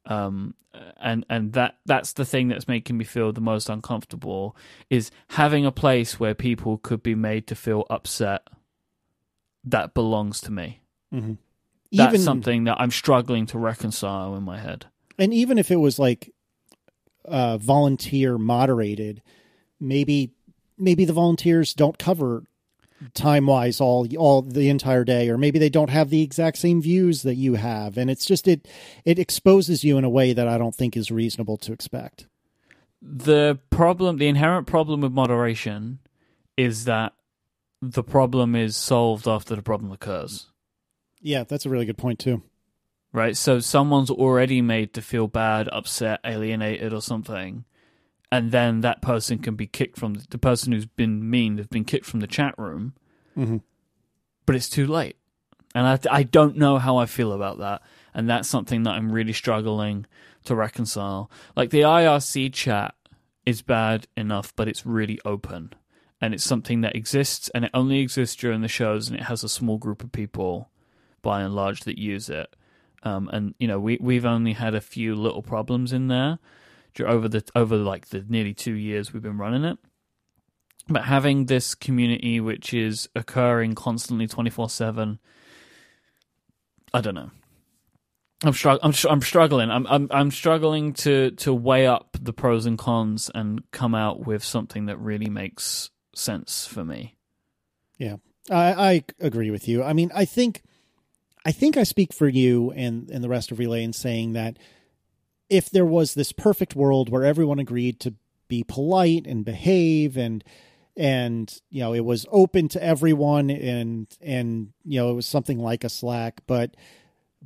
Um, 0.07 0.55
and 0.99 1.27
and 1.29 1.53
that 1.53 1.77
that's 1.85 2.15
the 2.15 2.25
thing 2.25 2.49
that's 2.49 2.67
making 2.67 2.97
me 2.97 3.05
feel 3.05 3.33
the 3.33 3.41
most 3.43 3.69
uncomfortable 3.69 4.57
is 4.89 5.11
having 5.29 5.67
a 5.67 5.71
place 5.73 6.19
where 6.19 6.35
people 6.35 6.79
could 6.79 7.03
be 7.03 7.15
made 7.15 7.47
to 7.49 7.55
feel 7.55 7.85
upset 7.91 8.49
that 9.65 9.95
belongs 9.95 10.41
to 10.43 10.51
me. 10.53 10.81
mhm. 11.13 11.37
That's 11.95 12.15
Even 12.15 12.21
something 12.23 12.65
that 12.65 12.81
I'm 12.81 12.91
struggling 12.91 13.45
to 13.47 13.59
reconcile 13.59 14.35
in 14.35 14.43
my 14.45 14.59
head. 14.59 14.87
and 15.19 15.35
even 15.35 15.59
if 15.59 15.71
it 15.71 15.77
was 15.77 15.99
like 15.99 16.32
uh, 17.25 17.59
volunteer 17.59 18.39
moderated, 18.39 19.23
maybe 19.81 20.33
maybe 20.79 21.05
the 21.05 21.13
volunteers 21.13 21.75
don't 21.75 21.99
cover 21.99 22.45
time 23.15 23.47
wise 23.47 23.81
all 23.81 24.07
all 24.17 24.43
the 24.43 24.69
entire 24.69 25.05
day 25.05 25.29
or 25.29 25.37
maybe 25.37 25.59
they 25.59 25.69
don't 25.69 25.91
have 25.91 26.11
the 26.11 26.23
exact 26.23 26.57
same 26.57 26.81
views 26.81 27.23
that 27.23 27.35
you 27.35 27.55
have 27.55 27.99
and 27.99 28.09
it's 28.09 28.25
just 28.25 28.47
it 28.47 28.69
it 29.05 29.19
exposes 29.19 29.83
you 29.83 29.99
in 29.99 30.05
a 30.05 30.11
way 30.11 30.33
that 30.33 30.47
I 30.47 30.57
don't 30.57 30.75
think 30.75 30.97
is 30.97 31.11
reasonable 31.11 31.57
to 31.59 31.73
expect. 31.73 32.27
The 33.01 33.59
problem, 33.71 34.19
the 34.19 34.29
inherent 34.29 34.69
problem 34.69 35.01
with 35.01 35.11
moderation 35.11 35.99
is 36.57 36.85
that 36.85 37.15
the 37.81 38.05
problem 38.05 38.55
is 38.55 38.77
solved 38.77 39.27
after 39.27 39.57
the 39.57 39.63
problem 39.63 39.91
occurs. 39.91 40.47
Yeah, 41.21 41.43
that's 41.43 41.67
a 41.67 41.69
really 41.69 41.85
good 41.85 41.99
point 41.99 42.21
too. 42.21 42.43
Right? 43.13 43.37
So 43.37 43.61
someone's 43.61 44.11
already 44.11 44.63
made 44.63 44.95
to 44.95 45.03
feel 45.03 45.29
bad, 45.29 45.69
upset, 45.69 46.21
alienated 46.25 46.95
or 46.95 47.03
something. 47.03 47.65
And 48.31 48.51
then 48.51 48.81
that 48.81 49.03
person 49.03 49.39
can 49.39 49.57
be 49.57 49.67
kicked 49.67 49.99
from 49.99 50.15
the, 50.15 50.27
the 50.31 50.39
person 50.39 50.73
who's 50.73 50.87
been 50.87 51.29
mean 51.29 51.59
has 51.59 51.67
been 51.67 51.85
kicked 51.85 52.07
from 52.07 52.21
the 52.21 52.27
chat 52.27 52.55
room. 52.57 52.95
Mm-hmm. 53.37 53.59
But 54.47 54.57
it's 54.57 54.71
too 54.71 54.87
late. 54.87 55.17
And 55.75 55.87
I, 55.87 55.99
I 56.11 56.23
don't 56.23 56.57
know 56.57 56.79
how 56.79 56.97
I 56.97 57.07
feel 57.07 57.33
about 57.33 57.59
that. 57.59 57.83
And 58.15 58.29
that's 58.29 58.49
something 58.49 58.83
that 58.85 58.93
I'm 58.93 59.13
really 59.13 59.33
struggling 59.33 60.07
to 60.45 60.55
reconcile. 60.55 61.31
Like 61.57 61.71
the 61.71 61.83
IRC 61.83 62.53
chat 62.53 62.95
is 63.47 63.63
bad 63.63 64.07
enough, 64.17 64.55
but 64.57 64.69
it's 64.69 64.87
really 64.87 65.19
open. 65.25 65.73
And 66.21 66.35
it's 66.35 66.45
something 66.45 66.83
that 66.83 66.95
exists 66.95 67.51
and 67.55 67.65
it 67.65 67.71
only 67.75 67.99
exists 67.99 68.37
during 68.37 68.61
the 68.61 68.69
shows 68.69 69.09
and 69.09 69.19
it 69.19 69.25
has 69.25 69.43
a 69.43 69.49
small 69.49 69.79
group 69.79 70.05
of 70.05 70.13
people 70.13 70.71
by 71.21 71.43
and 71.43 71.55
large 71.55 71.81
that 71.81 71.99
use 71.99 72.29
it. 72.29 72.55
Um, 73.03 73.29
and 73.33 73.55
you 73.59 73.67
know, 73.67 73.81
we 73.81 73.99
we've 74.01 74.25
only 74.25 74.53
had 74.53 74.75
a 74.75 74.81
few 74.81 75.15
little 75.15 75.43
problems 75.43 75.93
in 75.93 76.09
there 76.09 76.39
over 77.05 77.29
the 77.29 77.43
over 77.55 77.77
like 77.77 78.09
the 78.09 78.25
nearly 78.29 78.55
two 78.55 78.75
years 78.75 79.13
we've 79.13 79.23
been 79.23 79.39
running 79.39 79.65
it. 79.65 79.79
But 80.89 81.05
having 81.05 81.47
this 81.47 81.75
community 81.75 82.41
which 82.41 82.75
is 82.75 83.09
occurring 83.15 83.75
constantly 83.75 84.27
twenty 84.27 84.51
four 84.51 84.69
seven, 84.69 85.19
I 86.93 87.01
don't 87.01 87.15
know. 87.15 87.31
I'm, 88.45 88.53
strugg- 88.53 88.81
I'm, 88.83 88.93
I'm 89.09 89.21
struggling. 89.21 89.71
I'm, 89.71 89.87
I'm 89.87 90.09
I'm 90.11 90.31
struggling 90.31 90.93
to 90.95 91.31
to 91.33 91.55
weigh 91.55 91.87
up 91.87 92.17
the 92.21 92.33
pros 92.33 92.67
and 92.67 92.77
cons 92.77 93.31
and 93.35 93.63
come 93.71 93.95
out 93.95 94.27
with 94.27 94.43
something 94.43 94.87
that 94.87 94.99
really 94.99 95.31
makes 95.31 95.91
sense 96.15 96.67
for 96.67 96.85
me. 96.85 97.17
Yeah, 97.99 98.17
I, 98.51 98.73
I 98.73 99.05
agree 99.21 99.51
with 99.51 99.69
you. 99.69 99.85
I 99.85 99.93
mean, 99.93 100.11
I 100.15 100.25
think 100.25 100.63
I 101.45 101.53
think 101.53 101.77
I 101.77 101.83
speak 101.83 102.13
for 102.13 102.29
you 102.29 102.71
and 102.73 103.11
and 103.11 103.23
the 103.23 103.29
rest 103.29 103.51
of 103.51 103.59
Relay 103.59 103.83
in 103.83 103.93
saying 103.93 104.33
that 104.35 104.59
if 105.49 105.71
there 105.71 105.87
was 105.87 106.15
this 106.15 106.33
perfect 106.33 106.75
world 106.75 107.09
where 107.09 107.25
everyone 107.25 107.59
agreed 107.59 108.01
to 108.01 108.15
be 108.49 108.65
polite 108.65 109.27
and 109.27 109.45
behave 109.45 110.17
and 110.17 110.45
and 110.97 111.61
you 111.71 111.81
know 111.81 111.95
it 111.95 112.05
was 112.05 112.27
open 112.31 112.69
to 112.69 112.83
everyone 112.83 113.51
and 113.51 114.07
and 114.21 114.73
you 114.85 115.01
know 115.01 115.11
it 115.11 115.15
was 115.15 115.27
something 115.27 115.59
like 115.59 115.85
a 115.85 115.89
slack 115.89 116.43
but 116.47 116.77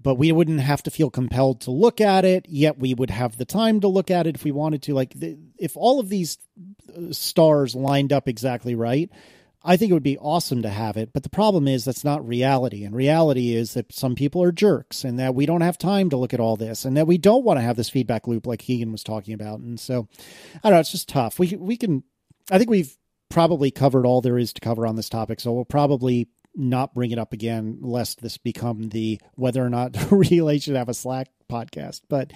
but 0.00 0.16
we 0.16 0.30
wouldn't 0.30 0.60
have 0.60 0.82
to 0.82 0.90
feel 0.90 1.10
compelled 1.10 1.60
to 1.62 1.70
look 1.70 2.00
at 2.00 2.24
it 2.24 2.46
yet 2.48 2.78
we 2.78 2.94
would 2.94 3.10
have 3.10 3.36
the 3.36 3.44
time 3.44 3.80
to 3.80 3.88
look 3.88 4.10
at 4.10 4.26
it 4.26 4.34
if 4.34 4.44
we 4.44 4.52
wanted 4.52 4.82
to. 4.82 4.94
Like 4.94 5.14
the, 5.14 5.38
if 5.58 5.76
all 5.76 6.00
of 6.00 6.08
these 6.08 6.38
uh, 6.94 7.12
stars 7.12 7.74
lined 7.74 8.12
up 8.12 8.28
exactly 8.28 8.74
right 8.74 9.10
I 9.66 9.76
think 9.76 9.90
it 9.90 9.94
would 9.94 10.02
be 10.02 10.18
awesome 10.18 10.62
to 10.62 10.70
have 10.70 10.96
it, 10.96 11.12
but 11.12 11.24
the 11.24 11.28
problem 11.28 11.66
is 11.66 11.84
that's 11.84 12.04
not 12.04 12.26
reality. 12.26 12.84
And 12.84 12.94
reality 12.94 13.52
is 13.52 13.74
that 13.74 13.92
some 13.92 14.14
people 14.14 14.42
are 14.42 14.52
jerks 14.52 15.02
and 15.02 15.18
that 15.18 15.34
we 15.34 15.44
don't 15.44 15.60
have 15.60 15.76
time 15.76 16.08
to 16.10 16.16
look 16.16 16.32
at 16.32 16.40
all 16.40 16.56
this 16.56 16.84
and 16.84 16.96
that 16.96 17.08
we 17.08 17.18
don't 17.18 17.44
want 17.44 17.58
to 17.58 17.62
have 17.62 17.76
this 17.76 17.90
feedback 17.90 18.28
loop 18.28 18.46
like 18.46 18.60
Keegan 18.60 18.92
was 18.92 19.02
talking 19.02 19.34
about. 19.34 19.58
And 19.58 19.78
so 19.80 20.06
I 20.62 20.68
don't 20.68 20.76
know, 20.76 20.80
it's 20.80 20.92
just 20.92 21.08
tough. 21.08 21.40
We 21.40 21.56
we 21.56 21.76
can 21.76 22.04
I 22.50 22.58
think 22.58 22.70
we've 22.70 22.96
probably 23.28 23.72
covered 23.72 24.06
all 24.06 24.20
there 24.20 24.38
is 24.38 24.52
to 24.52 24.60
cover 24.60 24.86
on 24.86 24.94
this 24.94 25.08
topic. 25.08 25.40
So 25.40 25.52
we'll 25.52 25.64
probably 25.64 26.28
not 26.56 26.94
bring 26.94 27.10
it 27.10 27.18
up 27.18 27.32
again, 27.32 27.78
lest 27.80 28.22
this 28.22 28.38
become 28.38 28.88
the 28.88 29.20
whether 29.34 29.64
or 29.64 29.70
not 29.70 29.96
Relay 30.10 30.58
should 30.58 30.76
have 30.76 30.88
a 30.88 30.94
Slack 30.94 31.28
podcast. 31.48 32.02
But 32.08 32.32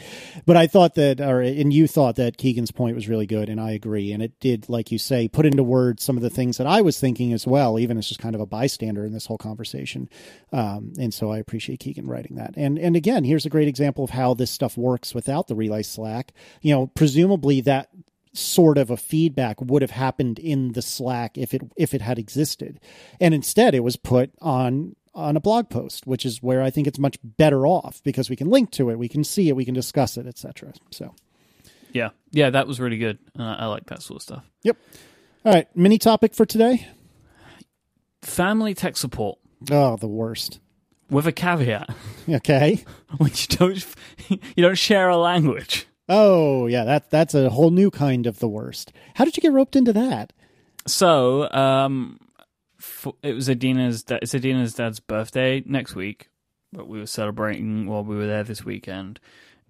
but 0.46 0.56
I 0.56 0.66
thought 0.66 0.94
that, 0.94 1.20
or 1.20 1.40
and 1.40 1.72
you 1.72 1.87
thought 1.87 2.16
that 2.16 2.37
Keegan's 2.37 2.70
point 2.70 2.94
was 2.94 3.09
really 3.09 3.26
good, 3.26 3.48
and 3.48 3.61
I 3.61 3.72
agree. 3.72 4.12
And 4.12 4.22
it 4.22 4.38
did, 4.40 4.68
like 4.68 4.92
you 4.92 4.98
say, 4.98 5.28
put 5.28 5.46
into 5.46 5.62
words 5.62 6.04
some 6.04 6.16
of 6.16 6.22
the 6.22 6.30
things 6.30 6.59
that 6.59 6.66
I 6.66 6.83
was 6.83 7.00
thinking 7.00 7.33
as 7.33 7.46
well, 7.46 7.78
even 7.78 7.98
as 7.98 8.09
just 8.09 8.20
kind 8.20 8.35
of 8.35 8.40
a 8.40 8.46
bystander 8.46 9.04
in 9.04 9.12
this 9.12 9.26
whole 9.26 9.38
conversation. 9.38 10.09
Um, 10.52 10.92
and 10.98 11.12
so 11.12 11.30
I 11.30 11.38
appreciate 11.38 11.80
Keegan 11.80 12.06
writing 12.06 12.37
that. 12.37 12.54
And 12.56 12.78
and 12.78 12.96
again, 12.96 13.24
here's 13.24 13.46
a 13.46 13.50
great 13.50 13.68
example 13.68 14.04
of 14.04 14.11
how 14.11 14.35
this 14.35 14.50
stuff 14.50 14.76
works 14.76 15.14
without 15.14 15.48
the 15.48 15.54
Relay 15.54 15.83
Slack. 15.83 16.33
You 16.61 16.74
know, 16.74 16.87
presumably 16.88 17.61
that 17.62 17.90
sort 18.33 18.79
of 18.79 18.90
a 18.90 18.97
feedback 18.97 19.61
would 19.61 19.83
have 19.83 19.90
happened 19.90 20.38
in 20.38 20.73
the 20.73 20.83
Slack 20.83 21.37
if 21.37 21.53
it 21.55 21.62
if 21.77 21.95
it 21.95 22.01
had 22.01 22.19
existed, 22.19 22.81
and 23.21 23.35
instead 23.35 23.75
it 23.75 23.81
was 23.81 23.97
put 23.97 24.33
on 24.40 24.97
on 25.14 25.37
a 25.37 25.40
blog 25.40 25.69
post, 25.69 26.07
which 26.07 26.25
is 26.25 26.43
where 26.43 26.62
I 26.62 26.71
think 26.71 26.87
it's 26.87 26.99
much 26.99 27.19
better 27.23 27.66
off 27.66 28.01
because 28.05 28.31
we 28.31 28.37
can 28.37 28.49
link 28.49 28.71
to 28.73 28.90
it, 28.90 28.99
we 28.99 29.09
can 29.09 29.25
see 29.25 29.49
it, 29.49 29.57
we 29.57 29.64
can 29.64 29.75
discuss 29.75 30.16
it, 30.16 30.27
etc. 30.27 30.73
So, 30.90 31.14
yeah, 31.93 32.11
yeah, 32.31 32.51
that 32.51 32.66
was 32.66 32.79
really 32.79 32.99
good. 32.99 33.19
Uh, 33.38 33.57
I 33.59 33.66
like 33.66 33.87
that 33.87 34.03
sort 34.03 34.19
of 34.19 34.23
stuff. 34.23 34.45
Yep. 34.62 34.77
All 35.45 35.53
right, 35.53 35.69
mini 35.77 35.99
topic 35.99 36.35
for 36.35 36.47
today: 36.47 36.87
family 38.23 38.75
tech 38.75 38.97
support. 38.97 39.38
Oh, 39.71 39.97
the 39.97 40.09
worst. 40.09 40.61
With 41.11 41.27
a 41.27 41.33
caveat. 41.33 41.93
Okay. 42.29 42.85
Which 43.19 43.49
don't 43.49 43.85
you 44.29 44.38
don't 44.62 44.79
share 44.79 45.09
a 45.09 45.16
language. 45.16 45.87
Oh 46.12 46.66
yeah, 46.66 46.83
that 46.85 47.09
that's 47.09 47.35
a 47.35 47.49
whole 47.51 47.70
new 47.70 47.88
kind 47.88 48.27
of 48.27 48.40
the 48.40 48.49
worst. 48.49 48.92
How 49.14 49.25
did 49.25 49.37
you 49.37 49.40
get 49.40 49.53
roped 49.53 49.77
into 49.77 49.92
that? 49.92 50.33
So, 50.88 51.49
um, 51.53 52.18
for, 52.79 53.14
it 53.23 53.33
was 53.33 53.49
Adina's. 53.49 54.05
It's 54.09 54.35
Adina's 54.35 54.75
dad's 54.75 54.99
birthday 54.99 55.62
next 55.64 55.94
week, 55.94 56.29
but 56.73 56.88
we 56.88 56.99
were 56.99 57.07
celebrating 57.07 57.87
while 57.87 58.03
we 58.03 58.16
were 58.16 58.27
there 58.27 58.42
this 58.42 58.64
weekend, 58.64 59.20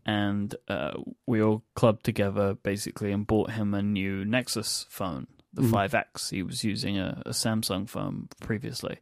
and 0.06 0.54
uh, 0.66 0.92
we 1.26 1.42
all 1.42 1.62
clubbed 1.74 2.04
together 2.04 2.54
basically 2.54 3.12
and 3.12 3.26
bought 3.26 3.50
him 3.50 3.74
a 3.74 3.82
new 3.82 4.24
Nexus 4.24 4.86
phone, 4.88 5.26
the 5.52 5.60
mm. 5.60 5.70
5X. 5.70 6.30
He 6.30 6.42
was 6.42 6.64
using 6.64 6.98
a, 6.98 7.22
a 7.26 7.30
Samsung 7.30 7.86
phone 7.86 8.28
previously, 8.40 8.98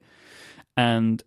and 0.77 1.22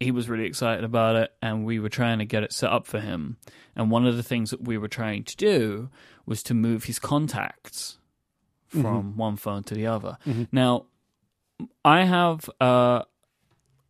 he 0.00 0.10
was 0.10 0.28
really 0.28 0.44
excited 0.44 0.84
about 0.84 1.16
it 1.16 1.32
and 1.40 1.64
we 1.64 1.78
were 1.78 1.88
trying 1.88 2.18
to 2.18 2.24
get 2.24 2.42
it 2.42 2.52
set 2.52 2.70
up 2.70 2.86
for 2.86 3.00
him 3.00 3.36
and 3.74 3.90
one 3.90 4.06
of 4.06 4.16
the 4.16 4.22
things 4.22 4.50
that 4.50 4.62
we 4.62 4.76
were 4.76 4.88
trying 4.88 5.24
to 5.24 5.36
do 5.36 5.88
was 6.26 6.42
to 6.42 6.54
move 6.54 6.84
his 6.84 6.98
contacts 6.98 7.98
from 8.68 9.10
mm-hmm. 9.10 9.18
one 9.18 9.36
phone 9.36 9.62
to 9.62 9.74
the 9.74 9.86
other 9.86 10.18
mm-hmm. 10.26 10.44
now 10.52 10.86
i 11.84 12.04
have 12.04 12.48
uh, 12.60 13.02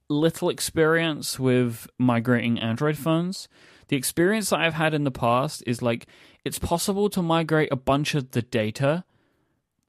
little 0.09 0.49
experience 0.49 1.39
with 1.39 1.89
migrating 1.99 2.59
android 2.59 2.97
phones 2.97 3.49
the 3.89 3.97
experience 3.97 4.51
that 4.51 4.61
i've 4.61 4.75
had 4.75 4.95
in 4.95 5.05
the 5.05 5.11
past 5.11 5.63
is 5.67 5.83
like 5.83 6.07
it's 6.45 6.59
possible 6.59 7.09
to 7.09 7.23
migrate 7.23 7.73
a 7.73 7.77
bunch 7.77 8.15
of 8.15 8.31
the 8.31 8.43
data 8.43 9.05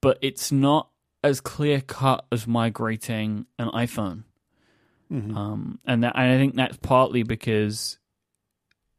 but 0.01 0.17
it's 0.21 0.51
not 0.51 0.89
as 1.23 1.41
clear 1.41 1.82
cut 1.82 2.25
as 2.32 2.47
migrating 2.47 3.45
an 3.60 3.69
iphone 3.69 4.23
Mm-hmm. 5.12 5.38
Um, 5.38 5.80
and 5.86 6.04
that, 6.04 6.13
and 6.15 6.32
I 6.32 6.38
think 6.38 6.56
that's 6.56 6.78
partly 6.78 7.24
because 7.24 7.98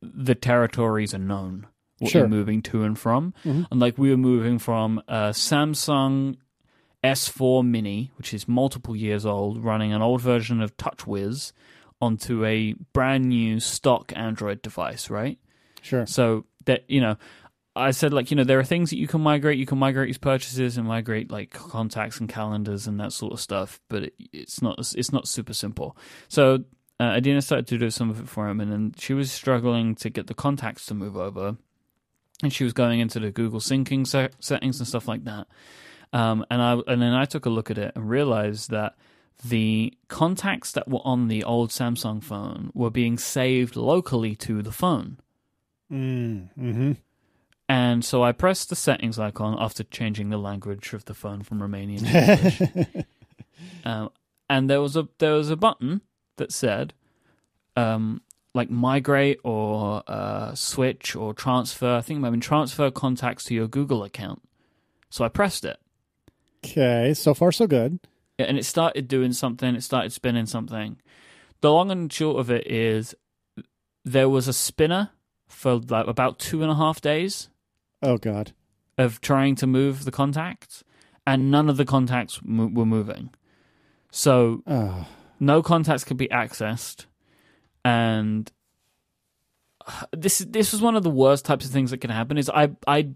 the 0.01 0.35
territories 0.35 1.14
are 1.14 1.18
known 1.18 1.66
what 1.99 2.12
sure. 2.12 2.23
you're 2.23 2.29
moving 2.29 2.62
to 2.62 2.85
and 2.85 2.99
from. 2.99 3.35
Mm-hmm. 3.44 3.64
And 3.71 3.81
like 3.81 3.99
we 3.99 4.11
were 4.11 4.16
moving 4.16 4.59
from 4.59 5.03
a 5.09 5.31
Samsung 5.31 6.37
S4 7.05 7.66
Mini, 7.66 8.12
which 8.16 8.33
is 8.33 8.49
multiple 8.49 8.97
years 8.97 9.27
old, 9.27 9.64
running 9.64 9.92
an 9.92 10.03
old 10.03 10.21
version 10.21 10.61
of 10.61 10.77
TouchWiz 10.77 11.53
onto 12.01 12.44
a 12.44 12.75
brand 12.92 13.27
new 13.27 13.61
stock 13.61 14.12
Android 14.14 14.62
device, 14.62 15.11
right? 15.11 15.38
Sure. 15.83 16.07
So 16.07 16.44
that 16.66 16.85
you 16.88 17.01
know, 17.01 17.16
I 17.79 17.91
said 17.93 18.12
like 18.12 18.31
you 18.31 18.37
know 18.37 18.45
there 18.45 18.59
are 18.59 18.64
things 18.64 18.91
that 18.91 18.99
you 18.99 19.07
can 19.07 19.21
migrate. 19.21 19.59
You 19.59 19.67
can 19.67 19.79
migrate 19.79 20.09
these 20.09 20.19
purchases 20.19 20.77
and 20.77 20.87
migrate 20.87 21.31
like 21.31 21.51
contacts 21.51 22.21
and 22.21 22.29
calendars 22.29 22.87
and 22.87 22.99
that 23.01 23.12
sort 23.12 23.33
of 23.33 23.41
stuff. 23.41 23.81
But 23.88 24.05
it, 24.05 24.14
it's 24.33 24.61
not 24.61 24.79
it's 24.79 25.12
not 25.12 25.29
super 25.29 25.55
simple. 25.55 25.97
So 26.29 26.64
uh, 27.01 27.05
Adina 27.05 27.43
started 27.43 27.67
to 27.69 27.79
do 27.79 27.91
some 27.91 28.11
of 28.11 28.21
it 28.21 28.29
for 28.29 28.49
him, 28.49 28.61
and 28.61 28.73
then 28.73 28.95
she 28.99 29.14
was 29.14 29.31
struggling 29.31 29.95
to 29.97 30.11
get 30.11 30.27
the 30.27 30.35
contacts 30.35 30.87
to 30.87 30.95
move 30.95 31.17
over, 31.17 31.57
and 32.43 32.53
she 32.53 32.64
was 32.64 32.73
going 32.73 33.01
into 33.01 33.21
the 33.21 33.31
Google 33.31 33.61
syncing 33.61 34.07
se- 34.07 34.31
settings 34.41 34.81
and 34.81 34.88
stuff 34.88 35.07
like 35.07 35.25
that. 35.25 35.47
Um, 36.12 36.45
and 36.51 36.61
I 36.61 36.73
and 36.87 37.01
then 37.01 37.12
I 37.12 37.25
took 37.25 37.47
a 37.47 37.51
look 37.51 37.71
at 37.71 37.79
it 37.79 37.93
and 37.95 38.09
realized 38.09 38.71
that 38.71 38.97
the 39.45 39.95
contacts 40.09 40.73
that 40.73 40.88
were 40.88 41.01
on 41.05 41.29
the 41.29 41.45
old 41.45 41.71
Samsung 41.71 42.23
phone 42.23 42.71
were 42.75 42.91
being 42.91 43.19
saved 43.19 43.77
locally 43.77 44.35
to 44.37 44.62
the 44.62 44.73
phone. 44.73 45.19
Mm, 45.93 46.49
mm-hmm. 46.59 46.93
And 47.68 48.02
so 48.04 48.22
I 48.22 48.33
pressed 48.33 48.70
the 48.70 48.76
settings 48.76 49.18
icon 49.18 49.57
after 49.59 49.85
changing 49.85 50.31
the 50.31 50.38
language 50.38 50.92
of 50.94 51.04
the 51.04 51.14
phone 51.14 51.42
from 51.42 51.61
Romanian 51.61 52.00
to 52.00 52.66
English. 52.78 53.04
um, 53.85 54.11
and 54.48 54.70
there 54.70 54.81
was 54.81 54.96
a 54.96 55.09
there 55.18 55.35
was 55.35 55.50
a 55.50 55.57
button 55.57 56.00
that 56.38 56.50
said 56.52 56.94
um, 57.76 58.22
like 58.54 58.70
migrate 58.70 59.38
or 59.44 60.02
uh, 60.07 60.54
switch 60.54 61.14
or 61.14 61.35
transfer. 61.35 61.94
I 61.96 62.00
think 62.00 62.25
I 62.25 62.31
mean 62.31 62.40
transfer 62.40 62.90
contacts 62.90 63.44
to 63.44 63.54
your 63.54 63.69
Google 63.69 64.02
account. 64.02 64.40
So 65.10 65.25
I 65.25 65.29
pressed 65.29 65.64
it, 65.64 65.79
Okay, 66.64 67.14
so 67.14 67.33
far 67.35 67.50
so 67.52 67.66
good. 67.66 67.98
and 68.38 68.58
it 68.58 68.64
started 68.64 69.08
doing 69.08 69.33
something. 69.33 69.75
It 69.75 69.83
started 69.83 70.12
spinning 70.12 70.46
something. 70.46 70.98
The 71.60 71.73
long 71.73 71.90
and 71.90 72.12
short 72.12 72.38
of 72.38 72.50
it 72.50 72.66
is, 72.71 73.14
there 74.04 74.29
was 74.29 74.48
a 74.48 74.52
spinner 74.52 75.10
for 75.46 75.77
like 75.77 76.06
about 76.06 76.38
two 76.38 76.62
and 76.62 76.71
a 76.71 76.75
half 76.75 77.00
days 77.00 77.48
Oh 78.03 78.17
god. 78.19 78.53
of 78.96 79.21
trying 79.21 79.55
to 79.57 79.67
move 79.67 80.05
the 80.05 80.11
contacts, 80.11 80.85
and 81.27 81.51
none 81.51 81.69
of 81.69 81.77
the 81.77 81.85
contacts 81.85 82.40
mo- 82.44 82.71
were 82.73 82.87
moving. 82.87 83.31
So 84.11 84.63
Oh, 84.67 85.07
no 85.40 85.63
contacts 85.63 86.05
could 86.05 86.17
be 86.17 86.29
accessed, 86.29 87.07
and 87.85 88.51
this 90.17 90.40
is 90.40 90.46
this 90.49 90.73
was 90.73 90.81
one 90.81 90.96
of 90.96 91.03
the 91.03 91.11
worst 91.11 91.44
types 91.44 91.65
of 91.67 91.71
things 91.73 91.90
that 91.90 91.99
can 91.99 92.11
happen. 92.11 92.38
Is 92.38 92.51
I 92.51 92.71
I 92.87 93.11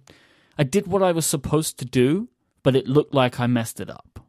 I 0.58 0.64
did 0.64 0.86
what 0.86 1.02
I 1.02 1.12
was 1.12 1.26
supposed 1.26 1.78
to 1.78 1.84
do, 1.84 2.28
but 2.62 2.76
it 2.76 2.86
looked 2.88 3.14
like 3.14 3.40
I 3.40 3.46
messed 3.46 3.80
it 3.80 3.90
up. 3.90 4.20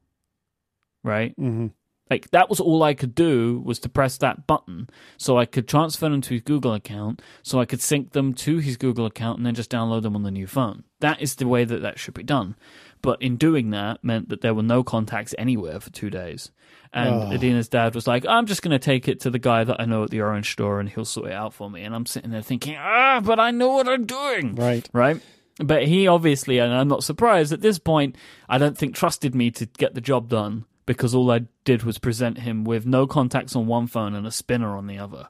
Right, 1.03 1.33
hmm 1.37 1.67
like 2.09 2.29
that 2.31 2.49
was 2.49 2.59
all 2.59 2.83
I 2.83 2.93
could 2.93 3.15
do 3.15 3.61
was 3.65 3.79
to 3.79 3.89
press 3.89 4.17
that 4.17 4.45
button, 4.47 4.89
so 5.17 5.37
I 5.37 5.45
could 5.45 5.67
transfer 5.67 6.09
them 6.09 6.21
to 6.21 6.33
his 6.35 6.41
Google 6.43 6.73
account, 6.73 7.21
so 7.41 7.59
I 7.59 7.65
could 7.65 7.81
sync 7.81 8.11
them 8.11 8.33
to 8.35 8.57
his 8.57 8.77
Google 8.77 9.05
account, 9.05 9.37
and 9.37 9.45
then 9.45 9.55
just 9.55 9.71
download 9.71 10.03
them 10.03 10.15
on 10.15 10.23
the 10.23 10.31
new 10.31 10.47
phone. 10.47 10.83
That 10.99 11.21
is 11.21 11.35
the 11.35 11.47
way 11.47 11.63
that 11.65 11.81
that 11.81 11.99
should 11.99 12.13
be 12.13 12.23
done. 12.23 12.55
But 13.01 13.21
in 13.21 13.35
doing 13.35 13.71
that, 13.71 14.01
meant 14.03 14.29
that 14.29 14.39
there 14.41 14.53
were 14.53 14.63
no 14.63 14.81
contacts 14.83 15.35
anywhere 15.37 15.79
for 15.81 15.89
two 15.89 16.09
days. 16.09 16.51
And 16.93 17.13
Oh. 17.13 17.31
Adina's 17.33 17.67
dad 17.67 17.95
was 17.95 18.07
like, 18.07 18.25
I'm 18.25 18.45
just 18.45 18.61
going 18.61 18.71
to 18.71 18.79
take 18.79 19.09
it 19.09 19.19
to 19.21 19.29
the 19.29 19.39
guy 19.39 19.65
that 19.65 19.81
I 19.81 19.85
know 19.85 20.03
at 20.03 20.09
the 20.09 20.21
orange 20.21 20.51
store 20.53 20.79
and 20.79 20.87
he'll 20.87 21.03
sort 21.03 21.27
it 21.27 21.33
out 21.33 21.53
for 21.53 21.69
me. 21.69 21.83
And 21.83 21.93
I'm 21.93 22.05
sitting 22.05 22.31
there 22.31 22.41
thinking, 22.41 22.77
ah, 22.77 23.19
but 23.21 23.39
I 23.41 23.51
know 23.51 23.69
what 23.73 23.89
I'm 23.89 24.05
doing. 24.05 24.55
right. 24.55 24.87
Right? 24.93 25.19
But 25.59 25.85
he 25.85 26.07
obviously, 26.07 26.59
and 26.59 26.73
I'm 26.73 26.87
not 26.87 27.03
surprised 27.03 27.51
at 27.51 27.59
this 27.61 27.77
point, 27.77 28.15
I 28.47 28.57
don't 28.57 28.77
think 28.77 28.95
trusted 28.95 29.35
me 29.35 29.51
to 29.51 29.65
get 29.65 29.95
the 29.95 30.01
job 30.01 30.29
done 30.29 30.63
because 30.85 31.15
all 31.15 31.31
I 31.31 31.41
did 31.65 31.83
was 31.83 31.97
present 31.97 32.39
him 32.39 32.63
with 32.63 32.85
no 32.85 33.07
contacts 33.07 33.55
on 33.55 33.67
one 33.67 33.87
phone 33.87 34.13
and 34.15 34.27
a 34.27 34.31
spinner 34.31 34.75
on 34.75 34.87
the 34.87 34.97
other. 34.97 35.27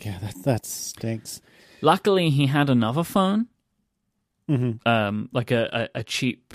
Yeah, 0.00 0.18
that 0.18 0.34
that 0.44 0.66
stinks. 0.66 1.40
Luckily, 1.80 2.30
he 2.30 2.46
had 2.46 2.70
another 2.70 3.04
phone, 3.04 3.48
hmm 4.48 4.72
um, 4.84 5.28
like 5.32 5.50
a, 5.50 5.88
a, 5.94 6.00
a 6.00 6.04
cheap 6.04 6.54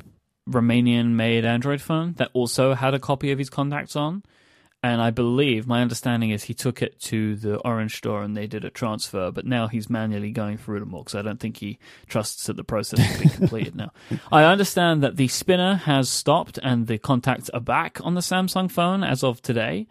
Romanian 0.49 1.11
made 1.11 1.45
Android 1.45 1.81
phone 1.81 2.13
that 2.13 2.29
also 2.33 2.73
had 2.73 2.93
a 2.93 2.99
copy 2.99 3.31
of 3.31 3.39
his 3.39 3.49
contacts 3.49 3.95
on. 3.95 4.23
And 4.83 4.99
I 4.99 5.11
believe, 5.11 5.67
my 5.67 5.83
understanding 5.83 6.31
is 6.31 6.43
he 6.43 6.55
took 6.55 6.81
it 6.81 6.99
to 7.01 7.35
the 7.35 7.57
Orange 7.57 7.97
store 7.97 8.23
and 8.23 8.35
they 8.35 8.47
did 8.47 8.65
a 8.65 8.71
transfer, 8.71 9.29
but 9.29 9.45
now 9.45 9.67
he's 9.67 9.91
manually 9.91 10.31
going 10.31 10.57
through 10.57 10.79
them 10.79 10.95
all 10.95 11.03
because 11.03 11.13
I 11.13 11.21
don't 11.21 11.39
think 11.39 11.57
he 11.57 11.77
trusts 12.07 12.47
that 12.47 12.55
the 12.55 12.63
process 12.63 12.99
has 12.99 13.19
been 13.19 13.29
completed 13.29 13.75
now. 13.75 13.91
I 14.31 14.43
understand 14.43 15.03
that 15.03 15.17
the 15.17 15.27
spinner 15.27 15.75
has 15.75 16.09
stopped 16.09 16.57
and 16.63 16.87
the 16.87 16.97
contacts 16.97 17.49
are 17.51 17.59
back 17.59 17.99
on 18.03 18.15
the 18.15 18.21
Samsung 18.21 18.71
phone 18.71 19.03
as 19.03 19.23
of 19.23 19.43
today. 19.43 19.85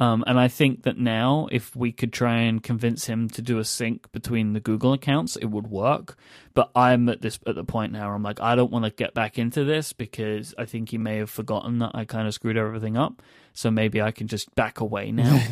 Um, 0.00 0.22
and 0.26 0.38
I 0.38 0.46
think 0.46 0.84
that 0.84 0.96
now, 0.96 1.48
if 1.50 1.74
we 1.74 1.90
could 1.90 2.12
try 2.12 2.38
and 2.38 2.62
convince 2.62 3.06
him 3.06 3.28
to 3.30 3.42
do 3.42 3.58
a 3.58 3.64
sync 3.64 4.10
between 4.12 4.52
the 4.52 4.60
Google 4.60 4.92
accounts, 4.92 5.34
it 5.36 5.46
would 5.46 5.66
work. 5.66 6.16
But 6.54 6.70
I'm 6.74 7.08
at 7.08 7.20
this 7.20 7.38
at 7.46 7.56
the 7.56 7.64
point 7.64 7.92
now 7.92 8.06
where 8.06 8.14
I'm 8.14 8.22
like, 8.22 8.40
I 8.40 8.54
don't 8.54 8.70
want 8.70 8.84
to 8.84 8.92
get 8.92 9.12
back 9.12 9.38
into 9.38 9.64
this 9.64 9.92
because 9.92 10.54
I 10.56 10.66
think 10.66 10.90
he 10.90 10.98
may 10.98 11.16
have 11.16 11.30
forgotten 11.30 11.80
that 11.80 11.92
I 11.94 12.04
kind 12.04 12.28
of 12.28 12.34
screwed 12.34 12.56
everything 12.56 12.96
up. 12.96 13.22
So 13.54 13.72
maybe 13.72 14.00
I 14.00 14.12
can 14.12 14.28
just 14.28 14.54
back 14.54 14.78
away 14.78 15.10
now. 15.10 15.42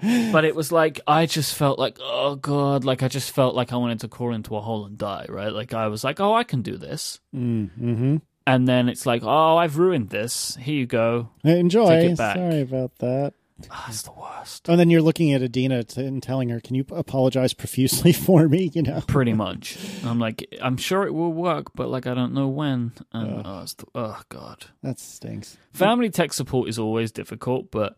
but 0.32 0.44
it 0.44 0.54
was 0.54 0.70
like 0.70 1.00
I 1.06 1.24
just 1.24 1.54
felt 1.54 1.78
like, 1.78 1.98
oh 2.02 2.36
god, 2.36 2.84
like 2.84 3.02
I 3.02 3.08
just 3.08 3.30
felt 3.30 3.54
like 3.54 3.72
I 3.72 3.76
wanted 3.76 4.00
to 4.00 4.08
crawl 4.08 4.34
into 4.34 4.54
a 4.54 4.60
hole 4.60 4.84
and 4.84 4.98
die. 4.98 5.26
Right? 5.30 5.52
Like 5.52 5.72
I 5.72 5.88
was 5.88 6.04
like, 6.04 6.20
oh, 6.20 6.34
I 6.34 6.44
can 6.44 6.60
do 6.60 6.76
this. 6.76 7.20
Mm-hmm. 7.34 8.18
And 8.48 8.66
then 8.66 8.88
it's 8.88 9.04
like, 9.04 9.22
oh, 9.24 9.56
I've 9.58 9.76
ruined 9.76 10.08
this. 10.08 10.56
Here 10.56 10.74
you 10.74 10.86
go. 10.86 11.28
Enjoy. 11.44 11.88
Take 11.88 12.10
it 12.12 12.16
back. 12.18 12.36
Sorry 12.36 12.62
about 12.62 12.96
that. 12.98 13.34
Ah, 13.70 13.86
it's 13.88 14.02
the 14.02 14.12
worst. 14.12 14.68
And 14.68 14.78
then 14.80 14.88
you're 14.88 15.02
looking 15.02 15.32
at 15.34 15.42
Adina 15.42 15.82
t- 15.84 16.04
and 16.06 16.22
telling 16.22 16.48
her, 16.48 16.60
"Can 16.60 16.76
you 16.76 16.84
apologize 16.92 17.52
profusely 17.52 18.12
for 18.26 18.48
me?" 18.48 18.70
You 18.72 18.82
know. 18.82 19.02
pretty 19.06 19.32
much. 19.34 19.76
I'm 20.04 20.18
like, 20.20 20.46
I'm 20.62 20.76
sure 20.76 21.04
it 21.04 21.12
will 21.12 21.32
work, 21.32 21.72
but 21.74 21.88
like, 21.88 22.06
I 22.06 22.14
don't 22.14 22.32
know 22.34 22.46
when. 22.48 22.92
And 23.12 23.42
oh, 23.44 23.64
the, 23.76 23.84
oh 23.96 24.22
god, 24.28 24.66
That 24.82 24.98
stinks. 25.00 25.58
family 25.72 26.08
tech 26.08 26.32
support 26.32 26.68
is 26.68 26.78
always 26.78 27.10
difficult, 27.12 27.70
but 27.72 27.96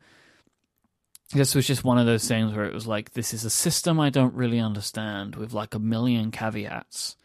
this 1.34 1.54
was 1.54 1.66
just 1.66 1.84
one 1.84 1.98
of 1.98 2.06
those 2.06 2.26
things 2.26 2.52
where 2.54 2.64
it 2.64 2.74
was 2.74 2.86
like, 2.88 3.12
this 3.12 3.32
is 3.34 3.44
a 3.44 3.50
system 3.50 4.00
I 4.00 4.08
don't 4.10 4.34
really 4.34 4.58
understand 4.58 5.36
with 5.36 5.52
like 5.52 5.74
a 5.74 5.78
million 5.78 6.30
caveats, 6.30 7.16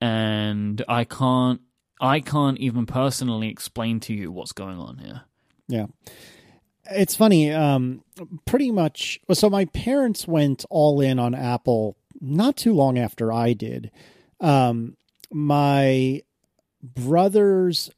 and 0.00 0.82
I 0.88 1.04
can't, 1.04 1.60
I 2.04 2.20
can't 2.20 2.58
even 2.58 2.86
personally 2.86 3.48
explain 3.48 4.00
to 4.00 4.14
you 4.14 4.30
what's 4.30 4.52
going 4.52 4.78
on 4.78 4.98
here. 4.98 5.22
Yeah. 5.68 5.86
It's 6.90 7.16
funny. 7.16 7.50
Um, 7.50 8.04
pretty 8.44 8.70
much. 8.70 9.18
So 9.32 9.48
my 9.48 9.64
parents 9.66 10.28
went 10.28 10.64
all 10.68 11.00
in 11.00 11.18
on 11.18 11.34
Apple 11.34 11.96
not 12.20 12.56
too 12.56 12.74
long 12.74 12.98
after 12.98 13.32
I 13.32 13.52
did. 13.52 13.90
Um, 14.40 14.96
my 15.32 16.22
brothers, 16.82 17.90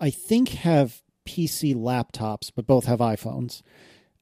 I 0.00 0.10
think, 0.10 0.50
have 0.50 1.02
PC 1.26 1.74
laptops, 1.74 2.50
but 2.54 2.66
both 2.66 2.86
have 2.86 2.98
iPhones. 2.98 3.62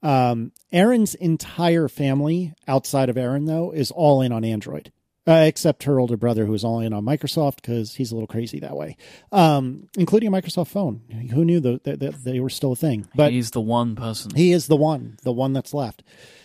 Um, 0.03 0.53
Erin's 0.72 1.14
entire 1.14 1.89
family, 1.89 2.55
outside 2.66 3.09
of 3.09 3.18
Aaron, 3.18 3.45
though, 3.45 3.70
is 3.70 3.91
all 3.91 4.22
in 4.22 4.33
on 4.33 4.45
Android, 4.45 4.93
uh, 5.27 5.45
except 5.47 5.85
her 5.85 6.01
older 6.01 6.16
brother, 6.16 6.47
who 6.47 6.55
is 6.55 6.64
all 6.64 6.81
in 6.81 6.93
on 6.93 7.05
Microsoft 7.05 7.57
because 7.57 7.95
he's 7.95 8.11
a 8.11 8.14
little 8.14 8.27
crazy 8.27 8.59
that 8.61 8.77
way, 8.77 8.97
um, 9.33 9.89
including 9.97 10.29
a 10.29 10.33
Microsoft 10.33 10.68
phone. 10.68 11.03
Who 11.33 11.45
knew 11.45 11.61
that, 11.61 11.85
that, 11.85 12.01
that 12.01 12.25
they 12.25 12.41
were 12.41 12.51
still 12.51 12.73
a 12.73 12.77
thing? 12.77 13.07
But 13.14 13.33
He's 13.33 13.51
the 13.51 13.61
one 13.61 13.97
person. 13.97 14.35
he 14.35 14.53
is 14.53 14.66
the 14.66 14.77
one, 14.77 15.18
the 15.23 15.33
one 15.33 15.53
that's 15.53 15.75
left. 15.75 16.03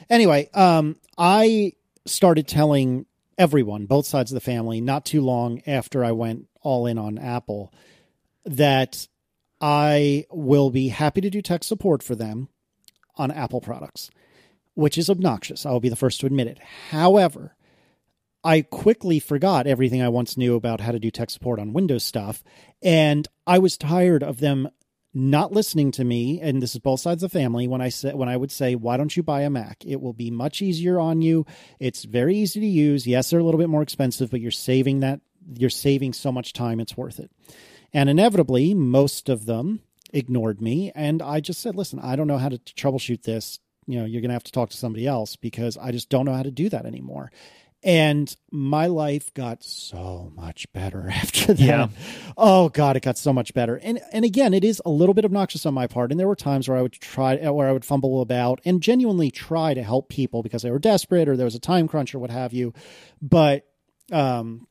Anyway, 0.09 0.49
um, 0.53 0.97
I 1.17 1.73
started 2.05 2.47
telling 2.47 3.05
everyone, 3.37 3.85
both 3.85 4.05
sides 4.05 4.31
of 4.31 4.35
the 4.35 4.41
family, 4.41 4.81
not 4.81 5.05
too 5.05 5.21
long 5.21 5.61
after 5.65 6.03
I 6.05 6.11
went 6.11 6.47
all 6.61 6.85
in 6.85 6.97
on 6.97 7.17
Apple, 7.17 7.73
that 8.45 9.07
I 9.59 10.25
will 10.29 10.69
be 10.69 10.89
happy 10.89 11.21
to 11.21 11.29
do 11.29 11.41
tech 11.41 11.63
support 11.63 12.03
for 12.03 12.13
them 12.15 12.49
on 13.15 13.31
Apple 13.31 13.61
products, 13.61 14.11
which 14.75 14.97
is 14.97 15.09
obnoxious. 15.09 15.65
I 15.65 15.71
will 15.71 15.79
be 15.79 15.89
the 15.89 15.95
first 15.95 16.19
to 16.19 16.25
admit 16.27 16.47
it. 16.47 16.59
However, 16.91 17.54
I 18.45 18.61
quickly 18.61 19.19
forgot 19.19 19.65
everything 19.65 20.03
I 20.03 20.09
once 20.09 20.37
knew 20.37 20.53
about 20.53 20.79
how 20.79 20.91
to 20.91 20.99
do 20.99 21.09
tech 21.09 21.31
support 21.31 21.59
on 21.59 21.73
Windows 21.73 22.03
stuff, 22.03 22.43
and 22.83 23.27
I 23.47 23.57
was 23.57 23.75
tired 23.75 24.21
of 24.21 24.39
them 24.39 24.69
not 25.15 25.51
listening 25.51 25.91
to 25.91 26.03
me 26.03 26.41
and 26.41 26.61
this 26.61 26.75
is 26.75 26.79
both 26.79 26.99
sides 26.99 27.23
of 27.23 27.31
the 27.31 27.39
family 27.39 27.69
when 27.69 27.79
i 27.79 27.87
said 27.87 28.15
when 28.15 28.27
i 28.27 28.35
would 28.35 28.51
say 28.51 28.75
why 28.75 28.97
don't 28.97 29.15
you 29.15 29.23
buy 29.23 29.43
a 29.43 29.49
mac? 29.49 29.81
It 29.85 30.01
will 30.01 30.11
be 30.11 30.29
much 30.29 30.61
easier 30.61 30.99
on 30.99 31.21
you. 31.21 31.45
It's 31.79 32.03
very 32.03 32.35
easy 32.35 32.59
to 32.59 32.65
use. 32.65 33.07
Yes 33.07 33.29
they're 33.29 33.39
a 33.39 33.43
little 33.43 33.57
bit 33.57 33.69
more 33.69 33.81
expensive 33.81 34.29
but 34.29 34.41
you're 34.41 34.51
saving 34.51 34.99
that 34.99 35.21
you're 35.53 35.69
saving 35.69 36.11
so 36.11 36.33
much 36.33 36.51
time 36.51 36.81
it's 36.81 36.97
worth 36.97 37.21
it. 37.21 37.31
And 37.93 38.09
inevitably 38.09 38.73
most 38.73 39.29
of 39.29 39.45
them 39.45 39.79
ignored 40.11 40.61
me 40.61 40.91
and 40.93 41.21
i 41.21 41.39
just 41.39 41.61
said 41.61 41.75
listen 41.75 41.99
i 41.99 42.17
don't 42.17 42.27
know 42.27 42.37
how 42.37 42.49
to 42.49 42.57
troubleshoot 42.57 43.23
this. 43.23 43.59
You 43.87 43.99
know 43.99 44.05
you're 44.05 44.21
going 44.21 44.29
to 44.29 44.35
have 44.35 44.43
to 44.43 44.51
talk 44.51 44.69
to 44.71 44.77
somebody 44.77 45.07
else 45.07 45.37
because 45.37 45.77
i 45.77 45.91
just 45.93 46.09
don't 46.09 46.25
know 46.25 46.33
how 46.33 46.43
to 46.43 46.51
do 46.51 46.67
that 46.69 46.85
anymore 46.85 47.31
and 47.85 48.35
my 48.51 48.87
life 48.87 49.31
got 49.35 49.63
so 49.63 50.31
much 50.35 50.65
better 50.73 51.07
after 51.13 51.53
that. 51.53 51.59
Yeah. 51.59 51.87
Oh 52.35 52.69
God, 52.69 52.97
it 52.97 53.03
got 53.03 53.17
so 53.17 53.31
much 53.31 53.53
better. 53.53 53.75
And 53.77 54.01
and 54.11 54.25
again, 54.25 54.53
it 54.53 54.63
is 54.63 54.81
a 54.83 54.89
little 54.89 55.13
bit 55.13 55.23
obnoxious 55.23 55.65
on 55.67 55.75
my 55.75 55.85
part. 55.85 56.11
And 56.11 56.19
there 56.19 56.27
were 56.27 56.35
times 56.35 56.67
where 56.67 56.77
I 56.77 56.81
would 56.81 56.93
try, 56.93 57.37
where 57.49 57.69
I 57.69 57.71
would 57.71 57.85
fumble 57.85 58.21
about 58.21 58.59
and 58.65 58.81
genuinely 58.81 59.29
try 59.29 59.75
to 59.75 59.83
help 59.83 60.09
people 60.09 60.41
because 60.41 60.63
they 60.63 60.71
were 60.71 60.79
desperate 60.79 61.29
or 61.29 61.37
there 61.37 61.45
was 61.45 61.55
a 61.55 61.59
time 61.59 61.87
crunch 61.87 62.15
or 62.15 62.19
what 62.19 62.31
have 62.31 62.51
you. 62.51 62.73
But, 63.21 63.67
um, 64.11 64.67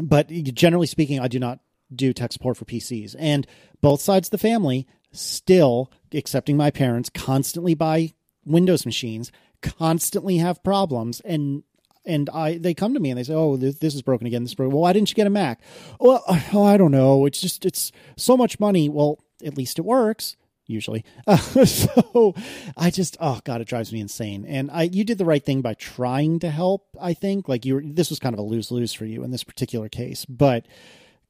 but 0.00 0.28
generally 0.28 0.88
speaking, 0.88 1.20
I 1.20 1.28
do 1.28 1.38
not 1.38 1.60
do 1.94 2.12
tech 2.12 2.32
support 2.32 2.56
for 2.56 2.64
PCs. 2.64 3.14
And 3.18 3.46
both 3.80 4.00
sides 4.00 4.28
of 4.28 4.32
the 4.32 4.38
family 4.38 4.86
still, 5.12 5.92
excepting 6.12 6.56
my 6.56 6.70
parents, 6.70 7.08
constantly 7.08 7.74
buy 7.74 8.14
Windows 8.44 8.84
machines, 8.84 9.30
constantly 9.62 10.38
have 10.38 10.62
problems, 10.62 11.20
and 11.20 11.62
and 12.08 12.28
I 12.30 12.58
they 12.58 12.74
come 12.74 12.94
to 12.94 13.00
me 13.00 13.10
and 13.10 13.18
they 13.18 13.22
say, 13.22 13.34
"Oh, 13.34 13.56
this, 13.56 13.78
this 13.78 13.94
is 13.94 14.02
broken 14.02 14.26
again. 14.26 14.42
This 14.42 14.52
is 14.52 14.54
broken. 14.56 14.72
Well, 14.72 14.82
why 14.82 14.92
didn't 14.92 15.10
you 15.10 15.14
get 15.14 15.26
a 15.26 15.30
Mac?" 15.30 15.60
Well, 16.00 16.24
oh, 16.26 16.64
I 16.64 16.76
don't 16.76 16.90
know. 16.90 17.26
It's 17.26 17.40
just 17.40 17.64
it's 17.64 17.92
so 18.16 18.36
much 18.36 18.58
money. 18.58 18.88
Well, 18.88 19.18
at 19.44 19.56
least 19.56 19.78
it 19.78 19.82
works 19.82 20.36
usually. 20.66 21.04
Uh, 21.26 21.36
so 21.64 22.34
I 22.76 22.90
just 22.90 23.16
oh 23.20 23.40
god, 23.44 23.60
it 23.60 23.68
drives 23.68 23.92
me 23.92 24.00
insane. 24.00 24.44
And 24.46 24.70
I 24.70 24.84
you 24.84 25.04
did 25.04 25.18
the 25.18 25.24
right 25.24 25.44
thing 25.44 25.60
by 25.60 25.74
trying 25.74 26.38
to 26.40 26.50
help. 26.50 26.86
I 27.00 27.14
think 27.14 27.48
like 27.48 27.64
you 27.64 27.74
were, 27.74 27.82
this 27.84 28.10
was 28.10 28.18
kind 28.18 28.34
of 28.34 28.38
a 28.38 28.42
lose 28.42 28.70
lose 28.70 28.92
for 28.92 29.04
you 29.04 29.22
in 29.22 29.30
this 29.30 29.44
particular 29.44 29.88
case, 29.88 30.24
but. 30.24 30.66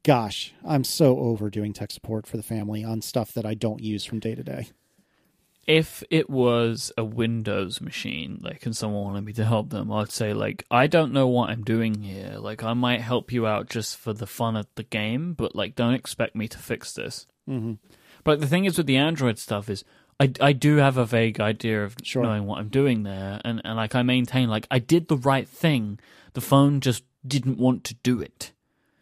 Gosh, 0.04 0.54
I'm 0.64 0.84
so 0.84 1.18
over 1.18 1.50
doing 1.50 1.72
tech 1.72 1.90
support 1.90 2.24
for 2.24 2.36
the 2.36 2.42
family 2.42 2.84
on 2.84 3.02
stuff 3.02 3.32
that 3.32 3.44
I 3.44 3.54
don't 3.54 3.82
use 3.82 4.04
from 4.04 4.20
day 4.20 4.36
to 4.36 4.44
day. 4.44 4.68
If 5.68 6.02
it 6.10 6.30
was 6.30 6.90
a 6.96 7.04
Windows 7.04 7.80
machine, 7.82 8.40
like, 8.42 8.64
and 8.64 8.74
someone 8.74 9.04
wanted 9.04 9.24
me 9.26 9.34
to 9.34 9.44
help 9.44 9.68
them, 9.68 9.92
I'd 9.92 10.10
say, 10.10 10.32
like, 10.32 10.64
I 10.70 10.86
don't 10.86 11.12
know 11.12 11.28
what 11.28 11.50
I'm 11.50 11.62
doing 11.62 12.02
here. 12.02 12.36
Like, 12.38 12.64
I 12.64 12.72
might 12.72 13.02
help 13.02 13.30
you 13.30 13.46
out 13.46 13.68
just 13.68 13.98
for 13.98 14.14
the 14.14 14.26
fun 14.26 14.56
of 14.56 14.66
the 14.76 14.82
game, 14.82 15.34
but, 15.34 15.54
like, 15.54 15.74
don't 15.76 15.92
expect 15.92 16.34
me 16.34 16.48
to 16.48 16.56
fix 16.58 16.94
this. 16.94 17.26
Mm-hmm. 17.46 17.74
But 18.24 18.40
the 18.40 18.46
thing 18.46 18.64
is 18.64 18.78
with 18.78 18.86
the 18.86 18.96
Android 18.96 19.38
stuff 19.38 19.68
is 19.68 19.84
I, 20.18 20.32
I 20.40 20.52
do 20.52 20.76
have 20.76 20.96
a 20.96 21.04
vague 21.04 21.38
idea 21.38 21.84
of 21.84 21.96
Sure. 22.02 22.22
knowing 22.22 22.46
what 22.46 22.58
I'm 22.58 22.68
doing 22.68 23.02
there, 23.02 23.40
and, 23.44 23.60
and 23.62 23.76
like 23.76 23.94
I 23.94 24.02
maintain 24.02 24.48
like 24.48 24.66
I 24.70 24.78
did 24.78 25.08
the 25.08 25.16
right 25.16 25.48
thing. 25.48 26.00
The 26.32 26.40
phone 26.40 26.80
just 26.80 27.04
didn't 27.26 27.58
want 27.58 27.84
to 27.84 27.94
do 27.94 28.20
it. 28.20 28.52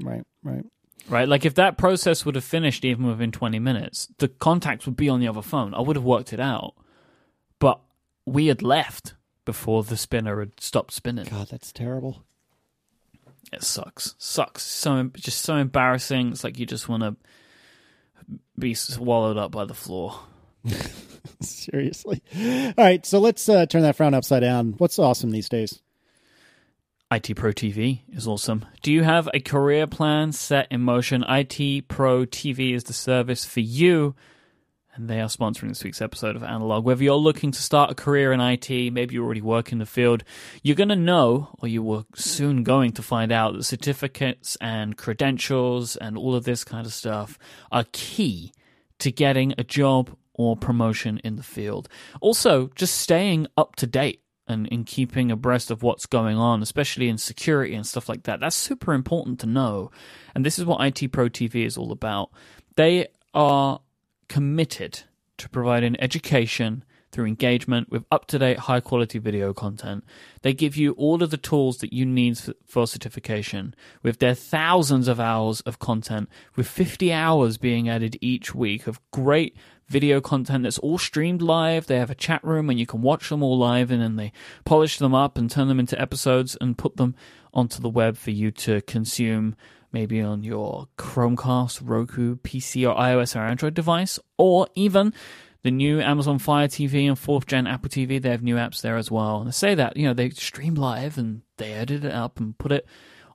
Right, 0.00 0.24
right. 0.42 0.66
Right, 1.08 1.28
like 1.28 1.44
if 1.44 1.54
that 1.54 1.78
process 1.78 2.24
would 2.24 2.34
have 2.34 2.44
finished 2.44 2.84
even 2.84 3.06
within 3.06 3.30
20 3.30 3.58
minutes, 3.60 4.08
the 4.18 4.28
contacts 4.28 4.86
would 4.86 4.96
be 4.96 5.08
on 5.08 5.20
the 5.20 5.28
other 5.28 5.42
phone. 5.42 5.72
I 5.72 5.80
would 5.80 5.96
have 5.96 6.04
worked 6.04 6.32
it 6.32 6.40
out. 6.40 6.74
But 7.58 7.80
we 8.24 8.46
had 8.46 8.60
left 8.60 9.14
before 9.44 9.84
the 9.84 9.96
spinner 9.96 10.40
had 10.40 10.60
stopped 10.60 10.92
spinning. 10.92 11.26
God, 11.30 11.48
that's 11.48 11.72
terrible. 11.72 12.24
It 13.52 13.62
sucks. 13.62 14.14
Sucks. 14.18 14.64
So 14.64 15.10
just 15.14 15.42
so 15.42 15.56
embarrassing. 15.56 16.32
It's 16.32 16.42
like 16.42 16.58
you 16.58 16.66
just 16.66 16.88
want 16.88 17.04
to 17.04 17.16
be 18.58 18.74
swallowed 18.74 19.36
up 19.36 19.52
by 19.52 19.64
the 19.64 19.74
floor. 19.74 20.18
Seriously. 21.40 22.22
All 22.36 22.72
right, 22.76 23.06
so 23.06 23.20
let's 23.20 23.48
uh, 23.48 23.66
turn 23.66 23.82
that 23.82 23.96
frown 23.96 24.14
upside 24.14 24.42
down. 24.42 24.74
What's 24.78 24.98
awesome 24.98 25.30
these 25.30 25.48
days? 25.48 25.80
IT 27.12 27.36
Pro 27.36 27.52
TV 27.52 28.00
is 28.08 28.26
awesome. 28.26 28.64
Do 28.82 28.90
you 28.90 29.04
have 29.04 29.28
a 29.32 29.38
career 29.38 29.86
plan 29.86 30.32
set 30.32 30.66
in 30.72 30.80
motion? 30.80 31.24
IT 31.28 31.86
Pro 31.86 32.26
TV 32.26 32.74
is 32.74 32.82
the 32.82 32.92
service 32.92 33.44
for 33.44 33.60
you, 33.60 34.16
and 34.92 35.08
they 35.08 35.20
are 35.20 35.28
sponsoring 35.28 35.68
this 35.68 35.84
week's 35.84 36.02
episode 36.02 36.34
of 36.34 36.42
Analog. 36.42 36.84
Whether 36.84 37.04
you're 37.04 37.14
looking 37.14 37.52
to 37.52 37.62
start 37.62 37.92
a 37.92 37.94
career 37.94 38.32
in 38.32 38.40
IT, 38.40 38.68
maybe 38.92 39.14
you 39.14 39.24
already 39.24 39.40
work 39.40 39.70
in 39.70 39.78
the 39.78 39.86
field, 39.86 40.24
you're 40.64 40.74
going 40.74 40.88
to 40.88 40.96
know, 40.96 41.50
or 41.60 41.68
you 41.68 41.80
were 41.80 42.04
soon 42.16 42.64
going 42.64 42.90
to 42.94 43.02
find 43.02 43.30
out, 43.30 43.54
that 43.54 43.62
certificates 43.62 44.56
and 44.60 44.96
credentials 44.96 45.94
and 45.94 46.18
all 46.18 46.34
of 46.34 46.42
this 46.42 46.64
kind 46.64 46.86
of 46.88 46.92
stuff 46.92 47.38
are 47.70 47.84
key 47.92 48.52
to 48.98 49.12
getting 49.12 49.54
a 49.56 49.62
job 49.62 50.16
or 50.34 50.56
promotion 50.56 51.20
in 51.22 51.36
the 51.36 51.44
field. 51.44 51.88
Also, 52.20 52.68
just 52.74 52.96
staying 52.96 53.46
up 53.56 53.76
to 53.76 53.86
date 53.86 54.22
and 54.48 54.66
in 54.68 54.84
keeping 54.84 55.30
abreast 55.30 55.70
of 55.70 55.82
what's 55.82 56.06
going 56.06 56.36
on, 56.36 56.62
especially 56.62 57.08
in 57.08 57.18
security 57.18 57.74
and 57.74 57.86
stuff 57.86 58.08
like 58.08 58.24
that. 58.24 58.40
That's 58.40 58.56
super 58.56 58.92
important 58.92 59.40
to 59.40 59.46
know. 59.46 59.90
And 60.34 60.44
this 60.44 60.58
is 60.58 60.64
what 60.64 60.84
IT 60.84 61.12
Pro 61.12 61.28
TV 61.28 61.66
is 61.66 61.76
all 61.76 61.92
about. 61.92 62.30
They 62.76 63.08
are 63.34 63.80
committed 64.28 65.00
to 65.38 65.48
providing 65.48 66.00
education 66.00 66.84
through 67.12 67.26
engagement 67.26 67.90
with 67.90 68.04
up 68.10 68.26
to 68.26 68.38
date, 68.38 68.58
high 68.58 68.80
quality 68.80 69.18
video 69.18 69.54
content. 69.54 70.04
They 70.42 70.52
give 70.52 70.76
you 70.76 70.92
all 70.92 71.22
of 71.22 71.30
the 71.30 71.36
tools 71.38 71.78
that 71.78 71.92
you 71.92 72.04
need 72.04 72.38
for, 72.66 72.86
certification 72.86 73.74
with 74.02 74.18
their 74.18 74.34
thousands 74.34 75.08
of 75.08 75.18
hours 75.18 75.60
of 75.62 75.78
content, 75.78 76.28
with 76.56 76.68
50 76.68 77.12
hours 77.12 77.56
being 77.56 77.88
added 77.88 78.18
each 78.20 78.54
week 78.54 78.86
of 78.86 79.00
great 79.12 79.56
video 79.88 80.20
content 80.20 80.64
that's 80.64 80.78
all 80.78 80.98
streamed 80.98 81.42
live. 81.42 81.86
They 81.86 81.98
have 81.98 82.10
a 82.10 82.14
chat 82.14 82.42
room 82.44 82.70
and 82.70 82.78
you 82.78 82.86
can 82.86 83.02
watch 83.02 83.28
them 83.28 83.42
all 83.42 83.58
live 83.58 83.90
and 83.90 84.02
then 84.02 84.16
they 84.16 84.32
polish 84.64 84.98
them 84.98 85.14
up 85.14 85.38
and 85.38 85.50
turn 85.50 85.68
them 85.68 85.80
into 85.80 86.00
episodes 86.00 86.56
and 86.60 86.76
put 86.76 86.96
them 86.96 87.14
onto 87.54 87.80
the 87.80 87.88
web 87.88 88.16
for 88.16 88.30
you 88.30 88.50
to 88.50 88.80
consume 88.82 89.56
maybe 89.92 90.20
on 90.20 90.42
your 90.42 90.88
Chromecast, 90.98 91.80
Roku, 91.82 92.36
PC, 92.36 92.88
or 92.88 92.94
iOS 92.96 93.36
or 93.36 93.40
Android 93.40 93.74
device, 93.74 94.18
or 94.36 94.68
even 94.74 95.14
the 95.62 95.70
new 95.70 96.00
Amazon 96.00 96.38
Fire 96.38 96.68
TV 96.68 97.08
and 97.08 97.18
fourth 97.18 97.46
gen 97.46 97.66
Apple 97.66 97.88
TV. 97.88 98.20
They 98.20 98.30
have 98.30 98.42
new 98.42 98.56
apps 98.56 98.82
there 98.82 98.96
as 98.96 99.10
well. 99.10 99.38
And 99.38 99.48
they 99.48 99.52
say 99.52 99.74
that, 99.74 99.96
you 99.96 100.04
know, 100.06 100.14
they 100.14 100.30
stream 100.30 100.74
live 100.74 101.16
and 101.16 101.42
they 101.56 101.72
edit 101.72 102.04
it 102.04 102.12
up 102.12 102.38
and 102.38 102.58
put 102.58 102.72
it 102.72 102.86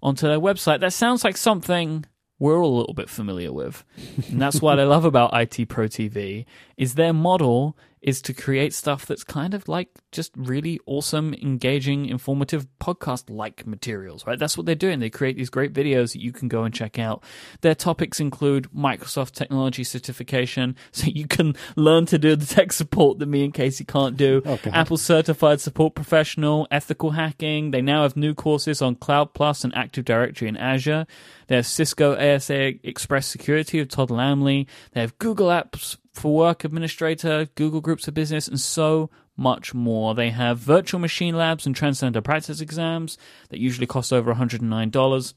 onto 0.03 0.27
their 0.27 0.39
website. 0.39 0.81
That 0.81 0.93
sounds 0.93 1.23
like 1.23 1.37
something 1.37 2.05
we're 2.41 2.57
all 2.57 2.75
a 2.75 2.79
little 2.79 2.95
bit 2.95 3.07
familiar 3.07 3.53
with. 3.53 3.85
And 4.31 4.41
that's 4.41 4.63
what 4.63 4.79
I 4.79 4.83
love 4.83 5.05
about 5.05 5.29
IT 5.31 5.69
Pro 5.69 5.85
TV 5.85 6.45
is 6.75 6.95
their 6.95 7.13
model 7.13 7.77
is 8.01 8.21
to 8.23 8.33
create 8.33 8.73
stuff 8.73 9.05
that's 9.05 9.23
kind 9.23 9.53
of 9.53 9.67
like 9.67 9.89
just 10.11 10.31
really 10.35 10.79
awesome, 10.85 11.35
engaging, 11.35 12.07
informative 12.07 12.67
podcast 12.79 13.29
like 13.29 13.67
materials, 13.67 14.25
right? 14.25 14.39
That's 14.39 14.57
what 14.57 14.65
they're 14.65 14.75
doing. 14.75 14.99
They 14.99 15.09
create 15.09 15.37
these 15.37 15.51
great 15.51 15.71
videos 15.71 16.13
that 16.13 16.21
you 16.21 16.31
can 16.31 16.47
go 16.47 16.63
and 16.63 16.73
check 16.73 16.97
out. 16.97 17.23
Their 17.61 17.75
topics 17.75 18.19
include 18.19 18.69
Microsoft 18.75 19.33
technology 19.33 19.83
certification, 19.83 20.75
so 20.91 21.07
you 21.07 21.27
can 21.27 21.55
learn 21.75 22.05
to 22.07 22.17
do 22.17 22.35
the 22.35 22.45
tech 22.45 22.71
support 22.73 23.19
that 23.19 23.27
me 23.27 23.43
and 23.43 23.53
Casey 23.53 23.85
can't 23.85 24.17
do. 24.17 24.41
Okay. 24.45 24.71
Apple 24.71 24.97
certified 24.97 25.61
support 25.61 25.93
professional, 25.93 26.67
ethical 26.71 27.11
hacking. 27.11 27.71
They 27.71 27.81
now 27.81 28.03
have 28.03 28.17
new 28.17 28.33
courses 28.33 28.81
on 28.81 28.95
Cloud 28.95 29.33
Plus 29.33 29.63
and 29.63 29.75
Active 29.75 30.05
Directory 30.05 30.47
in 30.47 30.57
Azure. 30.57 31.05
They 31.47 31.57
have 31.57 31.67
Cisco 31.67 32.15
ASA 32.15 32.87
Express 32.87 33.27
Security 33.27 33.79
of 33.79 33.89
Todd 33.89 34.09
Lammle. 34.09 34.65
They 34.93 35.01
have 35.01 35.17
Google 35.19 35.47
Apps 35.47 35.97
for 36.13 36.35
Work 36.35 36.63
Administrator, 36.63 37.47
Google 37.55 37.81
Groups 37.81 38.05
for 38.05 38.11
Business, 38.11 38.47
and 38.47 38.59
so 38.59 39.09
much 39.37 39.73
more. 39.73 40.13
They 40.13 40.29
have 40.29 40.59
virtual 40.59 40.99
machine 40.99 41.35
labs 41.35 41.65
and 41.65 41.75
transcender 41.75 42.23
practice 42.23 42.61
exams 42.61 43.17
that 43.49 43.59
usually 43.59 43.87
cost 43.87 44.11
over 44.11 44.33
$109. 44.33 45.33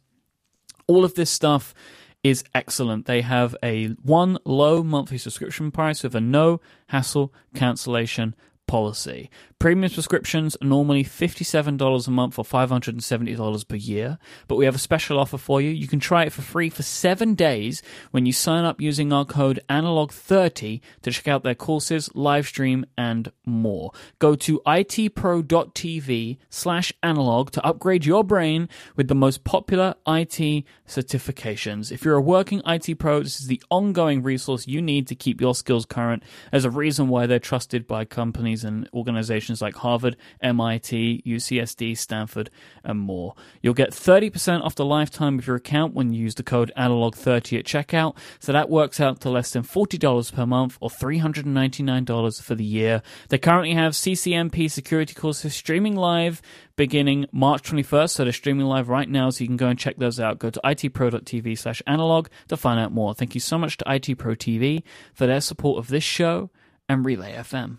All 0.86 1.04
of 1.04 1.14
this 1.14 1.30
stuff 1.30 1.74
is 2.22 2.44
excellent. 2.54 3.06
They 3.06 3.20
have 3.20 3.54
a 3.62 3.88
one 4.02 4.38
low 4.44 4.82
monthly 4.82 5.18
subscription 5.18 5.70
price 5.70 6.02
with 6.02 6.14
a 6.14 6.20
no 6.20 6.60
hassle 6.88 7.32
cancellation 7.54 8.34
policy. 8.66 9.30
Premium 9.58 9.88
subscriptions 9.88 10.56
are 10.60 10.66
normally 10.66 11.04
$57 11.04 12.06
a 12.06 12.10
month 12.10 12.38
or 12.38 12.44
$570 12.44 13.68
per 13.68 13.76
year, 13.76 14.18
but 14.46 14.56
we 14.56 14.64
have 14.64 14.74
a 14.74 14.78
special 14.78 15.18
offer 15.18 15.38
for 15.38 15.60
you. 15.60 15.70
You 15.70 15.88
can 15.88 16.00
try 16.00 16.24
it 16.24 16.32
for 16.32 16.42
free 16.42 16.68
for 16.68 16.82
seven 16.82 17.34
days 17.34 17.82
when 18.10 18.26
you 18.26 18.32
sign 18.32 18.64
up 18.64 18.80
using 18.80 19.12
our 19.12 19.24
code 19.24 19.60
analog30 19.70 20.80
to 21.02 21.10
check 21.10 21.28
out 21.28 21.44
their 21.44 21.54
courses, 21.54 22.10
live 22.14 22.46
stream, 22.46 22.84
and 22.98 23.32
more. 23.46 23.92
Go 24.18 24.34
to 24.34 24.60
itpro.tv 24.66 26.36
slash 26.50 26.92
analog 27.02 27.50
to 27.52 27.64
upgrade 27.64 28.04
your 28.04 28.24
brain 28.24 28.68
with 28.96 29.08
the 29.08 29.14
most 29.14 29.44
popular 29.44 29.94
IT 30.06 30.64
certifications. 30.86 31.90
If 31.90 32.04
you're 32.04 32.16
a 32.16 32.20
working 32.20 32.60
IT 32.66 32.98
pro, 32.98 33.22
this 33.22 33.40
is 33.40 33.46
the 33.46 33.62
ongoing 33.70 34.22
resource 34.22 34.66
you 34.66 34.82
need 34.82 35.06
to 35.08 35.14
keep 35.14 35.40
your 35.40 35.54
skills 35.54 35.86
current. 35.86 36.22
as 36.52 36.64
a 36.64 36.70
reason 36.70 37.08
why 37.08 37.26
they're 37.26 37.38
trusted 37.38 37.86
by 37.86 38.04
companies 38.04 38.63
and 38.64 38.88
organizations 38.92 39.60
like 39.62 39.76
Harvard, 39.76 40.16
MIT, 40.40 41.22
UCSD, 41.26 41.96
Stanford, 41.96 42.50
and 42.82 42.98
more. 42.98 43.34
You'll 43.62 43.74
get 43.74 43.90
30% 43.90 44.62
off 44.62 44.74
the 44.74 44.84
lifetime 44.84 45.38
of 45.38 45.46
your 45.46 45.56
account 45.56 45.94
when 45.94 46.12
you 46.12 46.22
use 46.22 46.34
the 46.34 46.42
code 46.42 46.72
analog30 46.76 47.58
at 47.58 47.64
checkout. 47.64 48.16
So 48.40 48.52
that 48.52 48.70
works 48.70 49.00
out 49.00 49.20
to 49.20 49.30
less 49.30 49.52
than 49.52 49.62
$40 49.62 50.32
per 50.32 50.46
month 50.46 50.78
or 50.80 50.88
$399 50.88 52.42
for 52.42 52.54
the 52.54 52.64
year. 52.64 53.02
They 53.28 53.38
currently 53.38 53.74
have 53.74 53.92
CCNP 53.92 54.70
security 54.70 55.14
courses 55.14 55.54
streaming 55.54 55.96
live 55.96 56.42
beginning 56.76 57.26
March 57.32 57.62
21st. 57.62 58.10
So 58.10 58.24
they're 58.24 58.32
streaming 58.32 58.66
live 58.66 58.88
right 58.88 59.08
now, 59.08 59.30
so 59.30 59.42
you 59.42 59.48
can 59.48 59.56
go 59.56 59.68
and 59.68 59.78
check 59.78 59.96
those 59.96 60.20
out. 60.20 60.38
Go 60.38 60.50
to 60.50 60.60
itpro.tv 60.64 61.58
slash 61.58 61.82
analog 61.86 62.28
to 62.48 62.56
find 62.56 62.80
out 62.80 62.92
more. 62.92 63.14
Thank 63.14 63.34
you 63.34 63.40
so 63.40 63.58
much 63.58 63.76
to 63.78 63.84
IT 63.86 64.18
Pro 64.18 64.34
TV 64.34 64.82
for 65.12 65.26
their 65.26 65.40
support 65.40 65.78
of 65.78 65.88
this 65.88 66.04
show 66.04 66.50
and 66.88 67.04
Relay 67.04 67.34
FM. 67.34 67.78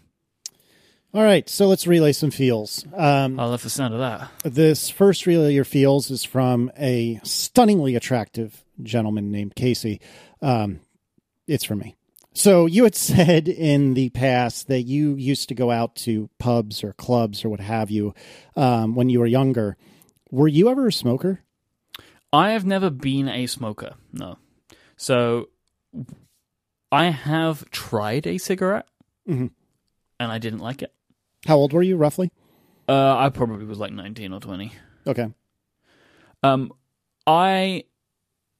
All 1.15 1.23
right, 1.23 1.47
so 1.49 1.67
let's 1.67 1.87
relay 1.87 2.11
some 2.11 2.29
feels. 2.29 2.85
Um, 2.93 3.39
I 3.39 3.45
love 3.45 3.63
the 3.63 3.69
sound 3.69 3.93
of 3.93 4.01
that. 4.01 4.29
this 4.43 4.89
first 4.89 5.25
relay 5.25 5.53
your 5.53 5.63
feels 5.63 6.11
is 6.11 6.25
from 6.25 6.69
a 6.77 7.21
stunningly 7.23 7.95
attractive 7.95 8.65
gentleman 8.83 9.31
named 9.31 9.55
Casey. 9.55 10.01
Um, 10.41 10.81
it's 11.47 11.63
for 11.63 11.77
me. 11.77 11.95
So 12.33 12.65
you 12.65 12.83
had 12.83 12.95
said 12.97 13.47
in 13.47 13.93
the 13.93 14.09
past 14.09 14.67
that 14.67 14.81
you 14.81 15.15
used 15.15 15.47
to 15.47 15.55
go 15.55 15.71
out 15.71 15.95
to 15.97 16.29
pubs 16.37 16.83
or 16.83 16.91
clubs 16.91 17.45
or 17.45 17.49
what 17.49 17.61
have 17.61 17.89
you 17.89 18.13
um, 18.57 18.93
when 18.93 19.07
you 19.07 19.21
were 19.21 19.25
younger. 19.25 19.77
Were 20.31 20.49
you 20.49 20.67
ever 20.67 20.87
a 20.87 20.91
smoker? 20.91 21.39
I 22.33 22.49
have 22.51 22.65
never 22.65 22.89
been 22.89 23.29
a 23.29 23.47
smoker. 23.47 23.93
No. 24.11 24.37
So 24.97 25.47
I 26.91 27.05
have 27.05 27.69
tried 27.71 28.27
a 28.27 28.37
cigarette 28.37 28.87
Mhm. 29.29 29.51
and 30.19 30.29
I 30.29 30.39
didn't 30.39 30.59
like 30.59 30.81
it. 30.81 30.91
How 31.45 31.57
old 31.57 31.73
were 31.73 31.83
you 31.83 31.97
roughly? 31.97 32.31
Uh, 32.87 33.17
I 33.17 33.29
probably 33.29 33.65
was 33.65 33.79
like 33.79 33.91
19 33.91 34.33
or 34.33 34.39
20. 34.39 34.71
Okay. 35.07 35.27
Um, 36.43 36.71
I 37.25 37.85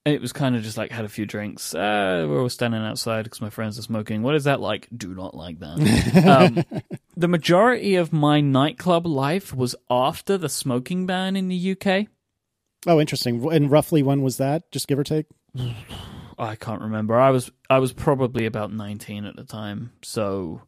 it 0.05 0.21
was 0.21 0.31
kind 0.31 0.55
of 0.55 0.61
just 0.61 0.77
like 0.77 0.91
had 0.91 1.03
a 1.03 1.09
few 1.09 1.25
drinks. 1.25 1.73
Uh, 1.73 2.25
we're 2.29 2.41
all 2.41 2.49
standing 2.49 2.81
outside 2.81 3.23
because 3.23 3.41
my 3.41 3.49
friends 3.49 3.79
are 3.79 3.81
smoking. 3.81 4.21
What 4.21 4.35
is 4.35 4.43
that 4.43 4.61
like? 4.61 4.87
Do 4.95 5.15
not 5.15 5.35
like 5.35 5.59
that. 5.59 6.63
um, 6.77 6.81
the 7.17 7.27
majority 7.27 7.95
of 7.95 8.13
my 8.13 8.39
nightclub 8.39 9.07
life 9.07 9.53
was 9.53 9.75
after 9.89 10.37
the 10.37 10.49
smoking 10.49 11.07
ban 11.07 11.35
in 11.35 11.47
the 11.47 11.71
UK. 11.75 12.07
Oh, 12.85 12.99
interesting. 12.99 13.51
And 13.51 13.71
roughly 13.71 14.03
when 14.03 14.21
was 14.21 14.37
that? 14.37 14.71
Just 14.71 14.87
give 14.87 14.99
or 14.99 15.03
take. 15.03 15.25
I 16.37 16.55
can't 16.55 16.81
remember. 16.81 17.17
I 17.17 17.31
was 17.31 17.49
I 17.69 17.79
was 17.79 17.93
probably 17.93 18.45
about 18.45 18.71
19 18.71 19.25
at 19.25 19.35
the 19.35 19.43
time. 19.43 19.91
So 20.03 20.61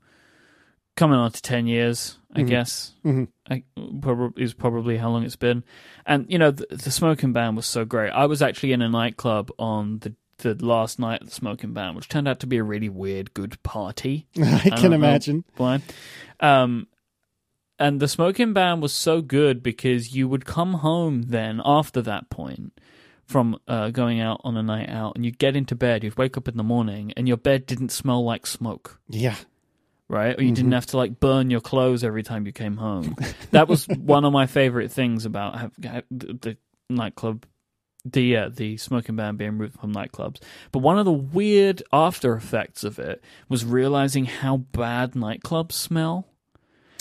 coming 0.97 1.17
on 1.17 1.31
to 1.31 1.41
10 1.41 1.65
years, 1.67 2.17
I 2.35 2.41
Mhm. 2.41 2.47
guess. 2.49 2.93
Mhm. 3.05 3.27
I, 3.49 3.63
probably 4.01 4.43
is 4.43 4.53
probably 4.53 4.97
how 4.97 5.09
long 5.11 5.23
it's 5.23 5.37
been. 5.37 5.63
And 6.05 6.25
you 6.29 6.37
know, 6.37 6.51
the, 6.51 6.65
the 6.69 6.91
smoking 6.91 7.31
ban 7.31 7.55
was 7.55 7.65
so 7.65 7.85
great. 7.85 8.09
I 8.09 8.25
was 8.25 8.41
actually 8.41 8.73
in 8.73 8.81
a 8.81 8.89
nightclub 8.89 9.49
on 9.57 9.99
the 9.99 10.13
the 10.39 10.53
last 10.63 10.99
night 10.99 11.21
of 11.21 11.27
the 11.29 11.33
Smoking 11.33 11.73
Ban, 11.73 11.95
which 11.95 12.07
turned 12.09 12.27
out 12.27 12.39
to 12.41 12.45
be 12.45 12.57
a 12.57 12.63
really 12.63 12.89
weird, 12.89 13.33
good 13.33 13.57
party. 13.63 14.27
I 14.37 14.69
don't 14.69 14.77
can 14.81 14.93
imagine. 14.93 15.45
Why? 15.55 15.81
Um, 16.39 16.85
and 17.79 17.99
the 17.99 18.07
Smoking 18.07 18.53
Ban 18.53 18.79
was 18.79 18.93
so 18.93 19.21
good 19.23 19.63
because 19.63 20.13
you 20.15 20.27
would 20.27 20.45
come 20.45 20.73
home 20.75 21.23
then 21.23 21.59
after 21.65 22.03
that 22.03 22.29
point 22.29 22.73
from 23.25 23.57
uh, 23.67 23.89
going 23.89 24.19
out 24.21 24.39
on 24.43 24.55
a 24.57 24.61
night 24.61 24.89
out, 24.89 25.15
and 25.15 25.25
you'd 25.25 25.39
get 25.39 25.55
into 25.55 25.73
bed. 25.75 26.03
You'd 26.03 26.19
wake 26.19 26.37
up 26.37 26.47
in 26.47 26.55
the 26.55 26.63
morning, 26.63 27.13
and 27.17 27.27
your 27.27 27.37
bed 27.37 27.65
didn't 27.65 27.89
smell 27.91 28.23
like 28.23 28.45
smoke. 28.45 28.99
Yeah. 29.09 29.37
Right? 30.09 30.37
Or 30.37 30.43
you 30.43 30.51
didn't 30.51 30.71
have 30.71 30.85
to 30.87 30.97
like 30.97 31.19
burn 31.19 31.49
your 31.49 31.61
clothes 31.61 32.03
every 32.03 32.23
time 32.23 32.45
you 32.45 32.51
came 32.51 32.77
home. 32.77 33.15
that 33.51 33.67
was 33.67 33.87
one 33.97 34.25
of 34.25 34.33
my 34.33 34.45
favorite 34.45 34.91
things 34.91 35.25
about 35.25 35.71
the, 35.77 36.03
the 36.09 36.57
nightclub, 36.89 37.45
the 38.05 38.37
uh, 38.37 38.49
the 38.49 38.77
smoking 38.77 39.15
ban 39.15 39.35
being 39.35 39.51
removed 39.51 39.79
from 39.79 39.93
nightclubs. 39.93 40.39
But 40.71 40.79
one 40.79 40.97
of 40.97 41.05
the 41.05 41.11
weird 41.11 41.83
after 41.91 42.35
effects 42.35 42.83
of 42.83 42.99
it 42.99 43.23
was 43.49 43.65
realizing 43.65 44.25
how 44.25 44.57
bad 44.57 45.13
nightclubs 45.13 45.73
smell. 45.73 46.27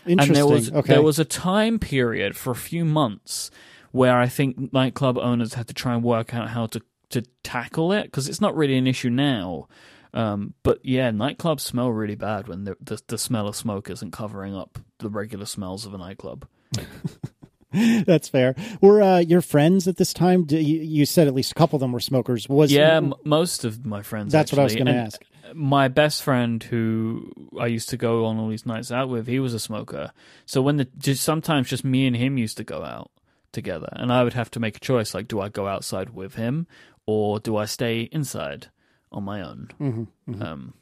Interesting. 0.04 0.36
And 0.36 0.36
there 0.36 0.46
was 0.46 0.72
okay. 0.72 0.94
there 0.94 1.02
was 1.02 1.18
a 1.18 1.24
time 1.24 1.78
period 1.78 2.36
for 2.36 2.50
a 2.50 2.56
few 2.56 2.84
months 2.84 3.50
where 3.92 4.18
I 4.18 4.28
think 4.28 4.72
nightclub 4.72 5.18
owners 5.18 5.54
had 5.54 5.68
to 5.68 5.74
try 5.74 5.94
and 5.94 6.02
work 6.02 6.34
out 6.34 6.50
how 6.50 6.66
to 6.66 6.82
to 7.10 7.22
tackle 7.42 7.92
it 7.92 8.04
because 8.04 8.28
it's 8.28 8.40
not 8.40 8.56
really 8.56 8.76
an 8.76 8.86
issue 8.86 9.10
now. 9.10 9.68
Um, 10.16 10.54
but 10.62 10.80
yeah, 10.82 11.10
nightclubs 11.10 11.60
smell 11.60 11.90
really 11.90 12.14
bad 12.14 12.48
when 12.48 12.64
the, 12.64 12.74
the 12.80 12.98
the 13.06 13.18
smell 13.18 13.48
of 13.48 13.54
smoke 13.54 13.90
isn't 13.90 14.12
covering 14.12 14.56
up 14.56 14.78
the 14.98 15.10
regular 15.10 15.44
smells 15.44 15.84
of 15.84 15.92
a 15.92 15.98
nightclub. 15.98 16.48
That's 18.06 18.26
fair. 18.30 18.54
Were 18.80 19.02
uh, 19.02 19.18
your 19.18 19.42
friends 19.42 19.86
at 19.86 19.98
this 19.98 20.14
time? 20.14 20.46
You, 20.48 20.58
you 20.58 21.04
said 21.04 21.26
at 21.26 21.34
least 21.34 21.52
a 21.52 21.54
couple 21.54 21.76
of 21.76 21.80
them 21.82 21.92
were 21.92 22.00
smokers. 22.00 22.48
Was 22.48 22.72
Yeah, 22.72 22.96
m- 22.96 23.12
most 23.26 23.66
of 23.66 23.84
my 23.84 24.00
friends. 24.00 24.32
That's 24.32 24.50
what 24.50 24.58
I 24.58 24.64
was 24.64 24.74
gonna 24.74 24.92
ask. 24.92 25.22
My 25.52 25.88
best 25.88 26.22
friend, 26.22 26.62
who 26.62 27.30
I 27.60 27.66
used 27.66 27.90
to 27.90 27.98
go 27.98 28.24
on 28.24 28.38
all 28.38 28.48
these 28.48 28.64
nights 28.64 28.90
out 28.90 29.10
with, 29.10 29.26
he 29.26 29.38
was 29.38 29.52
a 29.52 29.60
smoker. 29.60 30.12
So 30.46 30.62
when 30.62 30.78
the 30.78 30.88
just 30.96 31.22
sometimes 31.24 31.68
just 31.68 31.84
me 31.84 32.06
and 32.06 32.16
him 32.16 32.38
used 32.38 32.56
to 32.56 32.64
go 32.64 32.84
out 32.84 33.10
together, 33.52 33.90
and 33.92 34.10
I 34.10 34.24
would 34.24 34.32
have 34.32 34.50
to 34.52 34.60
make 34.60 34.78
a 34.78 34.80
choice: 34.80 35.12
like, 35.12 35.28
do 35.28 35.42
I 35.42 35.50
go 35.50 35.66
outside 35.66 36.10
with 36.10 36.36
him, 36.36 36.66
or 37.04 37.38
do 37.38 37.58
I 37.58 37.66
stay 37.66 38.08
inside 38.12 38.68
on 39.16 39.24
my 39.24 39.40
own? 39.42 39.68
Mhm, 39.80 40.42
Um, 40.42 40.74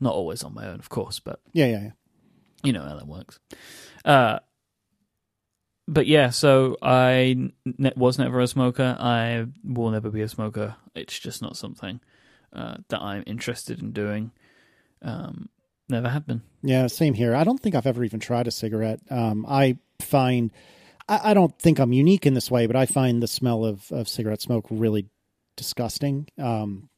not 0.00 0.14
always 0.14 0.42
on 0.42 0.54
my 0.54 0.66
own, 0.66 0.80
of 0.80 0.88
course, 0.88 1.20
but 1.20 1.40
yeah, 1.52 1.66
yeah, 1.66 1.80
yeah. 1.82 1.90
you 2.64 2.72
know 2.72 2.82
how 2.82 2.96
that 2.96 3.06
works. 3.06 3.38
Uh, 4.04 4.40
but 5.88 6.06
yeah, 6.06 6.30
so 6.30 6.76
I 6.80 7.50
ne- 7.64 7.92
was 7.96 8.18
never 8.18 8.40
a 8.40 8.46
smoker. 8.46 8.96
I 8.98 9.46
will 9.64 9.90
never 9.90 10.10
be 10.10 10.22
a 10.22 10.28
smoker. 10.28 10.76
It's 10.94 11.18
just 11.18 11.42
not 11.42 11.56
something 11.56 12.00
uh, 12.52 12.76
that 12.88 13.00
I'm 13.00 13.24
interested 13.26 13.80
in 13.82 13.92
doing. 13.92 14.30
Um, 15.02 15.48
never 15.88 16.08
have 16.08 16.26
been. 16.26 16.42
Yeah, 16.62 16.86
same 16.86 17.14
here. 17.14 17.34
I 17.34 17.44
don't 17.44 17.58
think 17.60 17.74
I've 17.74 17.86
ever 17.86 18.04
even 18.04 18.20
tried 18.20 18.46
a 18.46 18.52
cigarette. 18.52 19.00
Um, 19.10 19.44
I 19.48 19.78
find, 20.00 20.52
I, 21.08 21.30
I 21.30 21.34
don't 21.34 21.58
think 21.58 21.78
I'm 21.80 21.92
unique 21.92 22.26
in 22.26 22.34
this 22.34 22.50
way, 22.50 22.66
but 22.66 22.76
I 22.76 22.86
find 22.86 23.20
the 23.22 23.26
smell 23.28 23.64
of, 23.64 23.90
of 23.90 24.08
cigarette 24.08 24.40
smoke 24.40 24.66
really 24.70 25.08
disgusting. 25.56 26.28
Um, 26.38 26.88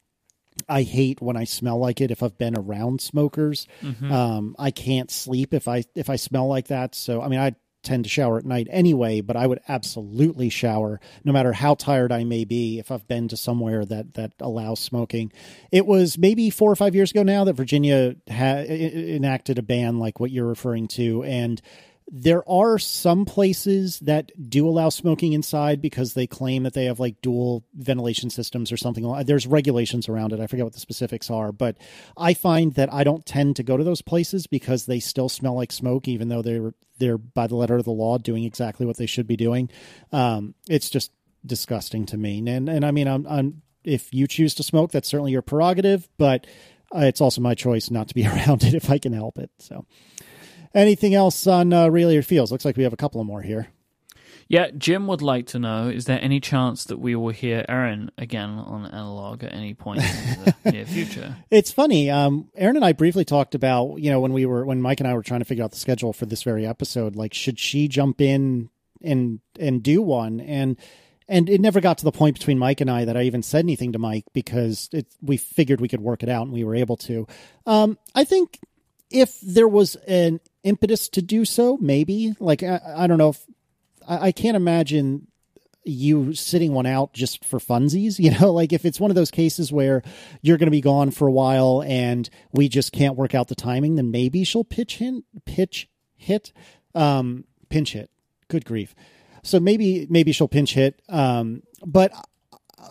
I 0.68 0.82
hate 0.82 1.20
when 1.20 1.36
I 1.36 1.44
smell 1.44 1.78
like 1.78 2.00
it 2.00 2.10
if 2.10 2.22
I've 2.22 2.38
been 2.38 2.56
around 2.56 3.00
smokers. 3.00 3.66
Um, 4.10 4.56
I 4.58 4.70
can't 4.70 5.10
sleep 5.10 5.52
if 5.54 5.68
I 5.68 5.84
if 5.94 6.08
I 6.10 6.16
smell 6.16 6.46
like 6.48 6.68
that. 6.68 6.94
So 6.94 7.20
I 7.22 7.28
mean, 7.28 7.40
I 7.40 7.54
tend 7.82 8.04
to 8.04 8.08
shower 8.08 8.38
at 8.38 8.46
night 8.46 8.66
anyway, 8.70 9.20
but 9.20 9.36
I 9.36 9.46
would 9.46 9.60
absolutely 9.68 10.48
shower 10.48 11.00
no 11.22 11.32
matter 11.32 11.52
how 11.52 11.74
tired 11.74 12.12
I 12.12 12.24
may 12.24 12.44
be 12.44 12.78
if 12.78 12.90
I've 12.90 13.06
been 13.06 13.28
to 13.28 13.36
somewhere 13.36 13.84
that 13.84 14.14
that 14.14 14.32
allows 14.40 14.80
smoking. 14.80 15.32
It 15.70 15.86
was 15.86 16.16
maybe 16.16 16.48
four 16.50 16.72
or 16.72 16.76
five 16.76 16.94
years 16.94 17.10
ago 17.10 17.22
now 17.22 17.44
that 17.44 17.52
Virginia 17.52 18.16
ha- 18.28 18.64
enacted 18.64 19.58
a 19.58 19.62
ban 19.62 19.98
like 19.98 20.18
what 20.18 20.30
you're 20.30 20.46
referring 20.46 20.88
to, 20.88 21.22
and 21.24 21.60
there 22.08 22.48
are 22.48 22.78
some 22.78 23.24
places 23.24 23.98
that 24.00 24.30
do 24.50 24.68
allow 24.68 24.90
smoking 24.90 25.32
inside 25.32 25.80
because 25.80 26.12
they 26.12 26.26
claim 26.26 26.64
that 26.64 26.74
they 26.74 26.84
have 26.84 27.00
like 27.00 27.20
dual 27.22 27.64
ventilation 27.74 28.28
systems 28.28 28.70
or 28.70 28.76
something. 28.76 29.24
There's 29.24 29.46
regulations 29.46 30.08
around 30.08 30.32
it. 30.32 30.40
I 30.40 30.46
forget 30.46 30.66
what 30.66 30.74
the 30.74 30.80
specifics 30.80 31.30
are, 31.30 31.50
but 31.50 31.78
I 32.16 32.34
find 32.34 32.74
that 32.74 32.92
I 32.92 33.04
don't 33.04 33.24
tend 33.24 33.56
to 33.56 33.62
go 33.62 33.76
to 33.76 33.84
those 33.84 34.02
places 34.02 34.46
because 34.46 34.84
they 34.84 35.00
still 35.00 35.30
smell 35.30 35.54
like 35.54 35.72
smoke, 35.72 36.06
even 36.06 36.28
though 36.28 36.42
they're 36.42 36.74
they're 36.98 37.18
by 37.18 37.46
the 37.46 37.56
letter 37.56 37.76
of 37.76 37.84
the 37.84 37.90
law 37.90 38.18
doing 38.18 38.44
exactly 38.44 38.86
what 38.86 38.98
they 38.98 39.06
should 39.06 39.26
be 39.26 39.36
doing. 39.36 39.70
Um, 40.12 40.54
it's 40.68 40.90
just 40.90 41.10
disgusting 41.44 42.06
to 42.06 42.18
me. 42.18 42.38
And 42.46 42.68
and 42.68 42.84
I 42.84 42.90
mean, 42.90 43.08
I'm, 43.08 43.26
I'm 43.26 43.62
if 43.82 44.12
you 44.12 44.26
choose 44.26 44.54
to 44.56 44.62
smoke, 44.62 44.92
that's 44.92 45.08
certainly 45.08 45.32
your 45.32 45.42
prerogative, 45.42 46.06
but 46.18 46.46
uh, 46.94 47.00
it's 47.00 47.22
also 47.22 47.40
my 47.40 47.54
choice 47.54 47.90
not 47.90 48.08
to 48.08 48.14
be 48.14 48.26
around 48.26 48.62
it 48.62 48.74
if 48.74 48.90
I 48.90 48.98
can 48.98 49.14
help 49.14 49.38
it. 49.38 49.50
So. 49.58 49.86
Anything 50.74 51.14
else 51.14 51.46
on 51.46 51.72
uh, 51.72 51.88
Relay 51.88 52.14
Your 52.14 52.22
Feels? 52.22 52.50
Looks 52.50 52.64
like 52.64 52.76
we 52.76 52.82
have 52.82 52.92
a 52.92 52.96
couple 52.96 53.20
of 53.20 53.26
more 53.26 53.42
here. 53.42 53.68
Yeah, 54.48 54.70
Jim 54.76 55.06
would 55.06 55.22
like 55.22 55.46
to 55.48 55.58
know: 55.58 55.88
Is 55.88 56.04
there 56.04 56.18
any 56.20 56.40
chance 56.40 56.84
that 56.84 56.98
we 56.98 57.14
will 57.14 57.30
hear 57.30 57.64
Erin 57.68 58.10
again 58.18 58.50
on 58.50 58.84
analog 58.86 59.42
at 59.42 59.54
any 59.54 59.72
point 59.74 60.02
in 60.02 60.44
the 60.44 60.54
near 60.72 60.84
future? 60.84 61.36
It's 61.50 61.72
funny. 61.72 62.10
Um, 62.10 62.50
Erin 62.54 62.76
and 62.76 62.84
I 62.84 62.92
briefly 62.92 63.24
talked 63.24 63.54
about, 63.54 63.96
you 63.96 64.10
know, 64.10 64.20
when 64.20 64.32
we 64.32 64.44
were 64.44 64.66
when 64.66 64.82
Myke 64.82 65.00
and 65.00 65.08
I 65.08 65.14
were 65.14 65.22
trying 65.22 65.40
to 65.40 65.46
figure 65.46 65.64
out 65.64 65.70
the 65.70 65.78
schedule 65.78 66.12
for 66.12 66.26
this 66.26 66.42
very 66.42 66.66
episode, 66.66 67.16
like 67.16 67.32
should 67.32 67.58
she 67.58 67.88
jump 67.88 68.20
in 68.20 68.68
and 69.02 69.40
and 69.58 69.82
do 69.82 70.02
one 70.02 70.40
and 70.40 70.76
and 71.28 71.48
it 71.48 71.60
never 71.60 71.80
got 71.80 71.98
to 71.98 72.04
the 72.04 72.12
point 72.12 72.38
between 72.38 72.58
Myke 72.58 72.80
and 72.80 72.90
I 72.90 73.06
that 73.06 73.16
I 73.16 73.22
even 73.22 73.42
said 73.42 73.64
anything 73.64 73.92
to 73.92 73.98
Myke 73.98 74.24
because 74.34 74.90
it, 74.92 75.06
we 75.22 75.36
figured 75.36 75.80
we 75.80 75.88
could 75.88 76.02
work 76.02 76.22
it 76.22 76.28
out 76.28 76.42
and 76.42 76.52
we 76.52 76.64
were 76.64 76.74
able 76.74 76.96
to. 76.98 77.26
Um, 77.66 77.98
I 78.14 78.24
think 78.24 78.58
if 79.10 79.40
there 79.40 79.68
was 79.68 79.96
an 80.06 80.40
impetus 80.64 81.08
to 81.10 81.22
do 81.22 81.44
so, 81.44 81.76
maybe 81.80 82.34
like 82.40 82.62
I, 82.62 82.80
I 82.96 83.06
don't 83.06 83.18
know 83.18 83.30
if 83.30 83.44
I, 84.08 84.28
I 84.28 84.32
can't 84.32 84.56
imagine 84.56 85.28
you 85.84 86.32
sitting 86.32 86.72
one 86.72 86.86
out 86.86 87.12
just 87.12 87.44
for 87.44 87.58
funsies, 87.58 88.18
you 88.18 88.30
know, 88.32 88.52
like 88.52 88.72
if 88.72 88.84
it's 88.84 88.98
one 88.98 89.10
of 89.10 89.14
those 89.14 89.30
cases 89.30 89.70
where 89.70 90.02
you're 90.42 90.58
going 90.58 90.66
to 90.66 90.72
be 90.72 90.80
gone 90.80 91.10
for 91.10 91.28
a 91.28 91.32
while 91.32 91.82
and 91.86 92.28
we 92.52 92.68
just 92.68 92.92
can't 92.92 93.16
work 93.16 93.34
out 93.34 93.48
the 93.48 93.54
timing, 93.54 93.96
then 93.96 94.10
maybe 94.10 94.44
she'll 94.44 94.64
pitch 94.64 94.96
hit, 94.96 95.22
pitch 95.44 95.88
hit, 96.16 96.52
um, 96.94 97.44
pinch 97.68 97.92
hit. 97.92 98.10
Good 98.48 98.64
grief. 98.64 98.94
So 99.42 99.60
maybe 99.60 100.06
maybe 100.08 100.32
she'll 100.32 100.48
pinch 100.48 100.74
hit. 100.74 101.00
Um, 101.08 101.62
but 101.84 102.12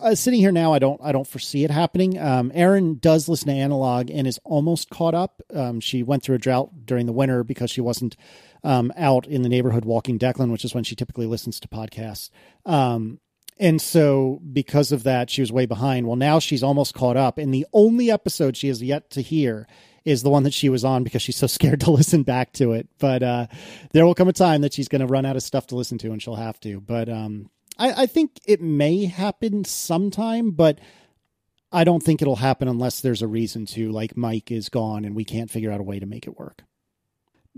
uh, 0.00 0.14
sitting 0.14 0.40
here 0.40 0.52
now, 0.52 0.72
I 0.72 0.78
don't 0.78 1.00
I 1.02 1.12
don't 1.12 1.26
foresee 1.26 1.64
it 1.64 1.70
happening. 1.70 2.18
Um, 2.18 2.50
Erin 2.54 2.98
does 2.98 3.28
listen 3.28 3.48
to 3.48 3.54
analog 3.54 4.10
and 4.10 4.26
is 4.26 4.38
almost 4.44 4.90
caught 4.90 5.14
up. 5.14 5.42
Um, 5.52 5.80
she 5.80 6.02
went 6.02 6.22
through 6.22 6.36
a 6.36 6.38
drought 6.38 6.86
during 6.86 7.06
the 7.06 7.12
winter 7.12 7.44
because 7.44 7.70
she 7.70 7.80
wasn't 7.80 8.16
um, 8.62 8.92
out 8.96 9.26
in 9.26 9.42
the 9.42 9.48
neighborhood 9.48 9.84
walking 9.84 10.18
Declan, 10.18 10.50
which 10.50 10.64
is 10.64 10.74
when 10.74 10.84
she 10.84 10.94
typically 10.94 11.26
listens 11.26 11.60
to 11.60 11.68
podcasts. 11.68 12.30
Um, 12.64 13.20
and 13.58 13.80
so 13.80 14.40
because 14.52 14.90
of 14.90 15.04
that, 15.04 15.30
she 15.30 15.40
was 15.40 15.52
way 15.52 15.66
behind. 15.66 16.06
Well, 16.06 16.16
now 16.16 16.38
she's 16.38 16.62
almost 16.62 16.94
caught 16.94 17.16
up, 17.16 17.38
and 17.38 17.54
the 17.54 17.66
only 17.72 18.10
episode 18.10 18.56
she 18.56 18.68
has 18.68 18.82
yet 18.82 19.10
to 19.10 19.22
hear 19.22 19.66
is 20.04 20.22
the 20.22 20.30
one 20.30 20.42
that 20.42 20.52
she 20.52 20.68
was 20.68 20.84
on 20.84 21.04
because 21.04 21.22
she's 21.22 21.36
so 21.36 21.46
scared 21.48 21.80
to 21.80 21.90
listen 21.90 22.22
back 22.22 22.52
to 22.54 22.72
it. 22.72 22.88
But 22.98 23.22
uh, 23.22 23.46
there 23.92 24.04
will 24.04 24.14
come 24.14 24.28
a 24.28 24.32
time 24.32 24.62
that 24.62 24.72
she's 24.72 24.88
going 24.88 25.00
to 25.00 25.06
run 25.06 25.24
out 25.26 25.36
of 25.36 25.42
stuff 25.42 25.68
to 25.68 25.76
listen 25.76 25.98
to, 25.98 26.10
and 26.10 26.22
she'll 26.22 26.34
have 26.36 26.58
to. 26.60 26.80
But 26.80 27.08
um, 27.08 27.50
I, 27.78 28.02
I 28.02 28.06
think 28.06 28.38
it 28.46 28.60
may 28.60 29.06
happen 29.06 29.64
sometime, 29.64 30.50
but 30.52 30.78
I 31.72 31.84
don't 31.84 32.02
think 32.02 32.22
it'll 32.22 32.36
happen 32.36 32.68
unless 32.68 33.00
there's 33.00 33.22
a 33.22 33.26
reason 33.26 33.66
to. 33.66 33.90
Like 33.90 34.14
Myke 34.14 34.50
is 34.52 34.68
gone, 34.68 35.04
and 35.04 35.14
we 35.16 35.24
can't 35.24 35.50
figure 35.50 35.72
out 35.72 35.80
a 35.80 35.84
way 35.84 35.98
to 35.98 36.06
make 36.06 36.26
it 36.26 36.38
work. 36.38 36.62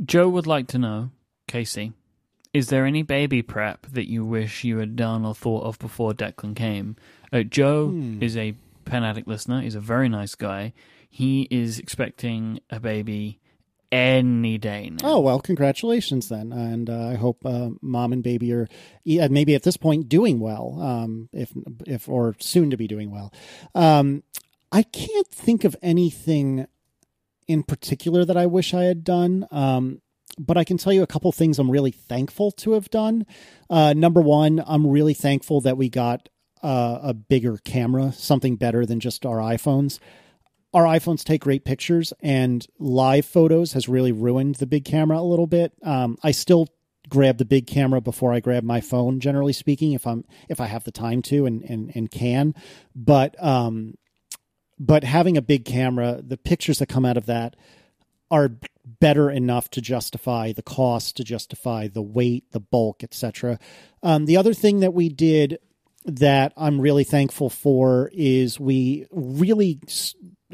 Joe 0.05 0.29
would 0.29 0.47
like 0.47 0.69
to 0.69 0.79
know, 0.79 1.11
Casey, 1.49 1.93
is 2.53 2.69
there 2.69 2.87
any 2.87 3.03
baby 3.03 3.43
prep 3.43 3.87
that 3.89 4.09
you 4.11 4.25
wish 4.25 4.65
you 4.65 4.79
had 4.79 4.97
done 4.97 5.25
or 5.25 5.35
thought 5.35 5.65
of 5.65 5.79
before 5.79 6.13
Declan 6.13 6.55
came? 6.57 6.97
Uh, 7.33 7.43
Joe 7.43 7.89
Hmm. 7.89 8.23
is 8.23 8.37
a 8.37 8.55
pen 8.85 9.05
addict 9.05 9.29
listener. 9.29 9.61
He's 9.63 9.75
a 9.75 9.81
very 9.81 10.09
nice 10.09 10.35
guy. 10.35 10.73
He 11.11 11.49
is 11.51 11.79
expecting 11.79 12.61
a 12.71 12.79
baby 12.81 13.41
any 13.93 14.59
day 14.59 14.91
now. 14.91 15.15
Oh 15.15 15.21
well, 15.21 15.41
congratulations 15.41 16.29
then, 16.29 16.53
and 16.53 16.91
uh, 16.91 17.09
I 17.09 17.15
hope 17.15 17.45
uh, 17.45 17.71
mom 17.81 18.13
and 18.13 18.23
baby 18.23 18.53
are 18.53 18.69
yeah, 19.05 19.29
maybe 19.29 19.55
at 19.55 19.63
this 19.63 19.77
point 19.77 20.09
doing 20.09 20.41
well, 20.41 20.81
um, 20.81 21.29
if 21.33 21.53
if 21.87 22.09
or 22.09 22.35
soon 22.39 22.71
to 22.71 22.77
be 22.77 22.87
doing 22.87 23.11
well. 23.11 23.33
Um, 23.75 24.23
I 24.73 24.83
can't 24.83 25.29
think 25.29 25.65
of 25.65 25.77
anything 25.83 26.67
in 27.47 27.63
particular 27.63 28.25
that 28.25 28.37
I 28.37 28.47
wish 28.47 28.75
I 28.75 28.85
had 28.85 29.05
done. 29.05 29.47
Um, 29.51 30.03
but 30.39 30.59
I 30.59 30.65
can 30.65 30.77
tell 30.77 30.93
you 30.93 31.03
a 31.03 31.07
couple 31.07 31.33
things 31.33 31.59
I'm 31.59 31.71
really 31.71 31.93
thankful 31.93 32.51
to 32.53 32.73
have 32.73 32.91
done. 32.91 33.25
Uh, 33.71 33.95
number 33.95 34.21
one, 34.21 34.63
I'm 34.67 34.87
really 34.87 35.15
thankful 35.15 35.63
that 35.63 35.79
we 35.79 35.89
got 35.89 36.29
uh, 36.63 36.99
a 37.03 37.15
bigger 37.15 37.57
camera, 37.59 38.13
something 38.13 38.57
better 38.57 38.85
than 38.85 39.01
just 39.01 39.25
our 39.25 39.39
iPhones 39.39 39.99
our 40.77 40.85
iPhones 40.85 41.25
take 41.25 41.41
great 41.41 41.65
pictures, 41.65 42.13
and 42.21 42.67
live 42.79 43.25
photos 43.25 43.73
has 43.73 43.89
really 43.89 44.13
ruined 44.13 44.57
the 44.57 44.67
big 44.67 44.85
camera 44.85 45.19
a 45.19 45.23
little 45.23 45.47
bit. 45.47 45.73
Um, 45.83 46.19
I 46.23 46.33
still 46.33 46.69
grab 47.09 47.39
the 47.39 47.47
big 47.47 47.67
camera 47.67 48.03
before 48.03 48.35
I 48.35 48.41
grab 48.41 48.63
my 48.63 48.83
phone, 48.83 49.19
generally 49.19 49.55
speaking, 49.55 49.93
if 49.93 50.07
I'm 50.07 50.27
if 50.51 50.61
I 50.61 50.67
have 50.67 50.85
the 50.85 50.91
time 50.93 51.23
to 51.23 51.47
and 51.47 51.63
and, 51.63 51.93
and 51.95 52.11
can. 52.11 52.55
But 52.95 53.43
um, 53.43 53.95
but 54.79 55.03
having 55.03 55.39
a 55.39 55.43
big 55.43 55.65
camera, 55.65 56.21
the 56.23 56.37
pictures 56.37 56.79
that 56.81 56.91
come 56.91 57.07
out 57.07 57.17
of 57.17 57.25
that 57.25 57.57
are 58.31 58.51
better 58.85 59.31
enough 59.31 59.71
to 59.71 59.81
justify 59.81 60.53
the 60.53 60.63
cost, 60.63 61.17
to 61.17 61.25
justify 61.25 61.89
the 61.89 62.03
weight, 62.03 62.53
the 62.53 62.61
bulk, 62.61 63.03
etc. 63.03 63.59
Um, 64.03 64.27
the 64.27 64.37
other 64.37 64.53
thing 64.53 64.81
that 64.81 64.93
we 64.93 65.09
did 65.09 65.59
that 66.05 66.53
I'm 66.55 66.83
really 66.83 67.05
thankful 67.05 67.49
for 67.49 68.11
is 68.13 68.61
we 68.61 69.07
really 69.11 69.81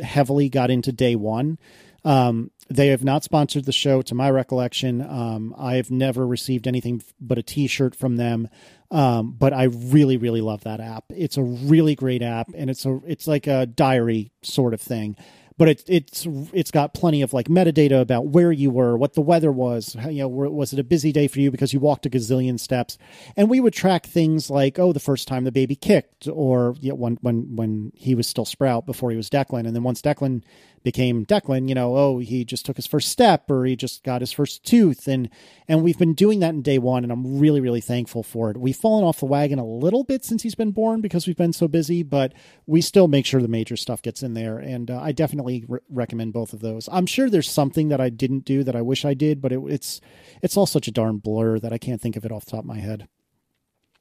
heavily 0.01 0.49
got 0.49 0.71
into 0.71 0.93
day 0.93 1.17
one. 1.17 1.59
Um, 2.05 2.51
they 2.69 2.89
have 2.89 3.05
not 3.05 3.23
sponsored 3.23 3.65
the 3.65 3.73
show, 3.73 4.03
to 4.03 4.15
my 4.15 4.31
recollection. 4.31 5.03
Um, 5.03 5.55
I've 5.59 5.91
never 5.91 6.27
received 6.27 6.67
anything 6.67 7.03
but 7.21 7.39
a 7.39 7.43
T-shirt 7.43 7.95
from 7.95 8.17
them. 8.17 8.49
Um, 8.91 9.33
but 9.39 9.53
I 9.53 9.65
really, 9.65 10.17
really 10.17 10.41
love 10.41 10.65
that 10.65 10.81
app. 10.81 11.05
It's 11.11 11.37
a 11.37 11.43
really 11.43 11.95
great 11.95 12.23
app, 12.23 12.51
and 12.55 12.69
it's 12.69 12.85
a 12.85 13.01
it's 13.07 13.27
like 13.27 13.47
a 13.47 13.65
diary 13.65 14.33
sort 14.43 14.75
of 14.75 14.81
thing 14.81 15.17
but 15.59 15.69
it's 15.69 15.85
it's 15.87 16.27
it's 16.53 16.71
got 16.71 16.95
plenty 16.95 17.23
of 17.23 17.33
like 17.33 17.49
metadata 17.49 18.01
about 18.01 18.27
where 18.29 18.53
you 18.53 18.71
were, 18.71 18.97
what 18.97 19.15
the 19.15 19.21
weather 19.21 19.53
was, 19.53 19.97
you 20.09 20.23
know, 20.23 20.29
was 20.29 20.73
it 20.73 20.79
a 20.79 20.85
busy 20.85 21.13
day 21.13 21.29
for 21.29 21.41
you 21.41 21.51
because 21.51 21.73
you 21.73 21.81
walked 21.81 22.07
a 22.07 22.11
gazillion 22.11 22.59
steps, 22.59 22.99
and 23.37 23.51
we 23.51 23.61
would 23.61 23.73
track 23.73 24.07
things 24.07 24.51
like 24.51 24.79
oh 24.79 24.93
the 24.93 25.01
first 25.01 25.29
time 25.29 25.45
the 25.45 25.53
baby 25.53 25.75
kicked, 25.75 26.29
or 26.29 26.75
you 26.81 26.91
know, 26.91 26.97
when 26.97 27.19
when 27.21 27.57
when 27.57 27.93
he 27.95 28.15
was 28.15 28.27
still 28.27 28.45
Sprout 28.45 28.87
before 28.87 29.11
he 29.11 29.17
was 29.17 29.31
Declan, 29.31 29.67
and 29.67 29.75
then 29.75 29.83
once 29.83 30.03
Declan 30.03 30.43
became 30.83 31.25
Declan, 31.25 31.69
you 31.69 31.75
know, 31.75 31.97
oh, 31.97 32.19
he 32.19 32.45
just 32.45 32.67
took 32.67 32.77
his 32.77 32.87
first 32.87 33.09
step 33.09 33.51
or 33.51 33.65
he 33.65 33.77
just 33.77 34.03
got 34.03 34.21
his 34.21 34.33
first 34.33 34.65
tooth. 34.65 35.09
And, 35.09 35.31
and 35.69 35.83
we've 35.83 35.99
been 35.99 36.15
doing 36.15 36.41
that 36.41 36.55
in 36.55 36.63
day 36.63 36.79
one. 36.79 37.03
And 37.03 37.13
I'm 37.13 37.39
really, 37.39 37.61
really 37.61 37.81
thankful 37.81 38.23
for 38.23 38.51
it. 38.51 38.57
We've 38.57 38.77
fallen 38.77 39.05
off 39.05 39.21
the 39.21 39.27
wagon 39.27 39.59
a 39.59 39.65
little 39.65 40.05
bit 40.05 40.25
since 40.25 40.43
he's 40.43 40.55
been 40.55 40.73
born 40.73 41.01
because 41.01 41.27
we've 41.27 41.37
been 41.37 41.53
so 41.53 41.69
busy, 41.69 42.03
but 42.03 42.33
we 42.67 42.81
still 42.81 43.09
make 43.09 43.27
sure 43.27 43.41
the 43.43 43.49
major 43.49 43.77
stuff 43.77 44.03
gets 44.03 44.23
in 44.23 44.35
there. 44.35 44.59
And 44.59 44.91
uh, 44.91 45.01
I 45.01 45.13
definitely 45.13 45.65
re- 45.69 45.81
recommend 45.89 46.33
both 46.33 46.53
of 46.53 46.61
those. 46.61 46.89
I'm 46.93 47.07
sure 47.07 47.31
there's 47.31 47.51
something 47.51 47.89
that 47.89 48.01
I 48.01 48.09
didn't 48.09 48.45
do 48.45 48.65
that 48.65 48.77
I 48.77 48.83
wish 48.83 49.05
I 49.05 49.15
did, 49.15 49.41
but 49.41 49.53
it, 49.53 49.61
it's, 49.69 50.01
it's 50.43 50.57
all 50.57 50.67
such 50.67 50.89
a 50.89 50.93
darn 50.93 51.19
blur 51.19 51.59
that 51.59 51.73
I 51.73 51.79
can't 51.79 52.01
think 52.01 52.17
of 52.17 52.25
it 52.25 52.33
off 52.33 52.45
the 52.45 52.53
top 52.53 52.61
of 52.61 52.67
my 52.67 52.79
head. 52.79 53.09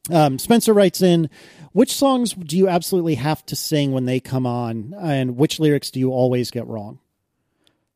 Um, 0.09 0.39
Spencer 0.39 0.73
writes 0.73 1.01
in, 1.01 1.29
which 1.73 1.93
songs 1.93 2.33
do 2.33 2.57
you 2.57 2.67
absolutely 2.67 3.15
have 3.15 3.45
to 3.45 3.55
sing 3.55 3.91
when 3.91 4.05
they 4.05 4.19
come 4.19 4.45
on, 4.45 4.93
and 4.99 5.37
which 5.37 5.59
lyrics 5.59 5.91
do 5.91 5.99
you 5.99 6.11
always 6.11 6.51
get 6.51 6.67
wrong? 6.67 6.99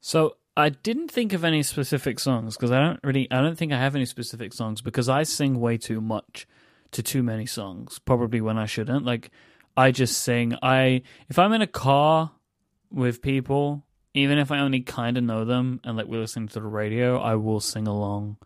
So 0.01 0.37
I 0.55 0.69
didn't 0.69 1.09
think 1.09 1.33
of 1.33 1.43
any 1.43 1.63
specific 1.63 2.19
songs 2.19 2.55
because 2.55 2.71
I 2.71 2.79
don't 2.79 2.99
really, 3.03 3.29
I 3.31 3.41
don't 3.41 3.57
think 3.57 3.73
I 3.73 3.79
have 3.79 3.95
any 3.95 4.05
specific 4.05 4.53
songs 4.53 4.81
because 4.81 5.09
I 5.09 5.23
sing 5.23 5.59
way 5.59 5.77
too 5.77 5.99
much 5.99 6.47
to 6.91 7.03
too 7.03 7.23
many 7.23 7.45
songs, 7.45 7.99
probably 7.99 8.39
when 8.39 8.57
I 8.57 8.65
shouldn't. 8.65 9.03
Like 9.03 9.31
I 9.75 9.91
just 9.91 10.19
sing. 10.19 10.55
I 10.61 11.01
if 11.27 11.37
I'm 11.37 11.51
in 11.51 11.61
a 11.61 11.67
car 11.67 12.31
with 12.89 13.21
people, 13.21 13.83
even 14.13 14.37
if 14.37 14.51
I 14.51 14.59
only 14.59 14.79
kind 14.81 15.17
of 15.17 15.23
know 15.23 15.43
them 15.43 15.81
and 15.83 15.97
like 15.97 16.05
we're 16.05 16.21
listening 16.21 16.47
to 16.49 16.53
the 16.59 16.61
radio, 16.61 17.19
I 17.19 17.35
will 17.35 17.59
sing 17.59 17.87
along 17.87 18.37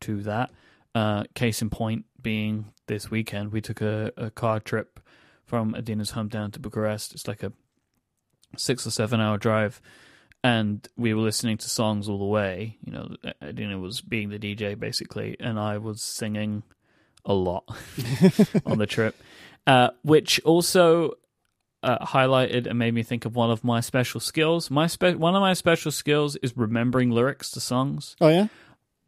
to 0.00 0.22
that. 0.24 0.50
Uh, 0.94 1.24
case 1.34 1.62
in 1.62 1.70
point 1.70 2.06
being 2.20 2.72
this 2.88 3.10
weekend, 3.10 3.52
we 3.52 3.60
took 3.60 3.80
a, 3.80 4.12
a 4.16 4.30
car 4.30 4.60
trip 4.60 5.00
from 5.44 5.74
Adina's 5.74 6.12
hometown 6.12 6.52
to 6.52 6.60
Bucharest. 6.60 7.14
It's 7.14 7.28
like 7.28 7.42
a 7.42 7.52
six 8.56 8.86
or 8.86 8.90
seven 8.90 9.20
hour 9.20 9.38
drive. 9.38 9.80
And 10.44 10.86
we 10.96 11.14
were 11.14 11.22
listening 11.22 11.58
to 11.58 11.68
songs 11.68 12.08
all 12.08 12.18
the 12.18 12.24
way. 12.24 12.78
You 12.84 12.92
know, 12.92 13.16
Adina 13.42 13.78
was 13.78 14.00
being 14.00 14.28
the 14.28 14.38
DJ 14.38 14.78
basically, 14.78 15.36
and 15.40 15.58
I 15.58 15.78
was 15.78 16.00
singing 16.00 16.62
a 17.24 17.34
lot 17.34 17.64
on 18.66 18.78
the 18.78 18.86
trip, 18.86 19.20
uh, 19.66 19.90
which 20.02 20.40
also 20.44 21.14
uh, 21.82 22.04
highlighted 22.06 22.66
and 22.66 22.78
made 22.78 22.94
me 22.94 23.02
think 23.02 23.24
of 23.24 23.34
one 23.34 23.50
of 23.50 23.64
my 23.64 23.80
special 23.80 24.20
skills. 24.20 24.70
My 24.70 24.86
spe- 24.86 25.16
one 25.16 25.34
of 25.34 25.40
my 25.40 25.54
special 25.54 25.90
skills 25.90 26.36
is 26.36 26.56
remembering 26.56 27.10
lyrics 27.10 27.50
to 27.52 27.60
songs. 27.60 28.14
Oh 28.20 28.28
yeah. 28.28 28.46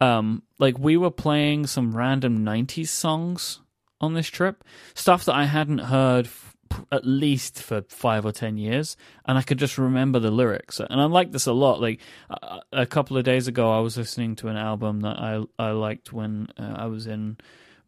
Um, 0.01 0.43
like 0.59 0.79
we 0.79 0.97
were 0.97 1.11
playing 1.11 1.67
some 1.67 1.95
random 1.95 2.39
'90s 2.39 2.89
songs 2.89 3.59
on 4.01 4.13
this 4.13 4.27
trip, 4.27 4.63
stuff 4.93 5.23
that 5.25 5.35
I 5.35 5.45
hadn't 5.45 5.77
heard 5.77 6.25
f- 6.25 6.55
at 6.91 7.05
least 7.05 7.61
for 7.61 7.83
five 7.87 8.25
or 8.25 8.31
ten 8.33 8.57
years, 8.57 8.97
and 9.25 9.37
I 9.37 9.41
could 9.41 9.59
just 9.59 9.77
remember 9.77 10.19
the 10.19 10.31
lyrics. 10.31 10.79
And 10.79 10.99
I 10.99 11.05
like 11.05 11.31
this 11.31 11.45
a 11.45 11.53
lot. 11.53 11.79
Like 11.79 12.01
uh, 12.29 12.59
a 12.73 12.85
couple 12.85 13.17
of 13.17 13.23
days 13.23 13.47
ago, 13.47 13.71
I 13.71 13.79
was 13.79 13.97
listening 13.97 14.35
to 14.37 14.49
an 14.49 14.57
album 14.57 15.01
that 15.01 15.17
I 15.17 15.43
I 15.57 15.71
liked 15.71 16.11
when 16.11 16.49
uh, 16.57 16.75
I 16.77 16.87
was 16.87 17.07
in 17.07 17.37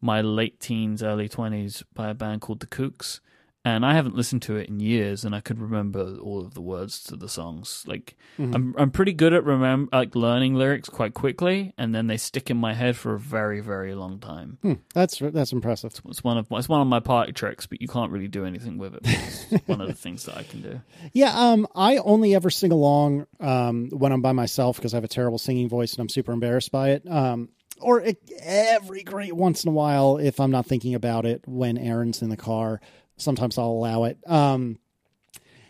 my 0.00 0.20
late 0.22 0.60
teens, 0.60 1.02
early 1.02 1.28
twenties, 1.28 1.82
by 1.92 2.10
a 2.10 2.14
band 2.14 2.40
called 2.40 2.60
The 2.60 2.66
Kooks 2.66 3.20
and 3.64 3.86
I 3.86 3.94
haven't 3.94 4.14
listened 4.14 4.42
to 4.42 4.56
it 4.56 4.68
in 4.68 4.78
years, 4.78 5.24
and 5.24 5.34
I 5.34 5.40
could 5.40 5.58
remember 5.58 6.16
all 6.18 6.40
of 6.40 6.52
the 6.52 6.60
words 6.60 7.02
to 7.04 7.16
the 7.16 7.30
songs. 7.30 7.82
Like 7.86 8.14
mm-hmm. 8.38 8.54
I'm, 8.54 8.74
I'm 8.76 8.90
pretty 8.90 9.14
good 9.14 9.32
at 9.32 9.44
remember 9.44 9.88
like 9.96 10.14
learning 10.14 10.54
lyrics 10.54 10.90
quite 10.90 11.14
quickly, 11.14 11.72
and 11.78 11.94
then 11.94 12.06
they 12.06 12.18
stick 12.18 12.50
in 12.50 12.58
my 12.58 12.74
head 12.74 12.94
for 12.94 13.14
a 13.14 13.18
very, 13.18 13.60
very 13.60 13.94
long 13.94 14.18
time. 14.18 14.58
Hmm. 14.60 14.74
That's 14.92 15.18
that's 15.18 15.52
impressive. 15.52 15.92
It's, 15.92 16.02
it's, 16.06 16.24
one 16.24 16.36
of 16.36 16.46
it's 16.50 16.68
one 16.68 16.82
of 16.82 16.86
my 16.86 17.00
party 17.00 17.32
tricks, 17.32 17.66
but 17.66 17.80
you 17.80 17.88
can't 17.88 18.12
really 18.12 18.28
do 18.28 18.44
anything 18.44 18.76
with 18.76 18.96
it. 18.96 19.00
It's 19.04 19.62
one 19.66 19.80
of 19.80 19.88
the 19.88 19.94
things 19.94 20.26
that 20.26 20.36
I 20.36 20.42
can 20.42 20.60
do. 20.60 20.80
Yeah, 21.14 21.32
um, 21.34 21.66
I 21.74 21.96
only 21.96 22.34
ever 22.34 22.50
sing 22.50 22.70
along 22.70 23.26
um, 23.40 23.88
when 23.90 24.12
I'm 24.12 24.20
by 24.20 24.32
myself 24.32 24.76
because 24.76 24.92
I 24.92 24.98
have 24.98 25.04
a 25.04 25.08
terrible 25.08 25.38
singing 25.38 25.70
voice 25.70 25.94
and 25.94 26.00
I'm 26.00 26.10
super 26.10 26.32
embarrassed 26.32 26.70
by 26.70 26.90
it. 26.90 27.10
Um, 27.10 27.48
or 27.80 28.04
every 28.40 29.02
great 29.02 29.32
once 29.32 29.64
in 29.64 29.70
a 29.70 29.72
while, 29.72 30.18
if 30.18 30.38
I'm 30.38 30.50
not 30.50 30.66
thinking 30.66 30.94
about 30.94 31.26
it, 31.26 31.42
when 31.46 31.76
Erin's 31.76 32.22
in 32.22 32.28
the 32.28 32.36
car 32.36 32.80
sometimes 33.16 33.58
I'll 33.58 33.66
allow 33.66 34.04
it. 34.04 34.18
Um, 34.26 34.78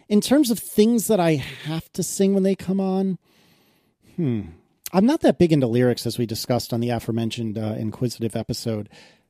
in 0.08 0.20
terms 0.20 0.50
of 0.50 0.58
things 0.58 1.06
that 1.08 1.20
I 1.20 1.36
have 1.64 1.90
to 1.92 2.02
sing 2.02 2.34
when 2.34 2.42
they 2.42 2.54
come 2.54 2.80
on, 2.80 3.18
hmm, 4.16 4.42
I'm 4.92 5.06
not 5.06 5.22
that 5.22 5.38
big 5.38 5.52
into 5.52 5.66
lyrics 5.66 6.06
as 6.06 6.18
we 6.18 6.26
discussed 6.26 6.72
on 6.72 6.80
the 6.80 6.90
aforementioned 6.90 7.58
uh, 7.58 7.74
inquisitive 7.78 8.36
episode. 8.36 8.88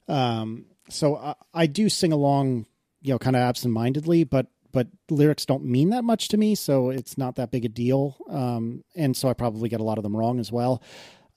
Um, 0.09 0.67
so 0.91 1.17
I, 1.17 1.35
I, 1.55 1.67
do 1.67 1.89
sing 1.89 2.13
along, 2.13 2.67
you 3.01 3.15
know, 3.15 3.19
kind 3.19 3.37
of 3.37 3.41
absentmindedly, 3.41 4.25
but 4.25 4.49
but 4.73 4.89
lyrics 5.09 5.47
don't 5.47 5.65
mean 5.65 5.91
that 5.91 6.05
much 6.05 6.29
to 6.29 6.37
me, 6.37 6.55
so 6.57 6.91
it's 6.91 7.17
not 7.17 7.37
that 7.37 7.51
big 7.51 7.65
a 7.65 7.69
deal. 7.69 8.17
Um, 8.29 8.83
and 8.95 9.17
so 9.17 9.29
I 9.29 9.33
probably 9.33 9.69
get 9.69 9.81
a 9.81 9.85
lot 9.85 9.99
of 9.99 10.03
them 10.03 10.17
wrong 10.17 10.41
as 10.41 10.51
well. 10.51 10.83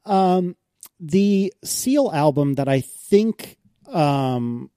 Um, 0.05 0.57
the 0.99 1.53
Seal 1.63 2.11
album 2.13 2.55
that 2.55 2.67
I 2.67 2.82
think 2.82 3.57
um, 3.88 4.71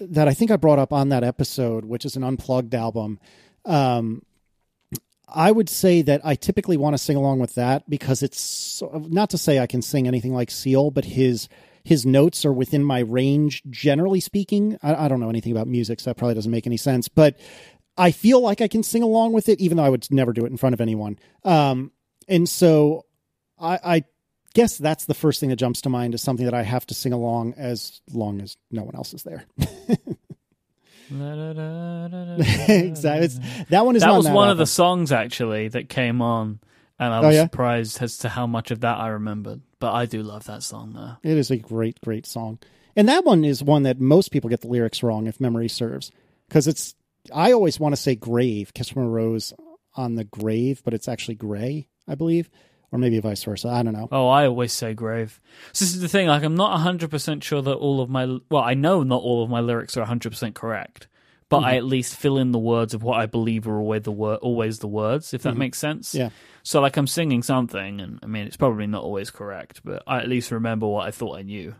that 0.00 0.28
I 0.28 0.34
think 0.34 0.50
I 0.50 0.56
brought 0.56 0.78
up 0.78 0.92
on 0.92 1.08
that 1.10 1.24
episode, 1.24 1.84
which 1.84 2.04
is 2.04 2.16
an 2.16 2.24
unplugged 2.24 2.74
album. 2.74 3.18
Um, 3.64 4.22
I 5.28 5.50
would 5.50 5.68
say 5.68 6.02
that 6.02 6.20
I 6.24 6.34
typically 6.34 6.76
want 6.76 6.94
to 6.94 6.98
sing 6.98 7.16
along 7.16 7.40
with 7.40 7.54
that 7.54 7.88
because 7.90 8.22
it's 8.22 8.82
not 8.92 9.30
to 9.30 9.38
say 9.38 9.58
I 9.58 9.66
can 9.66 9.82
sing 9.82 10.06
anything 10.06 10.32
like 10.32 10.50
Seal, 10.50 10.90
but 10.90 11.04
his 11.04 11.48
his 11.82 12.04
notes 12.04 12.44
are 12.44 12.52
within 12.52 12.82
my 12.82 13.00
range. 13.00 13.62
Generally 13.70 14.20
speaking, 14.20 14.78
I, 14.82 15.04
I 15.06 15.08
don't 15.08 15.20
know 15.20 15.28
anything 15.28 15.52
about 15.52 15.68
music, 15.68 16.00
so 16.00 16.10
that 16.10 16.16
probably 16.16 16.34
doesn't 16.34 16.50
make 16.50 16.66
any 16.66 16.76
sense. 16.76 17.08
But 17.08 17.38
I 17.96 18.12
feel 18.12 18.40
like 18.40 18.60
I 18.60 18.68
can 18.68 18.82
sing 18.82 19.02
along 19.02 19.32
with 19.32 19.48
it, 19.48 19.60
even 19.60 19.76
though 19.76 19.84
I 19.84 19.88
would 19.88 20.06
never 20.10 20.32
do 20.32 20.44
it 20.44 20.50
in 20.50 20.56
front 20.56 20.74
of 20.74 20.80
anyone. 20.80 21.18
Um, 21.44 21.92
and 22.28 22.48
so 22.48 23.06
I, 23.58 23.78
I 23.84 24.04
guess 24.56 24.78
that's 24.78 25.04
the 25.04 25.12
first 25.12 25.38
thing 25.38 25.50
that 25.50 25.56
jumps 25.56 25.82
to 25.82 25.90
mind 25.90 26.14
is 26.14 26.22
something 26.22 26.46
that 26.46 26.54
I 26.54 26.62
have 26.62 26.86
to 26.86 26.94
sing 26.94 27.12
along 27.12 27.52
as 27.58 28.00
long 28.10 28.40
as 28.40 28.56
no 28.70 28.84
one 28.84 28.94
else 28.94 29.12
is 29.12 29.22
there. 29.22 29.44
exactly. 31.10 33.26
It's, 33.26 33.38
that 33.68 33.84
one 33.84 33.96
is 33.96 34.02
that 34.02 34.12
was 34.12 34.24
that 34.24 34.32
one 34.32 34.48
album. 34.48 34.52
of 34.52 34.58
the 34.58 34.66
songs 34.66 35.12
actually 35.12 35.68
that 35.68 35.90
came 35.90 36.22
on, 36.22 36.58
and 36.98 37.12
I 37.12 37.18
oh, 37.18 37.26
was 37.26 37.36
oh, 37.36 37.38
yeah? 37.38 37.44
surprised 37.44 38.02
as 38.02 38.16
to 38.18 38.30
how 38.30 38.46
much 38.46 38.70
of 38.70 38.80
that 38.80 38.98
I 38.98 39.08
remembered. 39.08 39.60
But 39.78 39.92
I 39.92 40.06
do 40.06 40.22
love 40.22 40.44
that 40.44 40.62
song 40.62 40.94
though. 40.94 41.16
It 41.22 41.36
is 41.36 41.50
a 41.50 41.58
great, 41.58 42.00
great 42.00 42.24
song, 42.24 42.58
and 42.96 43.10
that 43.10 43.26
one 43.26 43.44
is 43.44 43.62
one 43.62 43.82
that 43.82 44.00
most 44.00 44.30
people 44.30 44.48
get 44.48 44.62
the 44.62 44.68
lyrics 44.68 45.02
wrong 45.02 45.26
if 45.26 45.38
memory 45.38 45.68
serves, 45.68 46.10
because 46.48 46.66
it's. 46.66 46.94
I 47.34 47.52
always 47.52 47.78
want 47.78 47.94
to 47.94 48.00
say 48.00 48.14
grave, 48.14 48.72
kiss 48.72 48.88
from 48.88 49.02
a 49.02 49.08
rose 49.08 49.52
on 49.96 50.14
the 50.14 50.24
grave, 50.24 50.80
but 50.82 50.94
it's 50.94 51.08
actually 51.08 51.34
gray, 51.34 51.88
I 52.08 52.14
believe 52.14 52.48
or 52.96 52.98
maybe 52.98 53.18
vice 53.20 53.44
versa. 53.44 53.68
I 53.68 53.82
don't 53.82 53.92
know. 53.92 54.08
Oh, 54.10 54.28
I 54.28 54.46
always 54.46 54.72
say 54.72 54.94
grave. 54.94 55.40
So 55.72 55.84
this 55.84 55.94
is 55.94 56.00
the 56.00 56.08
thing. 56.08 56.28
Like, 56.28 56.42
I'm 56.42 56.56
not 56.56 56.72
100 56.72 57.10
percent 57.10 57.44
sure 57.44 57.62
that 57.62 57.74
all 57.74 58.00
of 58.00 58.08
my 58.08 58.38
well, 58.50 58.62
I 58.62 58.74
know 58.74 59.02
not 59.02 59.22
all 59.22 59.44
of 59.44 59.50
my 59.50 59.60
lyrics 59.60 59.96
are 59.96 60.00
100 60.00 60.30
percent 60.30 60.54
correct, 60.54 61.06
but 61.48 61.58
mm-hmm. 61.58 61.66
I 61.66 61.76
at 61.76 61.84
least 61.84 62.16
fill 62.16 62.38
in 62.38 62.52
the 62.52 62.58
words 62.58 62.94
of 62.94 63.02
what 63.02 63.20
I 63.20 63.26
believe 63.26 63.68
are 63.68 63.78
always 63.78 64.02
the 64.02 64.12
always 64.12 64.78
the 64.80 64.88
words. 64.88 65.34
If 65.34 65.42
that 65.42 65.50
mm-hmm. 65.50 65.58
makes 65.58 65.78
sense. 65.78 66.14
Yeah. 66.14 66.30
So 66.62 66.80
like, 66.80 66.96
I'm 66.96 67.06
singing 67.06 67.42
something, 67.42 68.00
and 68.00 68.18
I 68.22 68.26
mean, 68.26 68.46
it's 68.46 68.56
probably 68.56 68.86
not 68.86 69.04
always 69.04 69.30
correct, 69.30 69.82
but 69.84 70.02
I 70.06 70.18
at 70.18 70.28
least 70.28 70.50
remember 70.50 70.86
what 70.88 71.06
I 71.06 71.10
thought 71.12 71.38
I 71.38 71.42
knew. 71.42 71.74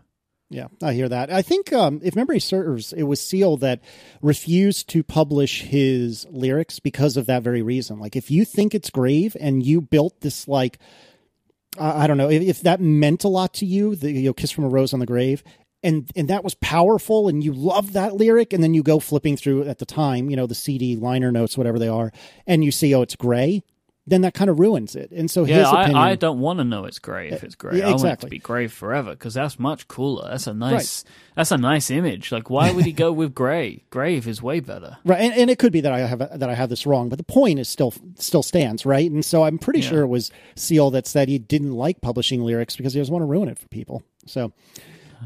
Yeah, 0.48 0.68
I 0.80 0.92
hear 0.92 1.08
that. 1.08 1.32
I 1.32 1.42
think, 1.42 1.72
um, 1.72 2.00
if 2.04 2.14
memory 2.14 2.38
serves, 2.38 2.92
it 2.92 3.02
was 3.02 3.20
Seal 3.20 3.56
that 3.58 3.80
refused 4.22 4.88
to 4.90 5.02
publish 5.02 5.62
his 5.62 6.24
lyrics 6.30 6.78
because 6.78 7.16
of 7.16 7.26
that 7.26 7.42
very 7.42 7.62
reason. 7.62 7.98
Like, 7.98 8.14
if 8.14 8.30
you 8.30 8.44
think 8.44 8.72
it's 8.72 8.90
grave 8.90 9.36
and 9.40 9.66
you 9.66 9.80
built 9.80 10.20
this, 10.20 10.46
like, 10.46 10.78
I 11.78 12.06
don't 12.06 12.16
know, 12.16 12.30
if, 12.30 12.42
if, 12.42 12.60
that 12.62 12.80
meant 12.80 13.24
a 13.24 13.28
lot 13.28 13.54
to 13.54 13.66
you, 13.66 13.96
the 13.96 14.10
you 14.10 14.26
know, 14.26 14.32
kiss 14.32 14.52
from 14.52 14.64
a 14.64 14.68
rose 14.68 14.94
on 14.94 15.00
the 15.00 15.06
grave, 15.06 15.42
and 15.82 16.10
and 16.16 16.28
that 16.28 16.42
was 16.44 16.54
powerful 16.54 17.28
and 17.28 17.44
you 17.44 17.52
love 17.52 17.92
that 17.92 18.14
lyric 18.14 18.52
and 18.52 18.62
then 18.62 18.74
you 18.74 18.82
go 18.82 18.98
flipping 18.98 19.36
through 19.36 19.62
at 19.64 19.78
the 19.78 19.86
time 19.86 20.30
you 20.30 20.36
know 20.36 20.46
the 20.46 20.54
cd 20.54 20.96
liner 20.96 21.30
notes 21.30 21.56
whatever 21.56 21.78
they 21.78 21.88
are 21.88 22.10
and 22.46 22.64
you 22.64 22.72
see 22.72 22.94
oh 22.94 23.02
it's 23.02 23.14
gray 23.14 23.62
then 24.08 24.20
that 24.20 24.34
kind 24.34 24.48
of 24.48 24.58
ruins 24.60 24.94
it 24.94 25.10
and 25.10 25.28
so 25.30 25.44
his 25.44 25.56
Yeah, 25.56 25.70
opinion 25.70 25.96
I, 25.96 26.10
I 26.10 26.14
don't 26.14 26.38
want 26.38 26.58
to 26.60 26.64
know 26.64 26.84
it's 26.84 26.98
grey 27.00 27.28
if 27.28 27.42
eh, 27.42 27.46
it's 27.46 27.54
grey. 27.56 27.78
yeah, 27.78 27.88
I 27.88 27.90
want 27.92 28.04
it 28.06 28.20
to 28.20 28.26
be 28.28 28.38
grey 28.38 28.68
forever 28.68 29.10
because 29.10 29.34
that's 29.34 29.58
much 29.58 29.88
cooler. 29.88 30.28
That's 30.30 30.46
a 30.46 30.54
nice. 30.54 31.04
That's 31.34 31.50
a 31.50 31.58
nice 31.58 31.90
image. 31.90 32.32
Like, 32.32 32.48
why 32.48 32.70
would 32.70 32.86
he 32.86 32.92
go 32.92 33.12
with 33.12 33.34
grey? 33.34 33.82
Grey 33.90 34.16
is 34.16 34.40
way 34.42 34.60
better. 34.60 34.96
right 35.04 35.20
and, 35.20 35.34
and 35.34 35.50
it 35.50 35.58
could 35.58 35.72
be 35.72 35.80
that 35.80 35.92
i 35.92 36.00
have 36.00 36.18
that 36.18 36.48
i 36.48 36.54
have 36.54 36.68
this 36.68 36.86
wrong 36.86 37.08
but 37.08 37.18
the 37.18 37.24
point 37.24 37.58
is 37.58 37.68
still 37.68 37.92
still 38.16 38.42
stands 38.42 38.84
right 38.86 39.10
and 39.10 39.24
so 39.24 39.42
i'm 39.44 39.58
pretty 39.58 39.80
Yeah. 39.80 39.88
sure 39.90 40.02
it 40.02 40.06
was 40.08 40.30
seal 40.54 40.90
that 40.92 41.06
said 41.06 41.28
he 41.28 41.38
didn't 41.38 41.72
like 41.72 42.00
publishing 42.00 42.42
lyrics 42.42 42.76
because 42.76 42.92
he 42.94 43.00
doesn't 43.00 43.12
want 43.12 43.22
to 43.22 43.26
ruin 43.26 43.48
it 43.48 43.58
for 43.58 43.68
people 43.68 44.02
so 44.26 44.52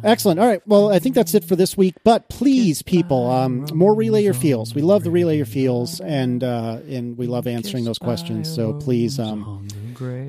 Excellent. 0.03 0.41
All 0.41 0.47
right. 0.47 0.67
Well, 0.67 0.91
I 0.93 0.99
think 0.99 1.15
that's 1.15 1.35
it 1.35 1.45
for 1.45 1.57
this 1.57 1.77
week. 1.77 1.95
But 2.05 2.29
please, 2.29 2.83
people, 2.83 3.31
um, 3.31 3.67
more 3.73 3.95
relay 3.95 4.23
your 4.23 4.35
feels. 4.35 4.75
We 4.75 4.83
love 4.83 5.05
the 5.05 5.11
relay 5.11 5.37
your 5.37 5.47
feels, 5.47 6.01
and 6.01 6.43
uh, 6.43 6.79
and 6.89 7.19
we 7.19 7.27
love 7.27 7.47
answering 7.47 7.85
those 7.85 7.99
questions. 7.99 8.53
So 8.53 8.75
please, 8.75 9.19
um, 9.19 9.69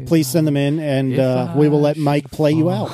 please 0.07 0.27
send 0.27 0.45
them 0.47 0.57
in, 0.57 0.79
and 0.79 1.19
uh, 1.19 1.53
we 1.55 1.69
will 1.69 1.81
let 1.81 1.97
Myke 1.97 2.31
play 2.31 2.51
you 2.51 2.69
out. 2.69 2.89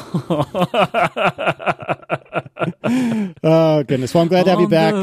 oh 3.44 3.84
goodness. 3.84 4.14
Well, 4.14 4.22
I'm 4.22 4.28
glad 4.28 4.44
to 4.44 4.52
have 4.52 4.60
you 4.60 4.68
back. 4.68 4.94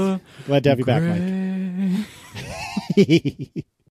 Glad 0.47 0.65
to 0.65 0.69
have 0.71 0.79
you 0.79 0.85
back, 0.85 1.03
Myke. 1.03 2.05